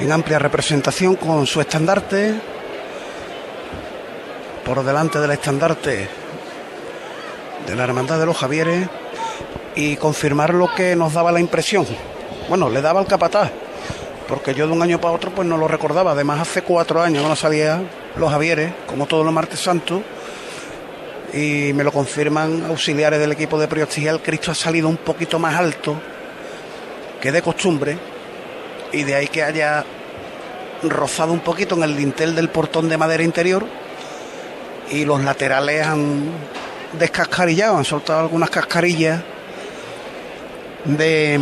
en 0.00 0.12
amplia 0.12 0.38
representación 0.38 1.16
con 1.16 1.46
su 1.46 1.60
estandarte. 1.60 2.34
Por 4.64 4.84
delante 4.84 5.18
del 5.18 5.32
estandarte 5.32 6.08
de 7.66 7.76
la 7.76 7.84
Hermandad 7.84 8.18
de 8.18 8.26
los 8.26 8.36
Javieres 8.36 8.88
y 9.74 9.96
confirmar 9.96 10.54
lo 10.54 10.72
que 10.72 10.94
nos 10.94 11.12
daba 11.12 11.32
la 11.32 11.40
impresión. 11.40 11.86
Bueno, 12.48 12.70
le 12.70 12.80
daba 12.80 13.00
el 13.00 13.06
capataz, 13.06 13.50
porque 14.28 14.54
yo 14.54 14.66
de 14.66 14.72
un 14.72 14.82
año 14.82 15.00
para 15.00 15.14
otro 15.14 15.32
pues 15.32 15.48
no 15.48 15.56
lo 15.56 15.66
recordaba. 15.66 16.12
Además, 16.12 16.40
hace 16.40 16.62
cuatro 16.62 17.02
años 17.02 17.26
no 17.26 17.34
sabía 17.34 17.82
los 18.16 18.30
Javieres, 18.30 18.72
como 18.86 19.06
todos 19.06 19.24
los 19.24 19.34
martes 19.34 19.58
santos, 19.58 20.02
y 21.32 21.72
me 21.72 21.82
lo 21.84 21.92
confirman 21.92 22.64
auxiliares 22.68 23.18
del 23.18 23.32
equipo 23.32 23.58
de 23.58 23.66
Priostía, 23.68 24.10
el 24.10 24.20
Cristo 24.20 24.50
ha 24.50 24.54
salido 24.54 24.88
un 24.88 24.98
poquito 24.98 25.38
más 25.38 25.54
alto 25.54 26.00
que 27.20 27.32
de 27.32 27.40
costumbre 27.40 27.96
y 28.92 29.02
de 29.04 29.14
ahí 29.14 29.28
que 29.28 29.42
haya 29.42 29.84
rozado 30.82 31.32
un 31.32 31.40
poquito 31.40 31.74
en 31.76 31.84
el 31.84 31.96
dintel 31.96 32.34
del 32.34 32.48
portón 32.50 32.88
de 32.88 32.98
madera 32.98 33.22
interior 33.22 33.64
y 34.90 35.04
los 35.04 35.22
laterales 35.22 35.86
han 35.86 36.24
descascarillado, 36.98 37.78
han 37.78 37.84
soltado 37.84 38.20
algunas 38.20 38.50
cascarillas 38.50 39.22
de, 40.84 41.40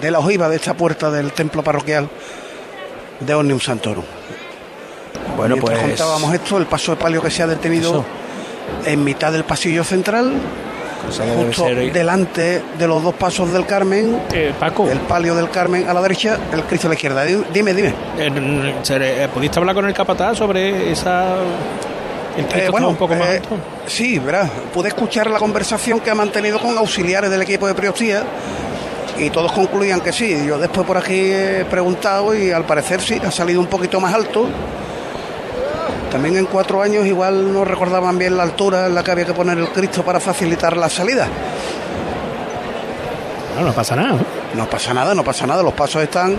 de 0.00 0.10
la 0.10 0.20
ojiva 0.20 0.48
de 0.48 0.56
esta 0.56 0.74
puerta 0.74 1.10
del 1.10 1.32
templo 1.32 1.62
parroquial 1.62 2.08
de 3.20 3.34
Omnium 3.34 3.60
Santorum. 3.60 4.04
Bueno, 5.36 5.56
Mientras 5.56 5.78
pues- 5.80 5.88
contábamos 5.90 6.34
esto, 6.34 6.58
el 6.58 6.66
paso 6.66 6.92
de 6.92 6.96
palio 7.02 7.20
que 7.20 7.30
se 7.30 7.42
ha 7.42 7.46
detenido 7.46 8.04
en 8.84 9.04
mitad 9.04 9.32
del 9.32 9.44
pasillo 9.44 9.84
central, 9.84 10.32
justo 11.36 11.68
¿eh? 11.68 11.90
delante 11.92 12.62
de 12.78 12.86
los 12.86 13.02
dos 13.02 13.14
pasos 13.14 13.52
del 13.52 13.66
Carmen, 13.66 14.18
Paco. 14.58 14.88
el 14.88 15.00
palio 15.00 15.34
del 15.34 15.50
Carmen 15.50 15.88
a 15.88 15.94
la 15.94 16.00
derecha, 16.02 16.38
el 16.52 16.62
Cristo 16.64 16.86
a 16.86 16.90
la 16.90 16.94
izquierda. 16.94 17.24
Di- 17.24 17.42
Dime, 17.52 17.74
dime. 17.74 17.94
Eh, 18.18 18.74
¿se- 18.82 19.24
eh, 19.24 19.28
¿Pudiste 19.28 19.58
hablar 19.58 19.74
con 19.74 19.86
el 19.86 19.94
capataz 19.94 20.38
sobre 20.38 20.90
esa... 20.92 21.34
El 22.36 22.44
Eh, 22.44 22.64
estaba 22.64 22.88
un 22.88 22.96
poco 22.96 23.14
más 23.14 23.28
eh, 23.28 23.36
alto? 23.36 23.56
Sí, 23.86 24.18
verás, 24.18 24.48
pude 24.72 24.88
escuchar 24.88 25.28
la 25.30 25.38
conversación 25.38 26.00
que 26.00 26.10
ha 26.10 26.14
mantenido 26.14 26.58
con 26.58 26.78
auxiliares 26.78 27.30
del 27.30 27.42
equipo 27.42 27.66
de 27.66 27.74
Priostía 27.74 28.22
y 29.18 29.28
todos 29.28 29.52
concluían 29.52 30.00
que 30.00 30.12
sí. 30.12 30.46
Yo 30.46 30.56
después 30.56 30.86
por 30.86 30.96
aquí 30.96 31.30
he 31.30 31.66
preguntado 31.68 32.34
y 32.34 32.50
al 32.50 32.64
parecer 32.64 33.02
sí, 33.02 33.20
ha 33.22 33.30
salido 33.30 33.60
un 33.60 33.66
poquito 33.66 34.00
más 34.00 34.14
alto. 34.14 34.46
También 36.12 36.36
en 36.36 36.44
cuatro 36.44 36.82
años 36.82 37.06
igual 37.06 37.50
no 37.50 37.64
recordaban 37.64 38.18
bien 38.18 38.36
la 38.36 38.42
altura 38.42 38.86
en 38.86 38.94
la 38.94 39.02
que 39.02 39.12
había 39.12 39.24
que 39.24 39.32
poner 39.32 39.56
el 39.56 39.70
Cristo 39.70 40.04
para 40.04 40.20
facilitar 40.20 40.76
la 40.76 40.90
salida. 40.90 41.26
No, 43.56 43.64
no 43.64 43.72
pasa 43.72 43.96
nada. 43.96 44.18
No 44.54 44.68
pasa 44.68 44.92
nada, 44.92 45.14
no 45.14 45.24
pasa 45.24 45.46
nada, 45.46 45.62
los 45.62 45.72
pasos 45.72 46.02
están... 46.02 46.36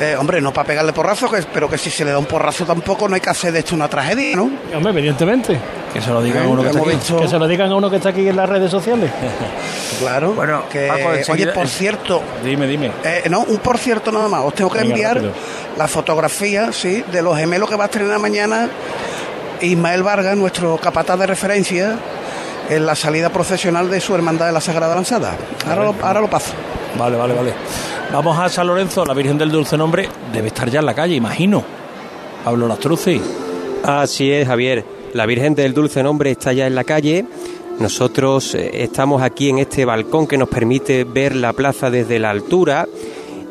eh, 0.00 0.16
hombre, 0.18 0.40
no 0.40 0.52
para 0.52 0.66
pegarle 0.66 0.92
porrazo, 0.92 1.30
que, 1.30 1.42
pero 1.52 1.68
que 1.68 1.78
si 1.78 1.90
se 1.90 2.04
le 2.04 2.10
da 2.10 2.18
un 2.18 2.26
porrazo 2.26 2.64
tampoco 2.64 3.08
no 3.08 3.14
hay 3.14 3.20
que 3.20 3.30
hacer 3.30 3.52
de 3.52 3.60
esto 3.60 3.74
una 3.74 3.88
tragedia, 3.88 4.36
¿no? 4.36 4.50
Hombre, 4.74 4.90
evidentemente. 4.92 5.58
Que 5.92 6.00
se 6.02 6.10
lo 6.10 6.22
digan 6.22 6.42
Eh, 6.44 6.46
a 6.46 6.48
uno 6.50 6.62
que 6.62 6.68
está 6.68 6.78
hemos 6.78 6.88
aquí. 6.88 6.96
visto- 6.98 7.20
Que 7.20 7.28
se 7.28 7.38
lo 7.38 7.48
digan 7.48 7.70
a 7.70 7.76
uno 7.76 7.88
que 7.90 7.96
está 7.96 8.08
aquí 8.10 8.28
en 8.28 8.36
las 8.36 8.48
redes 8.48 8.70
sociales. 8.70 9.10
Claro. 10.00 10.32
Bueno, 10.34 10.64
que, 10.70 10.88
Paco, 10.88 11.32
oye, 11.32 11.46
por 11.46 11.66
cierto, 11.68 12.20
Dime, 12.44 12.66
dime. 12.66 12.90
Eh, 13.02 13.22
no, 13.30 13.40
un 13.44 13.56
por 13.58 13.78
cierto 13.78 14.12
nada 14.12 14.28
más. 14.28 14.42
Os 14.44 14.52
tengo 14.52 14.68
que 14.70 14.80
Venga, 14.80 14.90
enviar 14.92 15.14
rápido. 15.16 15.32
la 15.78 15.88
fotografía, 15.88 16.70
sí, 16.70 17.02
de 17.10 17.22
los 17.22 17.34
gemelos 17.38 17.70
que 17.70 17.76
va 17.76 17.84
a 17.84 17.86
estrenar 17.86 18.18
mañana 18.18 18.68
Ismael 19.62 20.02
Vargas, 20.02 20.36
nuestro 20.36 20.76
capataz 20.76 21.18
de 21.18 21.26
referencia, 21.26 21.96
en 22.68 22.84
la 22.84 22.94
salida 22.94 23.30
procesional 23.30 23.88
de 23.88 24.00
su 24.00 24.14
hermandad 24.14 24.46
de 24.48 24.52
la 24.52 24.60
Sagrada 24.60 24.94
Lanzada. 24.94 25.34
Ahora 25.66 25.84
lo, 25.84 25.94
ahora 26.02 26.20
lo 26.20 26.28
paso. 26.28 26.52
Vale, 26.98 27.16
vale, 27.16 27.34
vale. 27.34 27.52
Vamos 28.12 28.38
a 28.38 28.48
San 28.48 28.66
Lorenzo, 28.66 29.04
la 29.04 29.12
Virgen 29.12 29.36
del 29.36 29.50
Dulce 29.50 29.76
Nombre 29.76 30.08
debe 30.32 30.48
estar 30.48 30.70
ya 30.70 30.80
en 30.80 30.86
la 30.86 30.94
calle, 30.94 31.14
imagino. 31.14 31.62
Pablo 32.44 32.68
Lastruzzi. 32.68 33.20
Así 33.84 34.30
es, 34.30 34.46
Javier. 34.46 34.84
La 35.12 35.26
Virgen 35.26 35.54
del 35.54 35.74
Dulce 35.74 36.02
Nombre 36.02 36.30
está 36.30 36.52
ya 36.52 36.66
en 36.66 36.74
la 36.74 36.84
calle. 36.84 37.24
Nosotros 37.78 38.54
eh, 38.54 38.82
estamos 38.82 39.22
aquí 39.22 39.50
en 39.50 39.58
este 39.58 39.84
balcón 39.84 40.26
que 40.26 40.38
nos 40.38 40.48
permite 40.48 41.04
ver 41.04 41.36
la 41.36 41.52
plaza 41.52 41.90
desde 41.90 42.18
la 42.18 42.30
altura. 42.30 42.86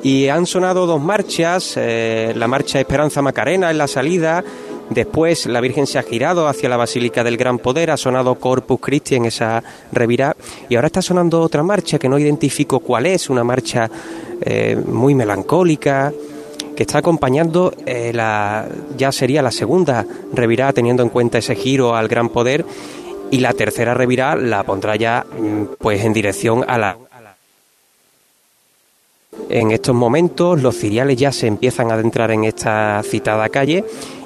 Y 0.01 0.27
han 0.29 0.45
sonado 0.45 0.85
dos 0.85 1.01
marchas, 1.01 1.73
eh, 1.77 2.33
la 2.35 2.47
marcha 2.47 2.79
Esperanza 2.79 3.21
Macarena 3.21 3.71
en 3.71 3.77
la 3.77 3.87
salida, 3.87 4.43
después 4.89 5.45
la 5.45 5.61
Virgen 5.61 5.87
se 5.87 5.97
ha 5.97 6.03
girado 6.03 6.47
hacia 6.47 6.69
la 6.69 6.77
Basílica 6.77 7.23
del 7.23 7.37
Gran 7.37 7.59
Poder, 7.59 7.91
ha 7.91 7.97
sonado 7.97 8.35
Corpus 8.35 8.79
Christi 8.79 9.15
en 9.15 9.25
esa 9.25 9.63
revirá, 9.91 10.35
y 10.69 10.75
ahora 10.75 10.87
está 10.87 11.01
sonando 11.01 11.41
otra 11.41 11.63
marcha 11.63 11.99
que 11.99 12.09
no 12.09 12.19
identifico 12.19 12.79
cuál 12.79 13.05
es, 13.05 13.29
una 13.29 13.43
marcha 13.43 13.89
eh, 14.41 14.77
muy 14.85 15.15
melancólica, 15.15 16.13
que 16.75 16.83
está 16.83 16.99
acompañando 16.99 17.73
eh, 17.85 18.11
la, 18.13 18.67
ya 18.97 19.11
sería 19.11 19.41
la 19.41 19.51
segunda 19.51 20.05
revirada 20.33 20.73
teniendo 20.73 21.03
en 21.03 21.09
cuenta 21.09 21.37
ese 21.37 21.55
giro 21.55 21.95
al 21.95 22.07
gran 22.07 22.29
poder 22.29 22.65
y 23.31 23.39
la 23.39 23.53
tercera 23.53 23.93
revirada 23.93 24.35
la 24.35 24.63
pondrá 24.63 24.95
ya 24.95 25.25
mm, 25.25 25.75
pues 25.79 26.03
en 26.03 26.13
dirección 26.13 26.65
a 26.67 26.77
la 26.77 26.97
en 29.49 29.71
estos 29.71 29.95
momentos 29.95 30.61
los 30.61 30.77
ciriales 30.77 31.17
ya 31.17 31.31
se 31.31 31.47
empiezan 31.47 31.91
a 31.91 31.95
adentrar 31.95 32.31
en 32.31 32.45
esta 32.45 33.01
citada 33.03 33.49
calle 33.49 33.83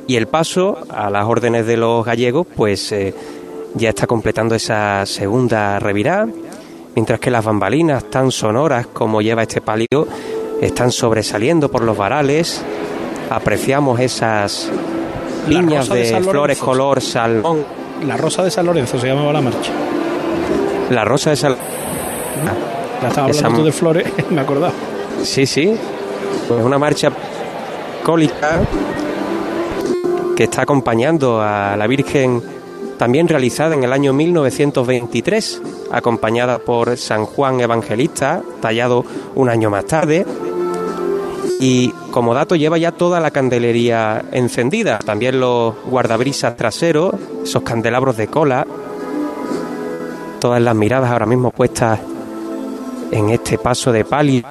y 0.09 0.15
el 0.15 0.25
paso 0.25 0.79
a 0.89 1.11
las 1.11 1.25
órdenes 1.25 1.67
de 1.67 1.77
los 1.77 2.03
gallegos 2.03 2.47
pues 2.55 2.91
eh, 2.91 3.13
ya 3.75 3.89
está 3.89 4.07
completando 4.07 4.55
esa 4.55 5.05
segunda 5.05 5.77
revirada, 5.77 6.27
mientras 6.95 7.19
que 7.19 7.29
las 7.29 7.45
bambalinas 7.45 8.05
tan 8.05 8.31
sonoras 8.31 8.87
como 8.87 9.21
lleva 9.21 9.43
este 9.43 9.61
palio 9.61 10.07
están 10.61 10.91
sobresaliendo 10.91 11.69
por 11.69 11.83
los 11.83 11.95
varales. 11.95 12.59
Apreciamos 13.29 13.99
esas 13.99 14.71
piñas 15.47 15.87
de, 15.89 16.19
flores 16.23 16.57
color 16.57 17.01
salmón. 17.01 17.63
La 18.07 18.17
rosa 18.17 18.43
de 18.43 18.49
San 18.49 18.65
Lorenzo 18.65 18.99
se 18.99 19.05
llamaba 19.05 19.31
la 19.31 19.41
marcha. 19.41 19.71
La 20.89 21.05
rosa 21.05 21.29
de 21.29 21.35
San 21.35 21.55
Ya 22.99 23.09
estaba 23.09 23.27
hablando 23.27 23.63
de 23.63 23.71
flores, 23.71 24.11
me 24.31 24.41
acordaba. 24.41 24.73
Sí, 25.21 25.45
sí. 25.45 25.69
Es 25.69 26.65
una 26.65 26.79
marcha 26.79 27.11
cólica 28.03 28.61
que 30.39 30.45
está 30.45 30.61
acompañando 30.61 31.41
a 31.41 31.75
la 31.75 31.85
Virgen, 31.85 32.41
también 32.97 33.27
realizada 33.27 33.75
en 33.75 33.83
el 33.83 33.91
año 33.91 34.13
1923, 34.13 35.61
acompañada 35.91 36.59
por 36.59 36.95
San 36.95 37.25
Juan 37.25 37.59
Evangelista, 37.59 38.41
tallado 38.61 39.03
un 39.35 39.49
año 39.49 39.69
más 39.69 39.83
tarde. 39.83 40.25
Y 41.59 41.89
como 42.11 42.33
dato 42.33 42.55
lleva 42.55 42.77
ya 42.77 42.93
toda 42.93 43.19
la 43.19 43.31
candelería 43.31 44.23
encendida, 44.31 44.99
también 44.99 45.41
los 45.41 45.75
guardabrisas 45.83 46.55
traseros, 46.55 47.15
esos 47.43 47.61
candelabros 47.63 48.15
de 48.15 48.27
cola, 48.27 48.65
todas 50.39 50.61
las 50.61 50.73
miradas 50.73 51.11
ahora 51.11 51.25
mismo 51.25 51.51
puestas 51.51 51.99
en 53.11 53.29
este 53.31 53.57
paso 53.57 53.91
de 53.91 54.05
palio 54.05 54.45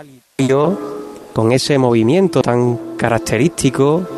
con 1.32 1.50
ese 1.50 1.78
movimiento 1.78 2.42
tan 2.42 2.78
característico. 2.98 4.17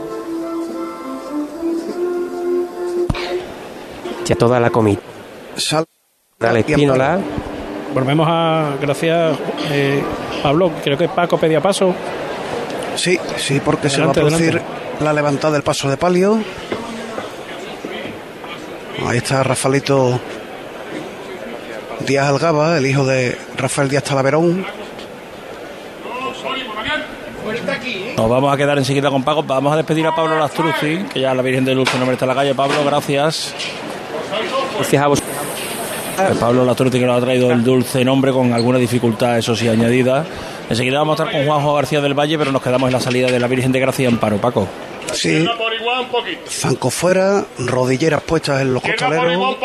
Ya 4.31 4.37
toda 4.37 4.61
la 4.61 4.71
comida. 4.71 5.01
la 6.39 6.59
espínola. 6.61 7.19
Volvemos 7.93 8.29
a. 8.31 8.77
Gracias, 8.81 9.37
eh, 9.73 10.01
Pablo. 10.41 10.71
Creo 10.85 10.97
que 10.97 11.09
Paco 11.09 11.37
pedía 11.37 11.61
paso. 11.61 11.93
Sí, 12.95 13.19
sí, 13.39 13.59
porque 13.59 13.91
se 13.91 14.01
va 14.01 14.11
a 14.11 14.13
producir 14.13 14.63
la 15.01 15.13
levantada 15.13 15.55
del 15.55 15.65
paso 15.65 15.91
de 15.91 15.97
palio. 15.97 16.39
Ahí 19.05 19.19
está 19.19 19.43
Rafaelito 19.43 20.21
Díaz 22.07 22.29
Algaba, 22.29 22.79
el 22.79 22.87
hijo 22.87 23.05
de 23.05 23.37
Rafael 23.57 23.89
Díaz 23.89 24.05
Talaverón. 24.05 24.65
Nos 28.17 28.29
vamos 28.31 28.55
a 28.55 28.57
quedar 28.57 28.79
enseguida 28.79 29.11
con 29.11 29.25
Paco. 29.25 29.43
Vamos 29.43 29.73
a 29.73 29.77
despedir 29.77 30.07
a 30.07 30.15
Pablo 30.15 30.39
Lastruzzi, 30.39 30.99
que 31.13 31.19
ya 31.19 31.35
la 31.35 31.43
Virgen 31.43 31.65
de 31.65 31.75
nombre 31.75 32.13
está 32.13 32.27
en 32.27 32.29
la 32.29 32.35
calle. 32.37 32.55
Pablo, 32.55 32.85
gracias. 32.85 33.53
Gracias 34.81 35.03
a 35.03 35.07
vos. 35.09 35.23
Pablo 36.39 36.65
Lastruzzi 36.65 36.99
que 36.99 37.07
nos 37.07 37.19
ha 37.19 37.25
traído 37.25 37.51
el 37.51 37.63
dulce 37.63 38.03
nombre 38.05 38.33
con 38.33 38.53
alguna 38.53 38.79
dificultad, 38.79 39.39
eso 39.39 39.55
sí, 39.55 39.69
añadida. 39.69 40.25
Enseguida 40.71 40.99
vamos 40.99 41.21
a 41.21 41.25
estar 41.25 41.37
con 41.37 41.47
Juanjo 41.47 41.75
García 41.75 42.01
del 42.01 42.19
Valle, 42.19 42.39
pero 42.39 42.51
nos 42.51 42.63
quedamos 42.63 42.89
en 42.89 42.95
la 42.95 43.01
salida 43.01 43.31
de 43.31 43.39
la 43.39 43.47
Virgen 43.47 43.73
de 43.73 43.81
Gracia 43.81 44.09
en 44.09 44.15
Amparo. 44.15 44.39
Paco. 44.39 44.67
Sí. 45.13 45.47
Zanco 46.49 46.91
fuera, 46.91 47.45
rodilleras 47.59 48.23
puestas 48.23 48.63
en 48.63 48.75
los 48.75 48.83
costaleros. 48.83 49.57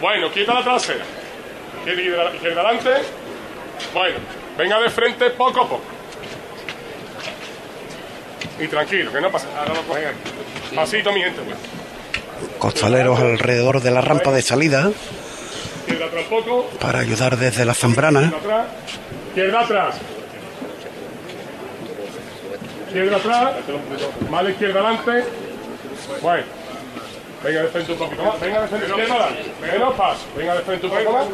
Bueno, 0.00 0.30
quita 0.32 0.54
la 0.54 0.62
trasera. 0.62 1.04
Izquierda 1.86 2.62
adelante. 2.62 2.90
Bueno, 3.92 4.16
venga 4.56 4.80
de 4.80 4.90
frente 4.90 5.30
poco 5.30 5.60
a 5.60 5.68
poco. 5.68 5.82
Y 8.60 8.66
tranquilo, 8.68 9.12
que 9.12 9.20
no 9.20 9.30
pasa 9.30 9.48
nada. 9.54 9.72
Pasito, 10.74 11.12
mi 11.12 11.20
gente. 11.20 11.42
Pues. 11.42 11.83
Costaleros 12.64 13.20
alrededor 13.20 13.82
de 13.82 13.90
la 13.90 14.00
rampa 14.00 14.32
de 14.32 14.40
salida. 14.40 14.90
Para 16.80 17.00
ayudar 17.00 17.36
desde 17.36 17.66
la 17.66 17.74
zambrana. 17.74 18.32
Izquierda 19.28 19.60
atrás. 19.60 19.96
Izquierda 22.86 23.16
atrás. 23.18 23.52
Más 24.30 24.48
izquierda 24.48 24.80
adelante. 24.80 25.24
Bueno. 26.22 26.44
Venga 27.44 27.62
de 27.64 27.68
frente 27.68 27.92
un 27.92 27.98
poquito 27.98 28.24
más. 28.24 28.40
Venga 28.40 28.62
de 28.62 28.68
frente. 28.68 28.86
Izquierda 28.86 29.14
adelante. 29.14 29.42
Venga 30.34 30.54
de 30.54 30.62
frente 30.62 30.86
un 30.86 30.92
poquito 30.92 31.12
más. 31.12 31.26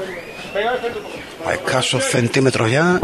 Venga 0.52 0.72
de 0.72 0.78
frente 0.78 0.98
un 0.98 1.04
poquito. 1.04 1.48
A 1.48 1.54
escasos 1.54 2.04
centímetros 2.06 2.70
ya. 2.72 2.98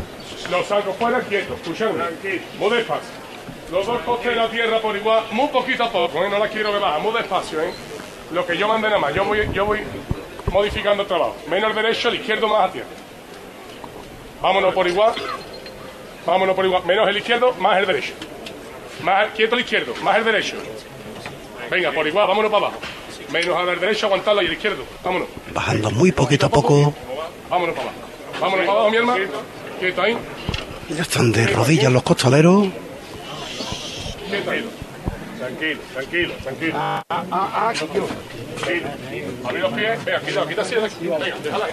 Los 0.51 0.67
saco 0.67 0.93
fuera 0.95 1.21
quietos. 1.21 1.61
Escuchadme. 1.61 2.03
Muy 2.59 2.77
despacio. 2.77 3.27
Los 3.71 3.87
dos 3.87 4.01
costes 4.03 4.37
la 4.37 4.49
tierra 4.49 4.81
por 4.81 4.97
igual, 4.97 5.25
muy 5.31 5.49
poquito 5.49 5.85
a 5.85 5.91
poco, 5.91 6.29
no 6.29 6.39
la 6.39 6.49
quiero 6.49 6.73
que 6.73 6.79
baja, 6.79 6.99
muy 7.01 7.13
despacio, 7.13 7.61
¿eh? 7.61 7.73
Lo 8.33 8.47
que 8.47 8.57
yo 8.57 8.69
mande 8.69 8.89
nada 8.89 9.01
más, 9.01 9.15
yo 9.15 9.25
voy, 9.25 9.49
yo 9.53 9.67
voy 9.67 9.81
modificando 10.51 11.03
el 11.03 11.09
trabajo. 11.09 11.37
Menos 11.49 11.71
el 11.71 11.77
derecho, 11.77 12.09
el 12.09 12.17
izquierdo 12.17 12.49
más 12.49 12.69
a 12.69 12.73
tierra. 12.73 12.89
Vámonos 14.43 14.75
por 14.75 14.87
igual. 14.87 15.15
Vámonos 16.27 16.57
por 16.57 16.65
igual. 16.65 16.85
Menos 16.85 17.09
el 17.09 17.17
izquierdo, 17.19 17.55
más 17.55 17.79
el 17.79 17.87
derecho. 17.87 18.13
Más 19.03 19.31
quieto 19.33 19.55
el 19.55 19.61
izquierdo, 19.61 19.95
más 20.03 20.17
el 20.19 20.25
derecho. 20.25 20.57
Venga, 21.71 21.93
por 21.93 22.07
igual, 22.07 22.27
vámonos 22.27 22.51
para 22.51 22.67
abajo. 22.67 22.81
Menos 23.31 23.57
al 23.57 23.81
derecho, 23.81 24.07
aguantarlo 24.07 24.43
y 24.43 24.47
el 24.47 24.53
izquierdo. 24.53 24.85
Vámonos. 25.05 25.29
Bajando 25.53 25.91
muy 25.91 26.13
poquito 26.13 26.47
a 26.47 26.49
poco. 26.49 26.95
Vámonos 27.49 27.75
para 27.75 27.91
abajo. 27.91 28.01
Vámonos 28.41 28.67
para 28.67 28.73
abajo, 28.73 28.91
mi 28.91 28.97
hermano. 28.97 29.25
Quieto 29.79 30.03
ahí. 30.03 30.17
Ya 30.89 31.03
están 31.03 31.33
de 31.33 31.47
rodillas 31.47 31.93
los 31.93 32.03
costaleros. 32.03 32.69
Tranquilo, 34.29 34.71
tranquilo, 35.39 35.81
tranquilo, 35.93 36.35
tranquilo. 36.43 36.75
Ah, 36.77 37.03
ah, 37.09 37.25
ah, 37.31 37.73
tranquilo. 37.77 38.09
Abrir 39.45 39.63
los 39.63 39.73
pies, 39.73 40.05
venga, 40.05 40.21
quita, 40.21 40.49
quita 40.49 40.63
así. 40.63 40.75
Venga, 41.01 41.19
déjala. 41.43 41.67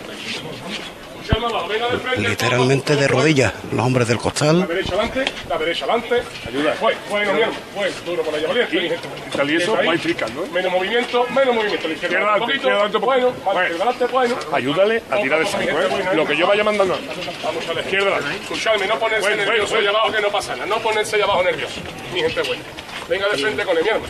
Venga 1.69 1.89
de 1.89 1.97
frente. 1.99 2.29
Literalmente 2.29 2.95
de 2.97 3.07
rodillas, 3.07 3.53
los 3.71 3.85
hombres 3.85 4.07
del 4.07 4.17
La 4.17 4.23
costal. 4.23 4.67
derecha 4.67 4.93
adelante, 4.93 5.25
la 5.47 5.57
derecha 5.57 5.85
adelante. 5.85 6.21
Ayuda. 6.47 6.73
Fue, 6.73 6.97
bueno, 7.09 7.33
mi 7.33 7.41
hermano. 7.41 7.59
Fue, 7.73 7.91
duro 8.05 8.23
por 8.23 8.33
la 8.33 8.39
llave. 8.39 8.99
Tal 9.33 9.49
y 9.49 9.55
eso 9.55 9.73
va 9.73 9.95
implicando. 9.95 10.45
Menos 10.47 10.71
movimiento, 10.71 11.25
menos 11.29 11.55
movimiento. 11.55 11.87
La 11.87 11.93
izquierda 11.93 12.17
adelante, 12.17 12.45
poquito. 12.45 12.69
adelante 12.69 12.97
un 12.97 13.03
Bueno, 13.03 13.33
adelante, 13.47 14.05
bueno. 14.07 14.35
Ayúdale 14.51 15.03
a 15.09 15.21
tirar 15.21 15.39
de 15.39 15.45
sangue, 15.45 15.71
¿eh? 15.71 16.15
Lo 16.15 16.25
que 16.25 16.35
yo 16.35 16.45
vaya 16.45 16.63
mandando. 16.63 16.99
Vamos 17.43 17.69
a 17.69 17.73
la 17.73 17.81
izquierda. 17.81 18.19
Escuchadme, 18.41 18.87
no 18.87 18.99
ponerse 18.99 19.21
Bueno, 19.21 19.45
nervioso 19.45 19.73
bueno, 19.73 19.89
allá 19.89 19.97
abajo 19.97 20.11
que 20.13 20.21
no 20.21 20.29
pasa 20.29 20.55
nada. 20.55 20.65
No 20.65 20.79
ponerse 20.79 21.15
allá 21.15 21.25
abajo 21.25 21.43
nervioso. 21.43 21.79
Mi 22.13 22.19
gente 22.19 22.41
buena. 22.41 22.63
Venga 23.09 23.27
de 23.29 23.37
frente 23.37 23.63
con 23.63 23.77
él, 23.77 23.83
mi. 23.83 24.07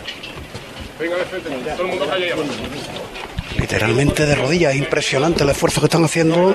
Venga 0.99 1.17
de 1.17 1.25
frente. 1.25 1.49
Todo 1.71 1.81
el 1.83 1.87
mundo 1.87 2.07
calla. 2.07 2.35
Literalmente 3.57 4.25
de 4.25 4.35
rodillas. 4.35 4.75
Impresionante 4.75 5.43
el 5.43 5.49
esfuerzo 5.49 5.81
que 5.81 5.85
están 5.85 6.03
haciendo 6.03 6.53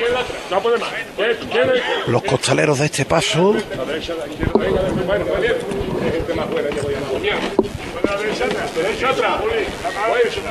¿quiere? 1.50 1.82
los 2.06 2.22
costaleros 2.24 2.78
de 2.78 2.86
este 2.86 3.04
paso. 3.04 3.52
Bueno, 3.52 5.24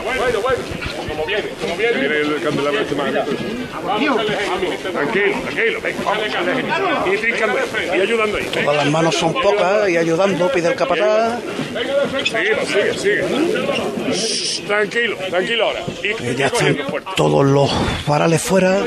bueno, 0.04 0.42
bueno. 0.42 0.58
Como 1.18 1.26
viene, 1.26 1.50
como 1.60 1.76
viene. 1.78 2.00
Tiene 2.00 2.16
el 2.20 2.42
candelabro 2.44 2.80
este 2.80 2.96
más. 2.96 3.12
Tranquilo, 3.12 4.16
tranquilo. 5.42 5.82
Venga. 5.82 7.06
Y 7.12 7.18
trincando 7.18 7.58
y 7.96 8.02
ayudando 8.02 8.38
ahí. 8.38 8.46
Todas 8.64 8.76
las 8.78 8.86
manos 8.92 9.16
son 9.16 9.34
pocas 9.34 9.90
y 9.90 9.98
ayudando, 9.98 10.52
pide 10.52 10.68
el 10.70 10.76
capataz. 10.76 11.40
Sigue, 12.24 12.66
sigue, 12.68 12.94
sigue. 12.98 14.68
Tranquilo, 14.68 15.18
tranquilo 15.30 15.64
ahora. 15.66 15.82
Y, 16.04 16.08
Eh, 16.08 16.36
Ya 16.38 16.48
están 16.48 16.78
todos 17.16 17.44
los 17.46 17.72
varales 18.06 18.42
fuera. 18.42 18.84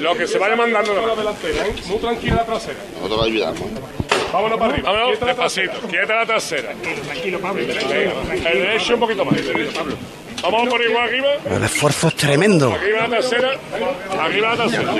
Lo 0.00 0.16
que 0.16 0.26
se 0.26 0.38
vaya 0.38 0.56
mandando. 0.56 0.94
La 1.06 1.14
delantera, 1.14 1.66
¿eh? 1.66 1.74
Muy 1.86 1.98
tranquila 1.98 2.36
la 2.36 2.46
trasera. 2.46 2.78
Nosotros 2.94 3.20
la 3.20 3.26
ayudamos. 3.26 3.60
Vámonos 4.32 4.58
para 4.58 4.72
arriba. 4.72 4.92
Vámonos, 4.92 5.20
despacito. 5.20 5.72
Quieta 5.88 6.14
la 6.14 6.26
trasera. 6.26 6.72
Tranquilo, 7.04 7.38
Pablo. 7.38 7.60
El 7.62 8.42
derecho 8.42 8.94
un 8.94 9.00
poquito 9.00 9.24
más. 9.26 9.34
Vamos 10.42 10.68
por 10.68 10.82
igual 10.82 11.08
arriba. 11.08 11.28
El 11.50 11.64
esfuerzo 11.64 12.08
es 12.08 12.14
tremendo 12.16 12.72
Arriba 12.72 13.06
la. 13.08 14.22
Arriba 14.22 14.50
la 14.50 14.56
trasera. 14.56 14.92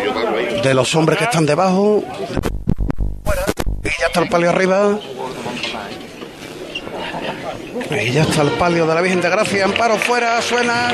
de 0.63 0.75
los 0.75 0.95
hombres 0.95 1.19
que 1.19 1.25
están 1.25 1.47
debajo. 1.47 2.03
Y 3.85 3.89
ya 4.01 4.07
está 4.07 4.21
el 4.21 4.29
palio 4.29 4.51
arriba. 4.51 4.99
Y 7.91 8.11
ya 8.13 8.23
está 8.23 8.43
el 8.43 8.51
palio 8.53 8.87
de 8.87 8.95
la 8.95 9.01
Virgen 9.01 9.21
de 9.21 9.31
Gracia. 9.31 9.65
Amparo 9.65 9.97
fuera, 9.97 10.41
suena 10.43 10.91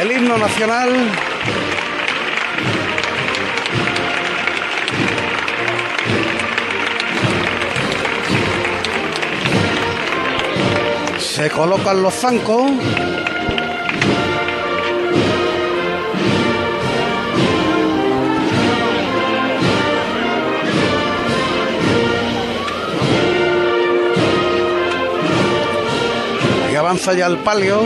el 0.00 0.12
himno 0.12 0.38
nacional. 0.38 0.90
Se 11.34 11.48
colocan 11.48 12.02
los 12.02 12.12
zancos. 12.12 12.70
Y 26.70 26.76
avanza 26.76 27.14
ya 27.14 27.28
el 27.28 27.38
palio. 27.38 27.80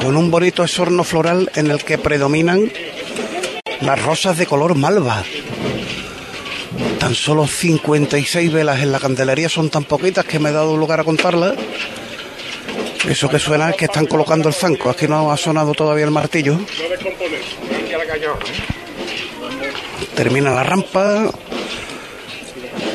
Con 0.00 0.16
un 0.16 0.30
bonito 0.30 0.64
esorno 0.64 1.04
floral 1.04 1.50
en 1.54 1.70
el 1.70 1.84
que 1.84 1.98
predominan 1.98 2.72
las 3.82 4.02
rosas 4.02 4.38
de 4.38 4.46
color 4.46 4.74
malva. 4.74 5.22
Tan 6.98 7.14
solo 7.14 7.46
56 7.46 8.52
velas 8.52 8.80
en 8.80 8.92
la 8.92 9.00
candelería 9.00 9.48
son 9.48 9.70
tan 9.70 9.84
poquitas 9.84 10.24
que 10.24 10.38
me 10.38 10.50
he 10.50 10.52
dado 10.52 10.76
lugar 10.76 11.00
a 11.00 11.04
contarlas. 11.04 11.54
Eso 13.08 13.28
que 13.28 13.38
suena 13.38 13.70
es 13.70 13.76
que 13.76 13.86
están 13.86 14.06
colocando 14.06 14.48
el 14.48 14.54
zanco. 14.54 14.88
Aquí 14.88 15.08
no 15.08 15.32
ha 15.32 15.36
sonado 15.36 15.74
todavía 15.74 16.04
el 16.04 16.12
martillo. 16.12 16.58
Termina 20.14 20.52
la 20.52 20.62
rampa. 20.62 21.30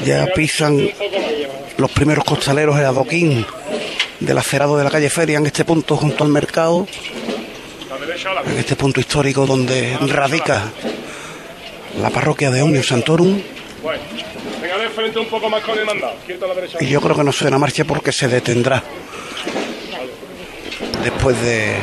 Ya 0.06 0.26
pisan 0.34 0.90
los 1.78 1.92
primeros 1.92 2.24
costaleros 2.24 2.80
el 2.80 2.86
adoquín 2.86 3.46
del 4.20 4.38
acerado 4.38 4.78
de 4.78 4.84
la 4.84 4.90
calle 4.90 5.10
Feria 5.10 5.38
en 5.38 5.46
este 5.46 5.66
punto 5.66 5.98
junto 5.98 6.24
al 6.24 6.30
mercado. 6.30 6.88
En 8.46 8.58
este 8.58 8.76
punto 8.78 9.02
histórico 9.02 9.46
donde 9.46 9.98
radica 10.08 10.72
la 12.02 12.10
parroquia 12.10 12.50
de 12.50 12.62
Omnium 12.62 12.84
Santorum. 12.84 13.42
Bueno, 13.88 14.02
venga 14.62 14.78
de 14.80 14.90
frente 14.90 15.18
un 15.18 15.28
poco 15.28 15.50
más 15.50 15.64
con 15.64 15.80
el 15.80 15.86
mandado. 15.86 16.14
Quieto 16.26 16.44
a 16.44 16.50
la 16.50 16.56
derecha. 16.56 16.78
Y 16.82 16.88
yo 16.90 17.00
creo 17.00 17.16
que 17.16 17.24
no 17.24 17.32
suena 17.32 17.58
marcha 17.58 17.86
porque 17.86 18.12
se 18.12 18.28
detendrá. 18.28 18.84
Después 21.06 21.42
de 21.42 21.74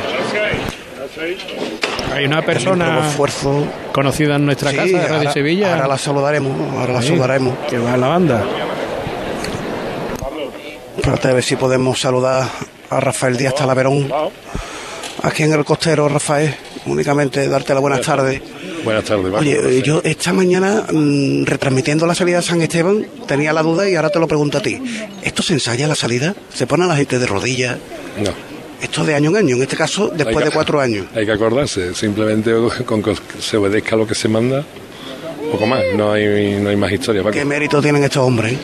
Hay 2.13 2.25
una 2.25 2.43
persona 2.43 3.07
esfuerzo. 3.07 3.65
conocida 3.91 4.35
en 4.35 4.45
nuestra 4.45 4.69
Sí, 4.69 4.75
casa, 4.77 4.87
de 4.99 5.01
Radio 5.07 5.17
ahora- 5.17 5.33
Sevilla. 5.33 5.73
ahora 5.73 5.87
la 5.87 5.97
saludaremos, 5.97 6.73
ahora 6.77 6.93
la 6.93 7.01
Sí, 7.01 7.07
saludaremos. 7.07 7.57
Que 7.67 7.79
va 7.79 7.95
en 7.95 8.01
la 8.01 8.07
banda. 8.07 8.43
Espérate 10.97 11.27
a 11.29 11.33
ver 11.33 11.43
si 11.43 11.55
podemos 11.55 11.99
saludar 11.99 12.47
a 12.91 12.99
Rafael 12.99 13.35
Díaz 13.35 13.55
Talaverón. 13.55 14.11
Aquí 15.23 15.41
en 15.41 15.53
el 15.53 15.65
costero, 15.65 16.07
Rafael. 16.07 16.55
Únicamente 16.85 17.47
darte 17.47 17.73
las 17.73 17.81
buenas 17.81 18.01
tardes. 18.01 18.41
Buenas 18.83 19.03
tardes, 19.03 19.25
Marco. 19.25 19.39
Oye, 19.39 19.79
eh, 19.79 19.81
yo 19.83 20.01
esta 20.03 20.33
mañana, 20.33 20.85
mm, 20.91 21.45
retransmitiendo 21.45 22.05
la 22.05 22.13
salida 22.13 22.37
de 22.37 22.43
San 22.43 22.61
Esteban, 22.61 23.05
tenía 23.27 23.53
la 23.53 23.63
duda 23.63 23.89
y 23.89 23.95
ahora 23.95 24.09
te 24.09 24.19
lo 24.19 24.27
pregunto 24.27 24.59
a 24.59 24.61
ti. 24.61 24.79
¿Esto 25.23 25.41
se 25.41 25.53
ensaya 25.53 25.87
la 25.87 25.95
salida? 25.95 26.35
¿Se 26.53 26.67
pone 26.67 26.83
a 26.83 26.87
la 26.87 26.95
gente 26.95 27.17
de 27.17 27.25
rodillas? 27.25 27.77
No. 28.23 28.31
Esto 28.81 29.03
de 29.03 29.15
año 29.15 29.31
en 29.31 29.37
año, 29.37 29.55
en 29.55 29.63
este 29.63 29.75
caso, 29.75 30.11
después 30.15 30.45
de 30.45 30.51
cuatro 30.51 30.79
años. 30.79 31.07
Hay 31.15 31.25
que 31.25 31.31
acordarse, 31.31 31.95
simplemente 31.95 32.53
con 32.85 33.01
que 33.01 33.15
se 33.39 33.57
obedezca 33.57 33.95
lo 33.95 34.05
que 34.05 34.13
se 34.13 34.27
manda, 34.27 34.63
poco 35.51 35.65
más, 35.65 35.81
no 35.95 36.11
hay, 36.11 36.59
no 36.59 36.69
hay 36.69 36.75
más 36.75 36.91
historia. 36.91 37.23
Paco. 37.23 37.33
¿Qué 37.33 37.45
mérito 37.45 37.81
tienen 37.81 38.03
estos 38.03 38.23
hombres? 38.23 38.57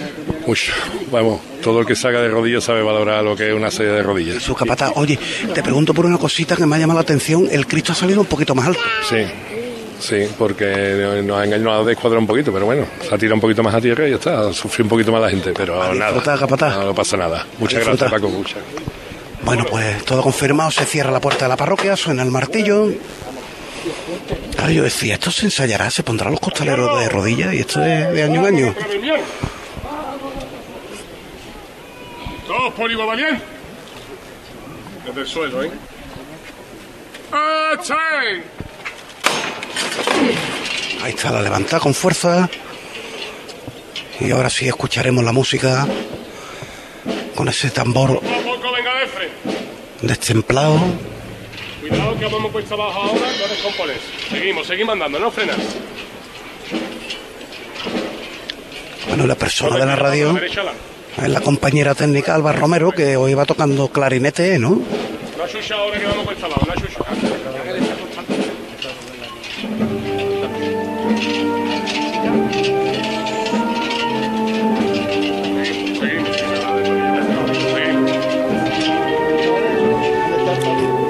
Mucho. 0.45 0.73
Vamos, 1.11 1.41
todo 1.61 1.81
el 1.81 1.85
que 1.85 1.95
salga 1.95 2.21
de 2.21 2.29
rodillas 2.29 2.63
sabe 2.63 2.81
valorar 2.81 3.23
lo 3.23 3.35
que 3.35 3.49
es 3.49 3.53
una 3.53 3.71
serie 3.71 3.91
de 3.91 4.03
rodillas. 4.03 4.41
Su 4.41 4.55
capataz. 4.55 4.91
Oye, 4.95 5.17
te 5.53 5.61
pregunto 5.63 5.93
por 5.93 6.05
una 6.05 6.17
cosita 6.17 6.55
que 6.55 6.65
me 6.65 6.75
ha 6.75 6.79
llamado 6.79 6.99
la 6.99 7.03
atención. 7.03 7.47
El 7.51 7.67
Cristo 7.67 7.91
ha 7.91 7.95
salido 7.95 8.21
un 8.21 8.27
poquito 8.27 8.55
más 8.55 8.67
alto. 8.67 8.81
Sí, 9.07 9.25
sí, 9.99 10.27
porque 10.37 11.21
nos 11.23 11.37
ha 11.39 11.45
engañado 11.45 11.85
de 11.85 11.93
escuadra 11.93 12.19
un 12.19 12.27
poquito, 12.27 12.51
pero 12.51 12.65
bueno, 12.65 12.85
se 13.07 13.13
ha 13.13 13.17
tirado 13.17 13.35
un 13.35 13.41
poquito 13.41 13.63
más 13.63 13.75
a 13.75 13.81
tierra 13.81 14.07
y 14.07 14.11
ya 14.11 14.15
está, 14.15 14.51
sufrió 14.53 14.85
un 14.85 14.89
poquito 14.89 15.11
más 15.11 15.21
la 15.21 15.29
gente, 15.29 15.53
pero 15.55 15.93
nada, 15.93 16.83
no 16.83 16.95
pasa 16.95 17.17
nada. 17.17 17.45
Muchas 17.59 17.85
gracias, 17.85 18.11
Paco. 18.11 18.29
Muchas 18.29 18.59
Bueno, 19.43 19.65
pues 19.69 20.03
todo 20.05 20.21
confirmado. 20.21 20.71
Se 20.71 20.85
cierra 20.85 21.11
la 21.11 21.19
puerta 21.21 21.45
de 21.45 21.49
la 21.49 21.57
parroquia, 21.57 21.95
suena 21.95 22.23
el 22.23 22.31
martillo. 22.31 22.89
Claro, 24.55 24.71
yo 24.71 24.83
decía, 24.83 25.15
esto 25.15 25.31
se 25.31 25.45
ensayará, 25.45 25.89
se 25.89 26.03
pondrán 26.03 26.31
los 26.31 26.39
costaleros 26.39 26.99
de 26.99 27.09
rodillas 27.09 27.53
y 27.53 27.59
esto 27.59 27.83
es 27.83 28.13
de 28.13 28.23
año 28.23 28.47
en 28.47 28.55
año. 28.55 28.75
Todos 32.51 32.73
por 32.73 32.91
igual, 32.91 33.07
¿va 33.07 33.15
bien? 33.15 33.41
Desde 35.05 35.21
el 35.21 35.27
suelo, 35.27 35.63
¿eh? 35.63 35.71
¡Achai! 37.31 38.43
Ahí 41.01 41.11
está 41.11 41.31
la 41.31 41.41
levantada 41.41 41.79
con 41.79 41.93
fuerza. 41.93 42.49
Y 44.19 44.31
ahora 44.31 44.49
sí 44.49 44.67
escucharemos 44.67 45.23
la 45.23 45.31
música 45.31 45.87
con 47.35 47.47
ese 47.47 47.69
tambor 47.69 48.19
destemplado. 50.01 50.77
Cuidado 51.79 52.19
que 52.19 52.25
vamos 52.25 52.51
puesto 52.51 52.73
abajo 52.73 53.01
ahora, 53.01 53.31
no 53.39 53.47
descompones. 53.47 53.97
Seguimos, 54.29 54.67
seguimos 54.67 54.91
andando, 54.91 55.19
no 55.19 55.31
frenas. 55.31 55.57
Bueno, 59.07 59.25
la 59.25 59.35
persona 59.35 59.77
de 59.77 59.85
la 59.85 59.95
radio 59.95 60.37
la. 61.17 61.25
es 61.25 61.29
la 61.31 61.41
compañera 61.41 61.95
técnica 61.95 62.35
Alba 62.35 62.51
Romero, 62.51 62.91
que 62.91 63.17
hoy 63.17 63.33
va 63.33 63.45
tocando 63.45 63.87
clarinete, 63.89 64.57
¿no? 64.59 64.69
Una 64.71 65.47
chucha 65.47 65.75
ahora 65.75 65.99
que 65.99 66.05
vamos 66.05 66.25
puesto 66.25 66.45
abajo, 66.45 66.65
una 66.65 66.75
chucha. 66.75 67.01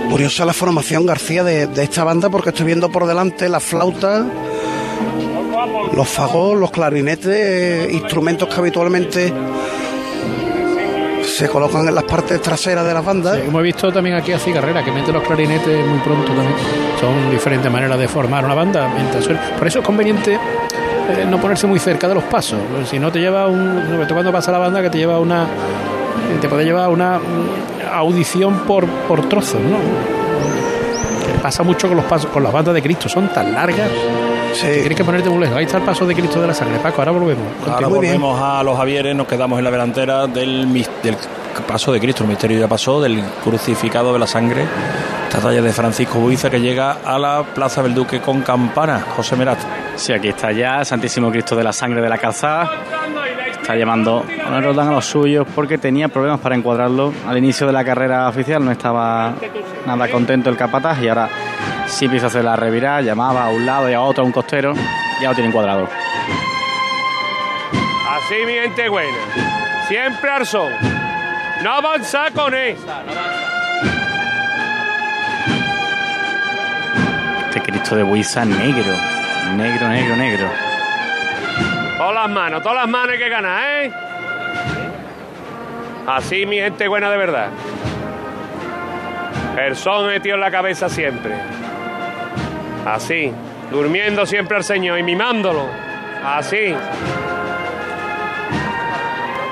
Curiosa 0.10 0.46
la 0.46 0.54
formación 0.54 1.06
García 1.06 1.44
de, 1.44 1.68
de 1.68 1.84
esta 1.84 2.04
banda 2.04 2.30
porque 2.30 2.50
estoy 2.50 2.66
viendo 2.66 2.92
por 2.92 3.08
delante 3.08 3.48
la 3.48 3.62
flauta, 3.62 4.26
los 5.96 6.08
fagos, 6.08 6.58
los 6.58 6.70
clarinetes, 6.70 7.92
instrumentos 7.92 8.50
que 8.50 8.56
habitualmente 8.56 9.34
se 11.32 11.48
colocan 11.48 11.88
en 11.88 11.96
las 11.96 12.04
partes 12.04 12.42
traseras 12.42 12.86
de 12.86 12.94
las 12.94 13.04
bandas. 13.04 13.38
Sí, 13.38 13.44
hemos 13.48 13.64
visto 13.64 13.92
también 13.92 14.16
aquí 14.16 14.32
a 14.32 14.40
Cigarrera 14.40 14.84
que 14.84 14.92
mete 14.92 15.12
los 15.12 15.24
clarinetes 15.24 15.86
muy 15.86 16.00
pronto 16.00 16.28
también. 16.28 16.54
Son 17.00 17.32
diferentes 17.32 17.72
maneras 17.72 17.98
de 17.98 18.08
formar 18.08 18.46
una 18.46 18.54
banda. 18.54 18.90
Por 19.58 19.68
eso 19.68 19.80
es 19.80 19.86
conveniente 19.86 20.38
eh, 21.10 21.26
no 21.30 21.40
ponerse 21.40 21.68
muy 21.68 21.80
cerca 21.80 22.08
de 22.08 22.16
los 22.16 22.24
pasos. 22.26 22.60
porque 22.70 22.86
Si 22.86 23.00
no 23.00 23.12
te 23.12 23.20
lleva 23.20 23.48
un. 23.48 23.84
Sobre 23.90 24.06
todo 24.06 24.16
cuando 24.16 24.32
pasa 24.32 24.52
la 24.52 24.60
banda, 24.60 24.82
que 24.82 24.90
te 24.90 24.98
lleva 24.98 25.20
una. 25.20 25.48
Te 26.40 26.48
puede 26.48 26.64
llevar 26.64 26.90
una 26.90 27.18
mm, 27.18 27.94
audición 27.94 28.60
por, 28.60 28.86
por 29.08 29.28
trozos, 29.28 29.60
¿no? 29.62 29.78
Pasa 31.42 31.64
mucho 31.64 31.88
con 31.88 31.98
los 31.98 32.06
pasos, 32.06 32.30
con 32.30 32.44
las 32.44 32.54
bandas 32.54 32.74
de 32.74 32.82
Cristo, 32.82 33.10
son 33.10 33.30
tan 33.30 33.54
largas. 33.54 33.90
Que 34.60 34.80
tienes 34.80 34.96
que 34.96 35.04
ponerte 35.04 35.30
muy 35.30 35.40
lejos. 35.40 35.58
Ahí 35.58 35.66
está 35.66 35.78
el 35.78 35.84
paso 35.84 36.06
de 36.06 36.16
Cristo 36.16 36.42
de 36.42 36.48
la 36.48 36.54
sangre. 36.54 36.80
Paco, 36.80 37.02
ahora 37.02 37.12
volvemos. 37.12 37.46
Ahora 37.68 37.88
volvemos 37.88 38.42
a 38.42 38.64
los 38.64 38.78
Javieres, 38.78 39.16
nos 39.16 39.28
quedamos 39.28 39.58
en 39.60 39.66
la 39.66 39.72
delantera 39.72 40.28
del, 40.28 40.72
del 41.04 41.18
paso 41.68 41.92
de 41.92 42.00
Cristo, 42.00 42.24
el 42.24 42.30
misterio 42.30 42.60
ya 42.60 42.68
pasó, 42.68 43.02
del 43.02 43.22
crucificado 43.44 44.14
de 44.14 44.20
la 44.20 44.28
sangre, 44.28 44.66
esta 45.28 45.40
talla 45.40 45.62
de 45.62 45.72
Francisco 45.72 46.20
Buiza 46.20 46.50
que 46.50 46.60
llega 46.60 46.98
a 47.04 47.18
la 47.20 47.44
Plaza 47.44 47.84
del 47.84 47.94
Duque 47.94 48.20
con 48.20 48.42
campana, 48.42 49.06
José 49.16 49.36
Merat. 49.36 49.60
Sí, 49.96 50.14
aquí 50.14 50.30
está 50.30 50.52
ya 50.52 50.80
el 50.80 50.86
Santísimo 50.86 51.30
Cristo 51.32 51.56
de 51.56 51.64
la 51.64 51.74
Sangre 51.74 52.02
de 52.02 52.10
la 52.10 52.18
Calzada. 52.18 52.70
Está 53.62 53.76
llamando 53.76 54.26
a 54.46 54.60
Roldán 54.60 54.90
a 54.90 54.92
los 54.92 55.06
suyos 55.06 55.46
porque 55.54 55.78
tenía 55.78 56.08
problemas 56.08 56.40
para 56.40 56.56
encuadrarlo. 56.56 57.14
Al 57.28 57.38
inicio 57.38 57.68
de 57.68 57.74
la 57.74 57.86
carrera 57.86 58.28
oficial 58.28 58.66
no 58.66 58.72
estaba 58.72 59.36
nada 59.86 60.10
contento 60.10 60.50
el 60.50 60.58
capataz 60.58 61.02
y 61.02 61.08
ahora 61.08 61.30
sí 61.92 62.06
empieza 62.06 62.28
a 62.28 62.30
hacer 62.30 62.44
la 62.44 62.56
revirada. 62.56 63.02
Llamaba 63.02 63.46
a 63.46 63.50
un 63.50 63.66
lado 63.66 63.90
y 63.90 63.94
a 63.94 64.02
otro 64.02 64.24
a 64.24 64.26
un 64.26 64.32
costero. 64.32 64.74
Ya 65.22 65.30
lo 65.30 65.36
tiene 65.36 65.50
encuadrado. 65.50 65.88
Así, 68.10 68.36
mi 68.46 68.54
gente 68.54 68.90
buena. 68.90 69.18
Siempre 69.88 70.32
al 70.32 70.46
son. 70.46 70.72
No 71.64 71.72
avanzar 71.74 72.32
con 72.32 72.54
él. 72.56 72.76
Este 77.48 77.62
Cristo 77.62 77.96
de 77.96 78.04
Buiza 78.04 78.46
negro. 78.46 78.94
Negro, 79.56 79.90
negro, 79.90 80.16
negro. 80.16 80.48
Todas 81.98 82.16
las 82.16 82.30
manos, 82.30 82.62
todas 82.64 82.78
las 82.78 82.88
manos 82.88 83.12
hay 83.12 83.20
que 83.20 83.30
ganar, 83.30 83.64
¿eh? 83.84 83.92
Así, 86.08 86.46
mi 86.46 86.58
gente 86.58 86.88
buena 86.88 87.12
de 87.12 87.18
verdad. 87.18 87.50
El 89.58 89.76
son 89.76 90.08
metido 90.08 90.36
en 90.36 90.42
la 90.42 90.50
cabeza 90.50 90.90
siempre. 90.90 91.61
Así. 92.86 93.32
Durmiendo 93.72 94.26
siempre 94.26 94.58
al 94.58 94.64
Señor 94.64 95.00
y 95.00 95.04
mimándolo. 95.04 95.66
Así. 96.24 96.74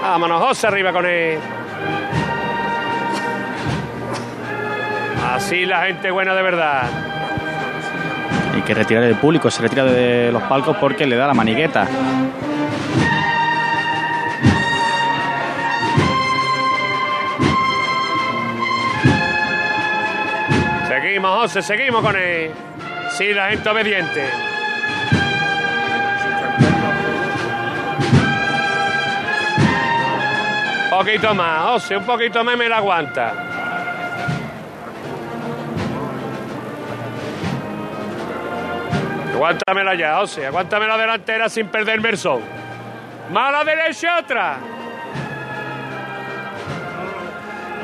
Vámonos, 0.02 0.42
José, 0.42 0.68
arriba 0.68 0.92
con 0.92 1.06
él. 1.06 1.40
Así 5.34 5.66
la 5.66 5.86
gente 5.86 6.12
buena 6.12 6.34
de 6.34 6.42
verdad. 6.42 6.84
Hay 8.56 8.62
que 8.64 8.74
retirar 8.74 9.04
el 9.04 9.16
público, 9.16 9.50
se 9.50 9.62
retira 9.62 9.86
de 9.86 10.32
los 10.32 10.44
palcos 10.44 10.76
porque 10.78 11.06
le 11.06 11.16
da 11.16 11.28
la 11.28 11.34
manigueta. 11.34 11.88
Seguimos, 20.88 21.42
José, 21.42 21.62
seguimos 21.62 22.02
con 22.02 22.16
él. 22.16 22.52
Sí, 23.20 23.34
la 23.34 23.50
gente 23.50 23.70
obediente. 23.70 24.30
Un 30.86 30.98
poquito 30.98 31.36
más, 31.36 31.64
José, 31.64 31.98
un 31.98 32.06
poquito 32.06 32.46
más 32.46 32.56
me 32.56 32.70
la 32.70 32.78
aguanta. 32.78 33.34
Aguántamela 39.34 39.96
ya, 39.96 40.16
José, 40.20 40.46
aguántame 40.46 40.88
la 40.88 40.98
delantera 40.98 41.50
sin 41.50 41.68
perderme 41.68 42.12
el 42.12 42.18
sol. 42.18 42.42
Más 43.34 43.50
a 43.50 43.52
la 43.52 43.64
derecha 43.66 44.20
otra. 44.20 44.60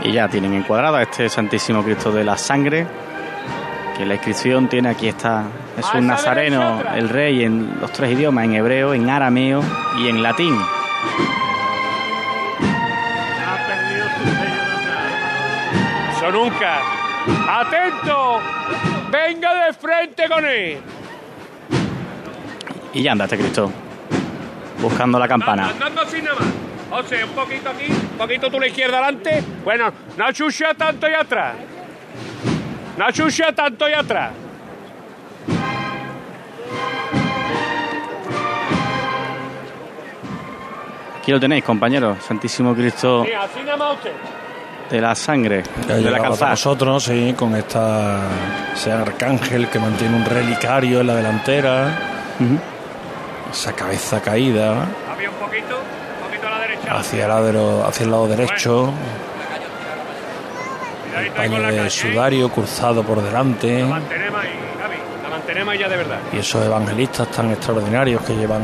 Y 0.02 0.14
ya 0.14 0.30
tienen 0.30 0.54
encuadrado 0.54 0.96
a 0.96 1.02
este 1.02 1.28
Santísimo 1.28 1.84
Cristo 1.84 2.10
de 2.14 2.24
la 2.24 2.38
Sangre, 2.38 2.88
que 3.98 4.06
la 4.06 4.16
inscripción 4.16 4.68
tiene 4.68 4.90
aquí 4.90 5.08
está, 5.08 5.46
es 5.78 5.86
un 5.94 6.08
nazareno, 6.08 6.82
el 6.96 7.10
rey 7.10 7.44
en 7.44 7.80
los 7.80 7.92
tres 7.92 8.12
idiomas, 8.12 8.46
en 8.46 8.56
hebreo, 8.56 8.94
en 8.94 9.10
arameo 9.10 9.64
y 10.00 10.10
en 10.10 10.22
latín. 10.22 10.58
Eso 16.12 16.32
nunca. 16.32 16.80
¡Atento! 17.50 18.40
¡Venga 19.12 19.66
de 19.66 19.74
frente 19.74 20.28
con 20.28 20.46
él! 20.46 20.78
Y 22.94 23.02
ya 23.02 23.14
anda 23.14 23.26
este 23.26 23.38
Cristo, 23.38 23.72
buscando 24.82 25.18
la 25.20 25.28
campana. 25.28 25.70
Andando 25.70 26.02
así 26.02 26.22
nada 26.22 26.36
más. 26.36 26.48
José, 26.90 27.24
un 27.24 27.32
poquito 27.32 27.70
aquí, 27.70 27.92
un 27.92 28.18
poquito 28.18 28.50
tú 28.50 28.60
la 28.60 28.68
izquierda 28.68 29.00
adelante. 29.00 29.44
Bueno, 29.64 29.92
no 30.18 30.32
chucha 30.32 30.74
tanto 30.76 31.10
y 31.10 31.14
atrás. 31.14 31.56
No 32.98 33.12
chucha 33.12 33.52
tanto 33.54 33.90
y 33.90 33.94
atrás. 33.94 34.32
Aquí 41.20 41.32
lo 41.32 41.40
tenéis, 41.40 41.64
compañeros, 41.64 42.18
Santísimo 42.24 42.76
Cristo 42.76 43.24
Sí, 43.26 43.32
así 43.34 43.60
nada 43.66 43.78
más 43.78 43.94
usted. 43.96 44.12
de 44.92 45.02
la 45.02 45.16
Sangre, 45.16 45.64
de 45.88 46.02
la 46.02 46.20
calzada. 46.20 46.52
nosotros, 46.52 47.04
sí, 47.04 47.34
con 47.36 47.56
esta 47.56 48.20
ese 48.76 48.92
arcángel 48.92 49.68
que 49.70 49.80
mantiene 49.80 50.16
un 50.18 50.26
relicario 50.26 51.02
en 51.02 51.08
la 51.08 51.16
delantera, 51.16 51.98
esa 53.52 53.74
cabeza 53.74 54.22
caída 54.22 54.86
Había 55.12 55.30
un 55.32 55.36
poquito, 55.38 55.76
un 55.78 56.28
poquito 56.28 56.48
a 56.48 56.52
la 56.52 56.60
derecha. 56.60 56.96
hacia 56.98 57.24
el 57.24 57.30
lado, 57.30 57.86
hacia 57.88 58.04
el 58.04 58.12
lado 58.12 58.28
derecho, 58.28 58.92
paño 61.36 61.62
de 61.62 61.90
sudario 61.90 62.50
cruzado 62.50 63.04
por 63.04 63.22
delante 63.22 63.80
La 63.80 63.86
mantenemos 63.88 64.40
ahí, 64.42 64.50
Gaby. 64.80 64.96
La 65.24 65.30
mantenemos 65.30 65.78
ya 65.80 65.90
de 65.90 65.98
verdad. 65.98 66.20
y 66.34 66.38
esos 66.38 66.66
evangelistas 66.66 67.28
tan 67.30 67.52
extraordinarios 67.52 68.22
que 68.24 68.36
llevan 68.36 68.64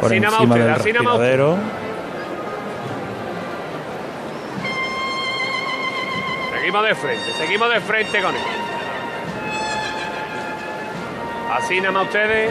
por 0.00 0.06
Así 0.12 0.16
encima 0.16 0.42
usted, 0.42 0.60
del 0.60 0.74
respiradero. 0.74 1.58
Seguimos 6.52 6.84
de 6.84 6.94
frente, 6.94 7.32
seguimos 7.38 7.70
de 7.70 7.80
frente 7.80 8.22
con 8.22 8.34
él. 8.34 8.40
Así 11.52 11.80
nada 11.80 11.92
más 11.92 12.04
ustedes. 12.06 12.50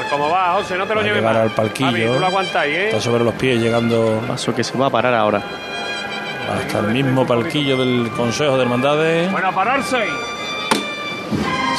Tal 0.00 0.08
como 0.10 0.30
va, 0.30 0.54
José, 0.54 0.76
no 0.78 0.86
te 0.86 0.94
lo 0.94 1.02
lleves 1.02 1.22
mal. 1.22 1.36
al 1.36 1.50
palquillo. 1.50 1.90
Javi, 1.90 2.06
tú 2.06 2.18
lo 2.20 2.26
aguantáis, 2.26 2.74
¿eh? 2.74 2.86
Está 2.88 3.00
sobre 3.00 3.24
los 3.24 3.34
pies 3.34 3.60
llegando 3.60 4.22
Paso 4.26 4.54
que 4.54 4.64
se 4.64 4.76
va 4.78 4.86
a 4.86 4.90
parar 4.90 5.14
ahora. 5.14 5.42
hasta 6.58 6.78
el 6.80 6.86
mismo 6.88 7.26
palquillo 7.26 7.76
del 7.76 8.10
Consejo 8.16 8.56
de 8.56 8.62
Hermandades. 8.62 9.30
Bueno, 9.30 9.48
a 9.48 9.52
pararse. 9.52 9.98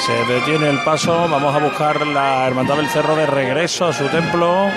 Se 0.06 0.34
detiene 0.34 0.70
el 0.70 0.80
paso. 0.84 1.28
Vamos 1.30 1.54
a 1.56 1.60
buscar 1.60 2.06
la 2.08 2.48
Hermandad 2.48 2.76
del 2.78 2.88
Cerro 2.88 3.16
de 3.16 3.26
regreso 3.26 3.88
a 3.88 3.94
su 3.94 4.06
templo. 4.08 4.70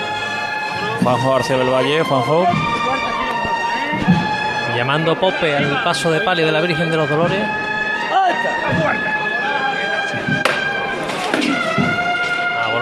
Juanjo 1.03 1.31
García 1.33 1.57
del 1.57 1.69
Valle, 1.69 2.03
Juanjo. 2.03 2.47
Llamando 4.75 5.17
Pope 5.19 5.55
al 5.55 5.83
paso 5.83 6.11
de 6.11 6.19
palio 6.21 6.45
de 6.45 6.51
la 6.51 6.61
Virgen 6.61 6.89
de 6.91 6.97
los 6.97 7.09
Dolores. 7.09 7.39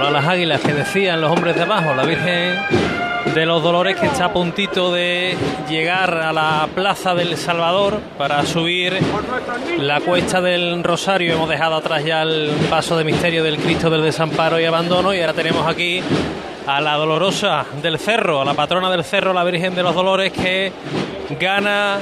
A 0.03 0.11
las 0.11 0.25
águilas 0.27 0.59
que 0.59 0.73
decían 0.73 1.21
los 1.21 1.31
hombres 1.31 1.55
de 1.55 1.61
abajo. 1.61 1.93
La 1.93 2.03
Virgen 2.03 2.59
de 3.33 3.45
los 3.45 3.63
Dolores 3.63 3.95
que 3.97 4.05
está 4.07 4.25
a 4.25 4.33
puntito 4.33 4.91
de 4.91 5.37
llegar 5.69 6.13
a 6.13 6.33
la 6.33 6.67
Plaza 6.75 7.15
del 7.15 7.37
Salvador 7.37 8.01
para 8.17 8.45
subir 8.45 8.99
la 9.77 10.01
cuesta 10.01 10.41
del 10.41 10.83
Rosario. 10.83 11.33
Hemos 11.33 11.47
dejado 11.47 11.75
atrás 11.75 12.03
ya 12.03 12.21
el 12.21 12.51
paso 12.69 12.97
de 12.97 13.05
misterio 13.05 13.43
del 13.43 13.57
Cristo 13.57 13.89
del 13.89 14.03
Desamparo 14.03 14.59
y 14.59 14.65
Abandono 14.65 15.13
y 15.13 15.21
ahora 15.21 15.33
tenemos 15.33 15.65
aquí 15.65 16.01
a 16.67 16.81
la 16.81 16.95
Dolorosa 16.95 17.65
del 17.81 17.97
Cerro, 17.97 18.41
a 18.41 18.45
la 18.45 18.53
patrona 18.55 18.91
del 18.91 19.05
Cerro, 19.05 19.31
la 19.31 19.45
Virgen 19.45 19.73
de 19.73 19.83
los 19.83 19.95
Dolores 19.95 20.33
que 20.33 20.73
gana 21.39 21.97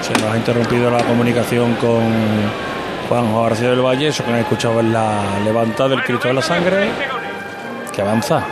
Se 0.00 0.12
nos 0.14 0.32
ha 0.32 0.36
interrumpido 0.36 0.90
la 0.90 1.02
comunicación 1.04 1.74
con 1.74 2.00
Juanjo 3.08 3.42
García 3.42 3.70
del 3.70 3.84
Valle. 3.84 4.08
Eso 4.08 4.24
que 4.24 4.30
han 4.32 4.38
escuchado 4.38 4.80
es 4.80 4.86
la 4.86 5.20
levantada 5.44 5.90
del 5.90 6.02
Cristo 6.02 6.28
de 6.28 6.34
la 6.34 6.42
Sangre 6.42 6.88
que 7.92 8.02
avanza. 8.02 8.42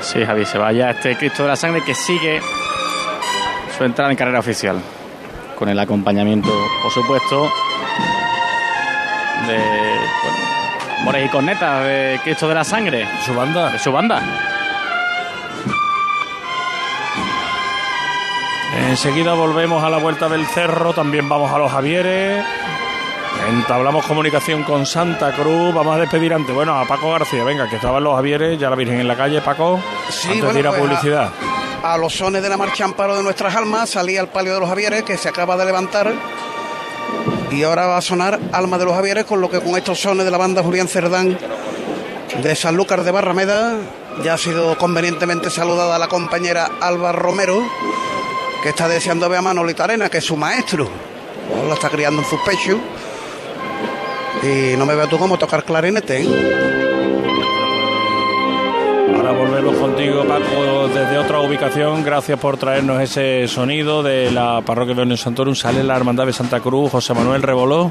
Sí, 0.00 0.24
Javi, 0.24 0.44
se 0.44 0.58
vaya 0.58 0.90
este 0.90 1.16
Cristo 1.16 1.42
de 1.42 1.48
la 1.48 1.56
Sangre 1.56 1.82
que 1.84 1.94
sigue 1.94 2.40
su 3.76 3.84
entrada 3.84 4.10
en 4.10 4.16
carrera 4.16 4.38
oficial. 4.38 4.80
Con 5.56 5.68
el 5.68 5.78
acompañamiento, 5.78 6.50
por 6.82 6.92
supuesto, 6.92 7.50
de 9.48 9.56
bueno, 9.56 10.38
Mores 11.04 11.26
y 11.26 11.28
Cornetas 11.28 11.84
de 11.84 12.20
Cristo 12.22 12.48
de 12.48 12.54
la 12.54 12.64
Sangre. 12.64 13.06
Su 13.24 13.34
banda. 13.34 13.70
De 13.70 13.78
su 13.78 13.90
banda. 13.90 14.22
Enseguida 18.88 19.34
volvemos 19.34 19.84
a 19.84 19.90
la 19.90 19.98
vuelta 19.98 20.30
del 20.30 20.46
cerro, 20.46 20.94
también 20.94 21.28
vamos 21.28 21.52
a 21.52 21.58
los 21.58 21.70
Javieres. 21.70 22.42
Entablamos 23.50 24.06
comunicación 24.06 24.64
con 24.64 24.86
Santa 24.86 25.34
Cruz. 25.34 25.74
Vamos 25.74 25.94
a 25.94 26.00
despedir 26.00 26.32
antes, 26.32 26.54
bueno, 26.54 26.74
a 26.74 26.86
Paco 26.86 27.10
García, 27.10 27.44
venga, 27.44 27.68
que 27.68 27.76
estaban 27.76 28.02
los 28.02 28.16
Javieres, 28.16 28.58
ya 28.58 28.70
la 28.70 28.76
Virgen 28.76 28.98
en 28.98 29.06
la 29.06 29.14
calle, 29.14 29.42
Paco. 29.42 29.78
Sí, 30.08 30.28
antes 30.28 30.40
bueno, 30.40 30.54
de 30.54 30.60
ir 30.60 30.66
a 30.66 30.70
pues, 30.70 30.80
publicidad. 30.80 31.30
A 31.82 31.98
los 31.98 32.14
sones 32.14 32.42
de 32.42 32.48
la 32.48 32.56
marcha 32.56 32.86
Amparo 32.86 33.14
de 33.14 33.22
nuestras 33.22 33.54
almas 33.54 33.90
salía 33.90 34.22
el 34.22 34.28
palio 34.28 34.54
de 34.54 34.60
los 34.60 34.68
Javieres 34.70 35.02
que 35.02 35.18
se 35.18 35.28
acaba 35.28 35.58
de 35.58 35.66
levantar 35.66 36.14
y 37.50 37.62
ahora 37.64 37.86
va 37.86 37.98
a 37.98 38.02
sonar 38.02 38.40
Alma 38.52 38.78
de 38.78 38.86
los 38.86 38.94
Javieres 38.94 39.26
con 39.26 39.42
lo 39.42 39.50
que 39.50 39.60
con 39.60 39.76
estos 39.76 40.00
sones 40.00 40.24
de 40.24 40.30
la 40.30 40.38
banda 40.38 40.62
Julián 40.62 40.88
Cerdán 40.88 41.38
de 42.42 42.56
Sanlúcar 42.56 43.04
de 43.04 43.10
Barrameda 43.10 43.76
ya 44.24 44.34
ha 44.34 44.38
sido 44.38 44.78
convenientemente 44.78 45.50
saludada 45.50 45.98
la 45.98 46.08
compañera 46.08 46.70
Alba 46.80 47.12
Romero 47.12 47.62
que 48.62 48.70
está 48.70 48.88
deseando 48.88 49.28
ver 49.28 49.38
a 49.38 49.42
Manolita 49.42 49.84
Arena 49.84 50.08
que 50.08 50.18
es 50.18 50.24
su 50.24 50.36
maestro 50.36 50.88
la 51.66 51.74
está 51.74 51.88
criando 51.88 52.22
en 52.22 52.28
sus 52.28 52.40
pechos 52.40 52.78
y 54.42 54.76
no 54.76 54.86
me 54.86 54.94
veo 54.94 55.08
tú 55.08 55.18
cómo 55.18 55.38
tocar 55.38 55.64
clarinete 55.64 56.22
¿eh? 56.22 56.78
Ahora 59.16 59.32
volvemos 59.32 59.74
contigo, 59.76 60.24
Paco, 60.24 60.88
desde 60.88 61.18
otra 61.18 61.40
ubicación. 61.40 62.04
Gracias 62.04 62.38
por 62.38 62.56
traernos 62.56 63.00
ese 63.00 63.48
sonido 63.48 64.02
de 64.02 64.30
la 64.30 64.60
parroquia 64.64 64.94
de 64.94 65.06
León 65.06 65.16
Santorum. 65.16 65.54
Sale 65.54 65.82
la 65.82 65.96
Hermandad 65.96 66.26
de 66.26 66.32
Santa 66.32 66.60
Cruz, 66.60 66.92
José 66.92 67.14
Manuel 67.14 67.42
Reboló. 67.42 67.90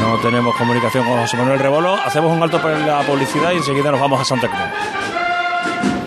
No 0.00 0.18
tenemos 0.22 0.56
comunicación 0.56 1.04
con 1.04 1.20
José 1.20 1.36
Manuel 1.36 1.58
Reboló. 1.58 1.94
Hacemos 1.94 2.34
un 2.34 2.42
alto 2.42 2.60
para 2.62 2.78
la 2.78 3.02
publicidad 3.02 3.52
y 3.52 3.56
enseguida 3.56 3.90
nos 3.90 4.00
vamos 4.00 4.20
a 4.20 4.24
Santa 4.24 4.48
Cruz. 4.48 5.19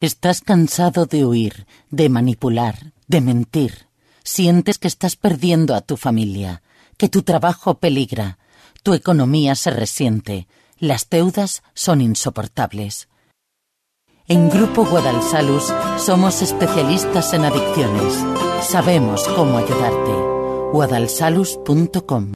Estás 0.00 0.42
cansado 0.42 1.06
de 1.06 1.24
huir, 1.24 1.66
de 1.90 2.10
manipular, 2.10 2.92
de 3.06 3.22
mentir. 3.22 3.88
Sientes 4.24 4.76
que 4.76 4.88
estás 4.88 5.16
perdiendo 5.16 5.74
a 5.74 5.80
tu 5.80 5.96
familia, 5.96 6.62
que 6.98 7.08
tu 7.08 7.22
trabajo 7.22 7.78
peligra, 7.78 8.38
tu 8.82 8.92
economía 8.92 9.54
se 9.54 9.70
resiente. 9.70 10.48
las 10.78 11.08
deudas 11.08 11.62
son 11.72 12.02
insoportables. 12.02 13.08
En 14.28 14.50
Grupo 14.50 14.84
Guadalsalus 14.84 15.72
somos 15.96 16.42
especialistas 16.42 17.32
en 17.32 17.46
adicciones. 17.46 18.12
Sabemos 18.60 19.26
cómo 19.28 19.56
ayudarte. 19.56 20.12
guadalsalus.com 20.72 22.35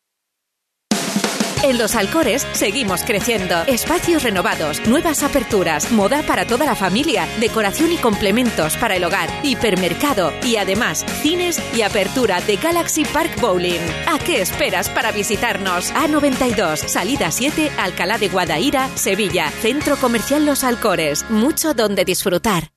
En 1.63 1.77
Los 1.77 1.95
Alcores 1.95 2.47
seguimos 2.53 3.03
creciendo. 3.03 3.61
Espacios 3.67 4.23
renovados, 4.23 4.81
nuevas 4.87 5.21
aperturas, 5.21 5.91
moda 5.91 6.23
para 6.23 6.45
toda 6.45 6.65
la 6.65 6.75
familia, 6.75 7.27
decoración 7.39 7.91
y 7.91 7.97
complementos 7.97 8.75
para 8.77 8.95
el 8.95 9.03
hogar, 9.03 9.29
hipermercado 9.43 10.33
y 10.43 10.55
además 10.55 11.05
cines 11.21 11.61
y 11.75 11.83
apertura 11.83 12.41
de 12.41 12.55
Galaxy 12.57 13.05
Park 13.05 13.39
Bowling. 13.39 13.79
¿A 14.07 14.17
qué 14.17 14.41
esperas 14.41 14.89
para 14.89 15.11
visitarnos? 15.11 15.93
A92, 15.93 16.77
salida 16.87 17.29
7, 17.29 17.71
Alcalá 17.77 18.17
de 18.17 18.29
Guadaira, 18.29 18.89
Sevilla, 18.95 19.51
Centro 19.61 19.97
Comercial 19.97 20.47
Los 20.47 20.63
Alcores. 20.63 21.29
Mucho 21.29 21.75
donde 21.75 22.05
disfrutar. 22.05 22.71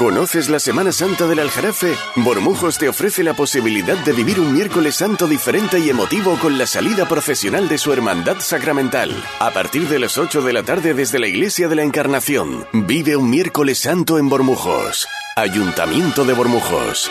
¿Conoces 0.00 0.48
la 0.48 0.58
Semana 0.58 0.92
Santa 0.92 1.26
del 1.26 1.40
Aljarafe? 1.40 1.94
Bormujos 2.16 2.78
te 2.78 2.88
ofrece 2.88 3.22
la 3.22 3.34
posibilidad 3.34 3.98
de 3.98 4.14
vivir 4.14 4.40
un 4.40 4.50
miércoles 4.50 4.94
santo 4.94 5.26
diferente 5.26 5.78
y 5.78 5.90
emotivo 5.90 6.38
con 6.38 6.56
la 6.56 6.66
salida 6.66 7.06
procesional 7.06 7.68
de 7.68 7.76
su 7.76 7.92
hermandad 7.92 8.38
sacramental. 8.38 9.10
A 9.40 9.50
partir 9.50 9.88
de 9.88 9.98
las 9.98 10.16
8 10.16 10.40
de 10.40 10.54
la 10.54 10.62
tarde 10.62 10.94
desde 10.94 11.18
la 11.18 11.26
Iglesia 11.26 11.68
de 11.68 11.74
la 11.74 11.82
Encarnación, 11.82 12.66
vive 12.72 13.14
un 13.14 13.28
miércoles 13.28 13.78
santo 13.78 14.16
en 14.16 14.30
Bormujos. 14.30 15.06
Ayuntamiento 15.36 16.24
de 16.24 16.32
Bormujos. 16.32 17.10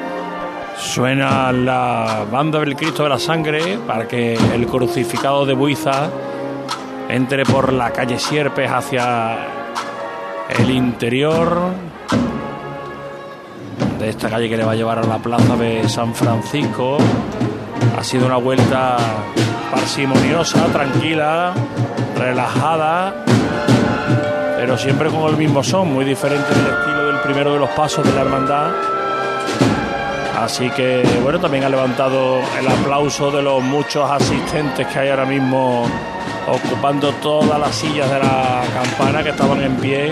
Suena 0.81 1.51
la 1.53 2.25
banda 2.29 2.59
del 2.59 2.75
Cristo 2.75 3.03
de 3.03 3.09
la 3.09 3.19
Sangre 3.19 3.77
para 3.87 4.07
que 4.07 4.33
el 4.33 4.65
crucificado 4.67 5.45
de 5.45 5.53
Buiza 5.53 6.09
entre 7.07 7.45
por 7.45 7.71
la 7.71 7.91
calle 7.91 8.19
Sierpes 8.19 8.69
hacia 8.69 9.37
el 10.49 10.69
interior 10.69 11.69
de 13.99 14.09
esta 14.09 14.29
calle 14.29 14.49
que 14.49 14.57
le 14.57 14.65
va 14.65 14.73
a 14.73 14.75
llevar 14.75 14.99
a 14.99 15.03
la 15.03 15.19
plaza 15.19 15.55
de 15.55 15.87
San 15.87 16.13
Francisco. 16.13 16.97
Ha 17.97 18.03
sido 18.03 18.25
una 18.25 18.37
vuelta 18.37 18.97
parsimoniosa, 19.71 20.65
tranquila, 20.73 21.53
relajada, 22.17 23.23
pero 24.57 24.77
siempre 24.77 25.09
con 25.09 25.29
el 25.29 25.37
mismo 25.37 25.63
son, 25.63 25.93
muy 25.93 26.03
diferente 26.03 26.49
del 26.53 26.67
estilo 26.67 27.05
del 27.05 27.19
primero 27.21 27.53
de 27.53 27.59
los 27.59 27.69
pasos 27.69 28.03
de 28.03 28.13
la 28.13 28.21
hermandad. 28.21 29.00
Así 30.41 30.71
que, 30.71 31.03
bueno, 31.21 31.39
también 31.39 31.63
ha 31.65 31.69
levantado 31.69 32.39
el 32.57 32.67
aplauso 32.67 33.29
de 33.29 33.43
los 33.43 33.61
muchos 33.61 34.09
asistentes 34.09 34.87
que 34.87 34.97
hay 34.97 35.09
ahora 35.09 35.25
mismo 35.25 35.85
ocupando 36.47 37.11
todas 37.21 37.59
las 37.59 37.75
sillas 37.75 38.09
de 38.09 38.17
la 38.17 38.63
campana 38.73 39.23
que 39.23 39.29
estaban 39.29 39.61
en 39.61 39.75
pie, 39.75 40.11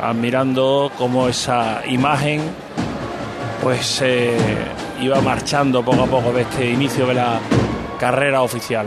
admirando 0.00 0.92
cómo 0.96 1.26
esa 1.26 1.82
imagen 1.84 2.42
pues 3.60 3.84
se 3.84 4.36
iba 5.00 5.20
marchando 5.20 5.84
poco 5.84 6.04
a 6.04 6.06
poco 6.06 6.32
de 6.32 6.42
este 6.42 6.70
inicio 6.70 7.04
de 7.04 7.14
la 7.14 7.40
carrera 7.98 8.42
oficial. 8.42 8.86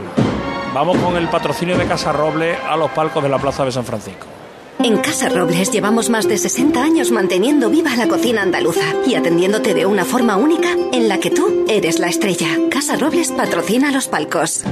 Vamos 0.73 0.95
con 0.99 1.17
el 1.17 1.27
patrocinio 1.27 1.77
de 1.77 1.85
Casa 1.87 2.13
Roble 2.13 2.55
a 2.55 2.77
los 2.77 2.89
palcos 2.91 3.21
de 3.21 3.27
la 3.27 3.37
Plaza 3.37 3.65
de 3.65 3.73
San 3.73 3.83
Francisco. 3.83 4.36
En 4.83 4.97
Casa 4.97 5.27
Robles 5.29 5.71
llevamos 5.71 6.09
más 6.09 6.27
de 6.27 6.37
60 6.37 6.81
años 6.81 7.11
manteniendo 7.11 7.69
viva 7.69 7.95
la 7.95 8.07
cocina 8.07 8.43
andaluza 8.43 8.93
y 9.07 9.15
atendiéndote 9.15 9.73
de 9.73 9.85
una 9.85 10.05
forma 10.05 10.37
única 10.37 10.69
en 10.93 11.09
la 11.09 11.19
que 11.19 11.31
tú 11.31 11.65
eres 11.67 11.99
la 11.99 12.07
estrella. 12.07 12.47
Casa 12.69 12.95
Robles 12.95 13.31
patrocina 13.31 13.91
los 13.91 14.07
palcos. 14.07 14.63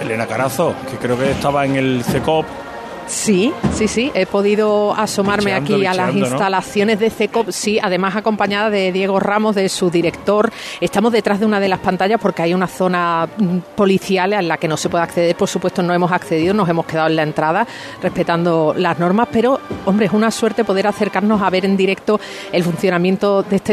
Elena 0.00 0.26
Carazo, 0.26 0.74
que 0.90 0.96
creo 0.96 1.18
que 1.18 1.30
estaba 1.30 1.64
en 1.64 1.76
el 1.76 2.02
CECOP 2.04 2.44
Sí, 3.08 3.52
sí, 3.74 3.88
sí. 3.88 4.12
He 4.14 4.26
podido 4.26 4.94
asomarme 4.94 5.58
Bicheando, 5.60 5.74
aquí 5.74 5.86
a 5.86 5.94
las 5.94 6.14
instalaciones 6.14 7.00
de 7.00 7.08
CECOP, 7.08 7.50
sí, 7.50 7.78
además 7.82 8.16
acompañada 8.16 8.68
de 8.68 8.92
Diego 8.92 9.18
Ramos, 9.18 9.54
de 9.54 9.68
su 9.70 9.90
director. 9.90 10.52
Estamos 10.80 11.12
detrás 11.12 11.40
de 11.40 11.46
una 11.46 11.58
de 11.58 11.68
las 11.68 11.80
pantallas 11.80 12.20
porque 12.20 12.42
hay 12.42 12.52
una 12.52 12.66
zona 12.66 13.26
mm, 13.38 13.58
policial 13.74 14.34
en 14.34 14.46
la 14.46 14.58
que 14.58 14.68
no 14.68 14.76
se 14.76 14.90
puede 14.90 15.04
acceder. 15.04 15.34
Por 15.36 15.48
supuesto, 15.48 15.82
no 15.82 15.94
hemos 15.94 16.12
accedido, 16.12 16.52
nos 16.52 16.68
hemos 16.68 16.84
quedado 16.84 17.08
en 17.08 17.16
la 17.16 17.22
entrada 17.22 17.66
respetando 18.02 18.74
las 18.76 18.98
normas, 18.98 19.28
pero, 19.32 19.58
hombre, 19.86 20.06
es 20.06 20.12
una 20.12 20.30
suerte 20.30 20.64
poder 20.64 20.86
acercarnos 20.86 21.40
a 21.40 21.48
ver 21.48 21.64
en 21.64 21.76
directo 21.76 22.20
el 22.52 22.62
funcionamiento 22.62 23.42
de 23.42 23.56
este 23.56 23.66